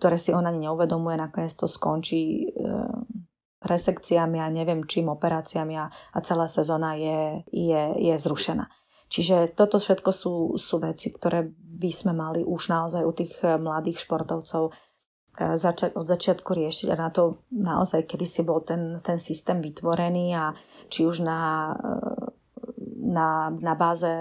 ktoré 0.00 0.16
si 0.16 0.32
on 0.32 0.44
ani 0.48 0.68
neuvedomuje, 0.68 1.16
nakoniec 1.16 1.52
to 1.52 1.68
skončí 1.68 2.48
e, 2.48 2.74
resekciami 3.62 4.40
a 4.40 4.48
neviem 4.48 4.88
čím, 4.88 5.12
operáciami 5.12 5.76
a, 5.76 5.86
celá 6.24 6.48
sezóna 6.48 6.96
je, 6.96 7.44
je, 7.52 7.82
je 8.00 8.14
zrušená. 8.16 8.64
Čiže 9.12 9.52
toto 9.52 9.76
všetko 9.76 10.08
sú, 10.08 10.34
sú 10.56 10.80
veci, 10.80 11.12
ktoré 11.12 11.44
by 11.52 11.90
sme 11.92 12.16
mali 12.16 12.40
už 12.40 12.72
naozaj 12.72 13.04
u 13.04 13.12
tých 13.12 13.36
e, 13.44 13.60
mladých 13.60 14.08
športovcov 14.08 14.72
začať 15.58 15.98
od 15.98 16.06
začiatku 16.06 16.54
riešiť 16.54 16.88
a 16.92 16.96
na 16.96 17.10
to 17.10 17.42
naozaj, 17.50 18.06
kedy 18.06 18.26
si 18.28 18.42
bol 18.46 18.62
ten, 18.62 18.98
ten 19.02 19.18
systém 19.18 19.58
vytvorený 19.58 20.36
a 20.36 20.54
či 20.86 21.08
už 21.08 21.26
na, 21.26 21.72
na, 23.02 23.50
na 23.50 23.74
báze 23.74 24.12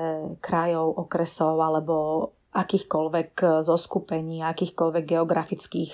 krajov, 0.41 0.97
okresov 1.07 1.61
alebo 1.61 1.95
akýchkoľvek 2.51 3.63
zoskupení, 3.63 4.43
akýchkoľvek 4.43 5.03
geografických 5.07 5.93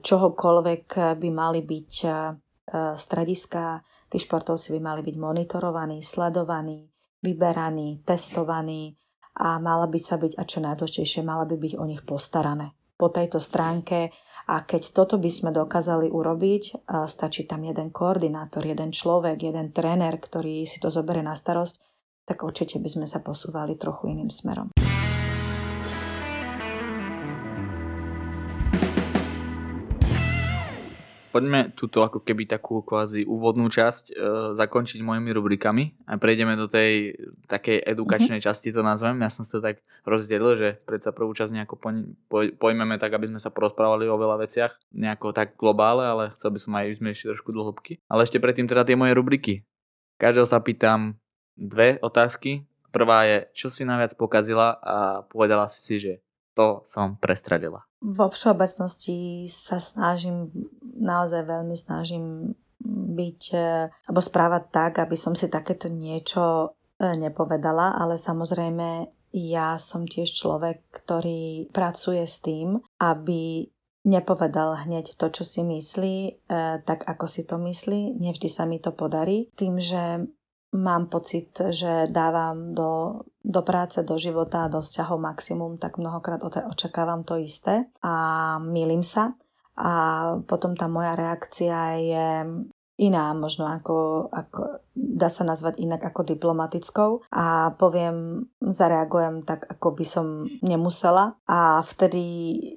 čohokoľvek 0.00 0.86
by 1.20 1.28
mali 1.34 1.60
byť 1.60 1.92
strediska. 2.96 3.82
Tí 4.06 4.16
športovci 4.22 4.72
by 4.78 4.80
mali 4.80 5.00
byť 5.02 5.16
monitorovaní, 5.18 5.98
sledovaní, 5.98 6.86
vyberaní, 7.20 8.06
testovaní 8.06 8.94
a 9.42 9.58
mala 9.58 9.90
by 9.90 9.98
sa 9.98 10.16
byť, 10.16 10.38
a 10.38 10.42
čo 10.46 10.62
najdôležitejšie, 10.62 11.26
mala 11.26 11.44
by 11.44 11.58
byť 11.58 11.72
o 11.76 11.84
nich 11.84 12.00
postarané 12.06 12.72
po 12.96 13.12
tejto 13.12 13.38
stránke 13.38 14.10
a 14.48 14.64
keď 14.64 14.96
toto 14.96 15.20
by 15.20 15.28
sme 15.28 15.50
dokázali 15.52 16.08
urobiť, 16.08 16.88
stačí 17.06 17.44
tam 17.44 17.66
jeden 17.66 17.92
koordinátor, 17.92 18.64
jeden 18.64 18.94
človek, 18.94 19.36
jeden 19.42 19.74
tréner, 19.74 20.16
ktorý 20.16 20.64
si 20.64 20.80
to 20.80 20.88
zoberie 20.88 21.20
na 21.20 21.36
starosť, 21.36 21.76
tak 22.24 22.42
určite 22.42 22.80
by 22.80 22.88
sme 22.88 23.06
sa 23.06 23.20
posúvali 23.20 23.74
trochu 23.74 24.14
iným 24.14 24.30
smerom. 24.30 24.70
Poďme 31.36 31.76
túto 31.76 32.00
ako 32.00 32.24
keby 32.24 32.48
takú 32.48 32.80
kvázi 32.80 33.28
úvodnú 33.28 33.68
časť 33.68 34.04
e, 34.08 34.12
zakončiť 34.56 35.04
mojimi 35.04 35.36
rubrikami 35.36 36.08
a 36.08 36.16
prejdeme 36.16 36.56
do 36.56 36.64
tej 36.64 37.12
takej 37.44 37.84
edukačnej 37.84 38.40
mm-hmm. 38.40 38.48
časti 38.48 38.72
to 38.72 38.80
nazvem. 38.80 39.20
Ja 39.20 39.28
som 39.28 39.44
si 39.44 39.52
to 39.52 39.60
tak 39.60 39.84
rozdielil, 40.08 40.56
že 40.56 40.68
predsa 40.88 41.12
prvú 41.12 41.36
časť 41.36 41.52
nejako 41.52 41.76
po, 41.76 41.92
po, 42.32 42.48
pojmeme 42.56 42.96
tak, 42.96 43.12
aby 43.12 43.28
sme 43.28 43.36
sa 43.36 43.52
porozprávali 43.52 44.08
o 44.08 44.16
veľa 44.16 44.40
veciach, 44.48 44.80
nejako 44.96 45.36
tak 45.36 45.60
globále, 45.60 46.08
ale 46.08 46.24
chcel 46.32 46.56
by 46.56 46.60
som 46.64 46.72
aj 46.72 46.96
ešte 46.96 47.28
trošku 47.28 47.52
do 47.52 47.68
hĺbky. 47.68 48.00
Ale 48.08 48.24
ešte 48.24 48.40
predtým 48.40 48.64
teda 48.64 48.88
tie 48.88 48.96
moje 48.96 49.12
rubriky. 49.12 49.68
Každého 50.16 50.48
sa 50.48 50.64
pýtam 50.64 51.20
dve 51.52 52.00
otázky. 52.00 52.64
Prvá 52.88 53.28
je, 53.28 53.44
čo 53.52 53.68
si 53.68 53.84
najviac 53.84 54.16
pokazila 54.16 54.80
a 54.80 55.20
povedala 55.28 55.68
si 55.68 55.84
si, 55.84 56.00
že 56.00 56.24
to 56.56 56.80
som 56.88 57.20
prestradila. 57.20 57.84
Vo 58.06 58.30
všeobecnosti 58.30 59.50
sa 59.50 59.82
snažím, 59.82 60.54
naozaj 60.94 61.42
veľmi 61.42 61.74
snažím 61.74 62.54
byť, 62.86 63.42
e, 63.50 63.90
alebo 63.90 64.20
správať 64.22 64.64
tak, 64.70 64.92
aby 65.02 65.18
som 65.18 65.34
si 65.34 65.50
takéto 65.50 65.90
niečo 65.90 66.70
nepovedala, 66.96 67.92
ale 67.92 68.16
samozrejme 68.16 69.10
ja 69.36 69.76
som 69.76 70.08
tiež 70.08 70.32
človek, 70.32 70.80
ktorý 70.96 71.68
pracuje 71.68 72.24
s 72.24 72.40
tým, 72.40 72.80
aby 72.96 73.68
nepovedal 74.06 74.86
hneď 74.86 75.18
to, 75.18 75.28
čo 75.28 75.42
si 75.42 75.66
myslí, 75.66 76.16
e, 76.16 76.30
tak 76.86 77.04
ako 77.04 77.26
si 77.26 77.42
to 77.42 77.58
myslí. 77.58 78.16
Nevždy 78.22 78.48
sa 78.48 78.64
mi 78.64 78.78
to 78.78 78.94
podarí. 78.94 79.50
Tým, 79.58 79.82
že 79.82 80.30
mám 80.72 81.06
pocit, 81.06 81.60
že 81.70 82.06
dávam 82.10 82.74
do, 82.74 83.20
do 83.44 83.62
práce, 83.62 84.02
do 84.02 84.18
života 84.18 84.68
do 84.68 84.80
vzťahov 84.80 85.20
maximum, 85.20 85.78
tak 85.78 85.98
mnohokrát 85.98 86.42
očakávam 86.70 87.24
to 87.24 87.36
isté 87.36 87.86
a 88.02 88.14
milím 88.58 89.02
sa. 89.02 89.32
A 89.76 89.92
potom 90.48 90.72
tá 90.72 90.88
moja 90.88 91.12
reakcia 91.12 91.78
je 92.00 92.28
iná, 92.96 93.36
možno 93.36 93.68
ako, 93.68 94.28
ako 94.32 94.80
dá 94.96 95.28
sa 95.28 95.44
nazvať 95.44 95.76
inak 95.78 96.00
ako 96.00 96.24
diplomatickou. 96.24 97.28
A 97.28 97.76
poviem, 97.76 98.48
zareagujem 98.64 99.44
tak, 99.44 99.68
ako 99.68 99.92
by 99.92 100.04
som 100.08 100.26
nemusela. 100.64 101.36
A 101.44 101.84
vtedy 101.84 102.24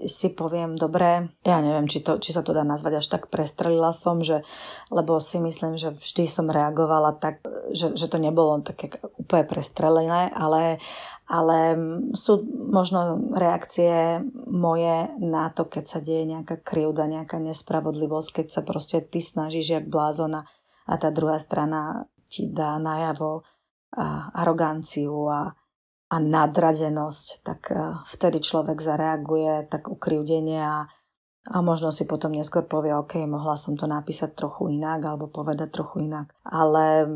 si 0.06 0.36
poviem, 0.36 0.76
dobre, 0.76 1.32
ja 1.48 1.58
neviem, 1.64 1.88
či, 1.88 2.04
to, 2.04 2.20
či 2.20 2.36
sa 2.36 2.44
to 2.44 2.52
dá 2.52 2.68
nazvať 2.68 3.00
až 3.00 3.08
tak 3.08 3.32
prestrelila 3.32 3.96
som, 3.96 4.20
že, 4.20 4.44
lebo 4.92 5.18
si 5.24 5.40
myslím, 5.40 5.80
že 5.80 5.96
vždy 5.96 6.28
som 6.28 6.52
reagovala 6.52 7.16
tak, 7.16 7.40
že, 7.72 7.96
že 7.96 8.12
to 8.12 8.20
nebolo 8.20 8.60
také 8.60 9.00
úplne 9.16 9.48
prestrelené, 9.48 10.28
ale, 10.36 10.84
ale 11.30 11.58
sú 12.18 12.44
možno 12.52 13.32
reakcie 13.32 14.20
moje 14.50 15.08
na 15.24 15.48
to, 15.56 15.66
keď 15.72 15.84
sa 15.88 16.00
deje 16.04 16.28
nejaká 16.28 16.60
krivda, 16.60 17.08
nejaká 17.08 17.40
nespravodlivosť, 17.40 18.44
keď 18.44 18.48
sa 18.52 18.62
proste 18.66 19.00
ty 19.00 19.24
snažíš 19.24 19.80
jak 19.80 19.86
blázona 19.88 20.50
a 20.90 20.94
tá 20.98 21.14
druhá 21.14 21.38
strana 21.38 22.10
ti 22.26 22.50
dá 22.50 22.82
najavo 22.82 23.46
a 23.90 24.30
aroganciu 24.38 25.30
a, 25.30 25.50
a 26.10 26.16
nadradenosť, 26.22 27.28
tak 27.42 27.74
e, 27.74 27.98
vtedy 28.06 28.38
človek 28.38 28.78
zareaguje 28.78 29.66
tak 29.66 29.90
ukrivdenie 29.90 30.62
a, 30.62 30.86
a 31.50 31.58
možno 31.66 31.90
si 31.90 32.06
potom 32.06 32.34
neskôr 32.34 32.70
povie, 32.70 32.94
OK, 32.94 33.18
mohla 33.26 33.58
som 33.58 33.74
to 33.74 33.90
napísať 33.90 34.38
trochu 34.38 34.78
inak 34.78 35.02
alebo 35.02 35.26
povedať 35.26 35.74
trochu 35.74 36.06
inak. 36.06 36.30
Ale 36.46 37.10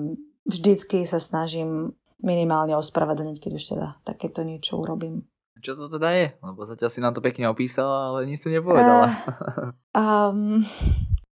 vždycky 0.50 1.06
sa 1.06 1.22
snažím 1.22 1.94
minimálne 2.26 2.74
ospravedlniť, 2.74 3.38
keď 3.38 3.52
už 3.54 3.66
teda 3.78 3.88
takéto 4.02 4.42
niečo 4.42 4.82
urobím. 4.82 5.30
Čo 5.64 5.78
to 5.78 5.86
teda 5.88 6.10
je? 6.18 6.26
Lebo 6.42 6.66
zatiaľ 6.66 6.90
si 6.90 7.00
nám 7.00 7.14
to 7.14 7.24
pekne 7.24 7.48
opísala, 7.48 8.12
ale 8.12 8.26
nič 8.26 8.42
si 8.42 8.50
nepovedala. 8.50 9.08
Uh, 9.94 10.34
um... 10.34 10.66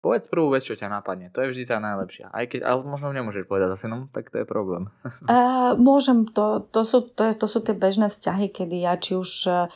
Povedz 0.00 0.32
prvú 0.32 0.48
vec, 0.56 0.64
čo 0.64 0.72
ťa 0.72 0.88
napadne. 0.88 1.28
To 1.36 1.44
je 1.44 1.52
vždy 1.52 1.68
tá 1.68 1.76
najlepšia. 1.76 2.32
Aj 2.32 2.48
keď, 2.48 2.64
ale 2.64 2.88
možno 2.88 3.12
nemôžeš 3.12 3.44
povedať 3.44 3.76
zase, 3.76 3.84
no, 3.84 4.08
tak 4.08 4.32
to 4.32 4.40
je 4.40 4.46
problém. 4.48 4.88
uh, 5.28 5.76
môžem, 5.76 6.24
to, 6.24 6.64
to, 6.72 6.88
sú, 6.88 7.04
to, 7.12 7.28
je, 7.28 7.32
to 7.36 7.44
sú 7.44 7.60
tie 7.60 7.76
bežné 7.76 8.08
vzťahy, 8.08 8.48
kedy 8.48 8.80
ja 8.80 8.96
či 8.96 9.20
už 9.20 9.30
uh, 9.52 9.68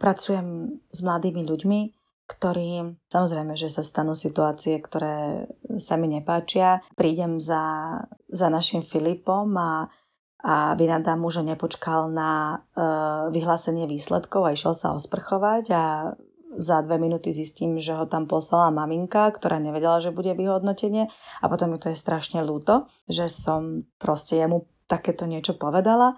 pracujem 0.00 0.80
s 0.88 0.98
mladými 1.04 1.44
ľuďmi, 1.44 1.80
ktorí, 2.26 2.96
samozrejme, 3.12 3.52
že 3.60 3.68
sa 3.68 3.84
stanú 3.84 4.16
situácie, 4.16 4.80
ktoré 4.80 5.46
sa 5.76 6.00
mi 6.00 6.08
nepáčia. 6.08 6.80
Prídem 6.96 7.36
za, 7.44 8.00
za 8.32 8.48
našim 8.48 8.80
Filipom 8.80 9.52
a, 9.60 9.92
a 10.40 10.72
vynadám 10.80 11.20
mu, 11.20 11.28
že 11.28 11.44
nepočkal 11.44 12.08
na 12.08 12.64
uh, 12.72 13.28
vyhlásenie 13.36 13.84
výsledkov 13.84 14.48
a 14.48 14.56
išiel 14.56 14.72
sa 14.72 14.96
osprchovať 14.96 15.64
a 15.76 15.82
za 16.56 16.82
dve 16.82 16.96
minúty 16.96 17.30
zistím, 17.30 17.76
že 17.78 17.94
ho 17.94 18.08
tam 18.08 18.26
poslala 18.26 18.72
maminka, 18.72 19.28
ktorá 19.30 19.60
nevedela, 19.60 20.00
že 20.00 20.10
bude 20.10 20.32
vyhodnotenie 20.32 21.12
a 21.40 21.44
potom 21.46 21.76
mi 21.76 21.78
to 21.78 21.92
je 21.92 21.98
strašne 22.00 22.40
ľúto, 22.42 22.88
že 23.06 23.28
som 23.28 23.84
proste 24.00 24.40
jemu 24.40 24.66
takéto 24.88 25.28
niečo 25.28 25.54
povedala 25.54 26.16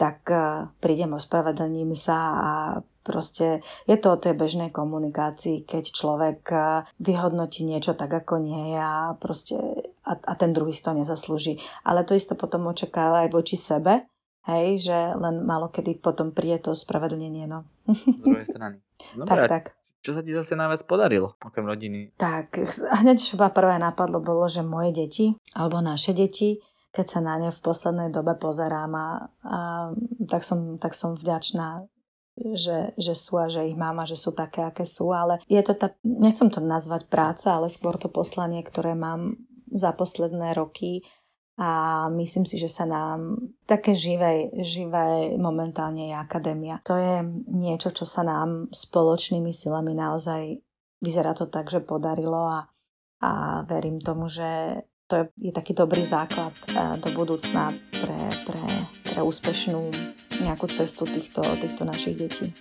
tak 0.00 0.24
e, 0.32 0.72
prídem, 0.80 1.12
ospravedlním 1.12 1.92
sa 1.92 2.18
a 2.32 2.52
proste 3.04 3.60
je 3.84 3.96
to 4.00 4.16
o 4.16 4.20
tej 4.20 4.32
bežnej 4.32 4.72
komunikácii, 4.72 5.68
keď 5.68 5.84
človek 5.92 6.40
e, 6.48 6.58
vyhodnotí 7.04 7.68
niečo 7.68 7.92
tak, 7.92 8.08
ako 8.08 8.40
nie 8.40 8.72
je 8.72 8.80
a, 8.80 9.12
proste, 9.20 9.60
a, 10.08 10.16
a 10.16 10.32
ten 10.40 10.56
druhý 10.56 10.72
si 10.72 10.80
to 10.80 10.96
nezaslúži. 10.96 11.60
Ale 11.84 12.08
to 12.08 12.16
isto 12.16 12.32
potom 12.32 12.64
očakáva 12.72 13.28
aj 13.28 13.36
voči 13.36 13.60
sebe, 13.60 14.08
hej, 14.48 14.80
že 14.88 14.96
len 15.20 15.44
malo 15.44 15.68
kedy 15.68 16.00
potom 16.00 16.32
príde 16.32 16.64
to 16.64 16.72
ospravedlnenie. 16.72 17.44
No. 17.44 17.68
Z 17.92 18.24
druhej 18.24 18.48
strany. 18.48 18.80
Dobre, 19.20 19.28
tak, 19.28 19.52
tak. 19.52 19.64
Čo 20.00 20.16
sa 20.16 20.24
ti 20.24 20.32
zase 20.32 20.56
najviac 20.56 20.80
podarilo, 20.88 21.36
okrem 21.44 21.68
rodiny? 21.68 22.16
Tak, 22.16 22.56
hneď 23.04 23.20
ma 23.36 23.52
prvé 23.52 23.76
napadlo 23.76 24.24
bolo, 24.24 24.48
že 24.48 24.64
moje 24.64 24.96
deti, 24.96 25.26
alebo 25.52 25.84
naše 25.84 26.16
deti, 26.16 26.56
keď 26.90 27.06
sa 27.06 27.20
na 27.20 27.36
ne 27.36 27.50
v 27.52 27.60
poslednej 27.60 28.08
dobe 28.08 28.34
pozerám 28.40 28.92
a, 28.96 29.08
a 29.44 29.58
tak, 30.26 30.42
som, 30.42 30.80
tak 30.80 30.96
som 30.96 31.14
vďačná, 31.14 31.84
že, 32.34 32.96
že 32.96 33.12
sú 33.12 33.36
a 33.36 33.52
že 33.52 33.68
ich 33.68 33.76
mám 33.76 34.00
a 34.00 34.08
že 34.08 34.16
sú 34.16 34.32
také, 34.32 34.64
aké 34.64 34.88
sú, 34.88 35.12
ale 35.12 35.44
je 35.46 35.60
to 35.60 35.76
tá, 35.76 35.92
nechcem 36.02 36.48
to 36.48 36.64
nazvať 36.64 37.06
práca, 37.06 37.60
ale 37.60 37.68
skôr 37.68 38.00
to 38.00 38.08
poslanie, 38.08 38.64
ktoré 38.64 38.96
mám 38.96 39.36
za 39.70 39.94
posledné 39.94 40.56
roky 40.56 41.06
a 41.58 42.08
myslím 42.14 42.46
si, 42.46 42.56
že 42.56 42.70
sa 42.70 42.86
nám 42.86 43.36
také 43.66 43.92
živé, 43.92 44.48
živé 44.64 45.36
momentálne 45.36 46.08
je 46.08 46.16
akadémia. 46.16 46.80
To 46.88 46.96
je 46.96 47.20
niečo, 47.50 47.90
čo 47.90 48.08
sa 48.08 48.24
nám 48.24 48.70
spoločnými 48.72 49.52
silami 49.52 49.92
naozaj 49.92 50.56
vyzerá 51.00 51.32
to 51.34 51.48
tak, 51.48 51.68
že 51.72 51.80
podarilo 51.80 52.48
a, 52.48 52.68
a 53.24 53.30
verím 53.64 53.98
tomu, 54.00 54.28
že 54.28 54.80
to 55.10 55.16
je, 55.16 55.50
je 55.50 55.52
taký 55.52 55.74
dobrý 55.74 56.06
základ 56.06 56.54
eh, 56.70 56.96
do 57.02 57.10
budúcna 57.10 57.74
pre, 57.90 58.20
pre, 58.46 58.64
pre 59.02 59.20
úspešnú 59.24 59.90
nejakú 60.40 60.70
cestu 60.70 61.04
týchto, 61.04 61.42
týchto 61.58 61.82
našich 61.82 62.16
detí. 62.16 62.54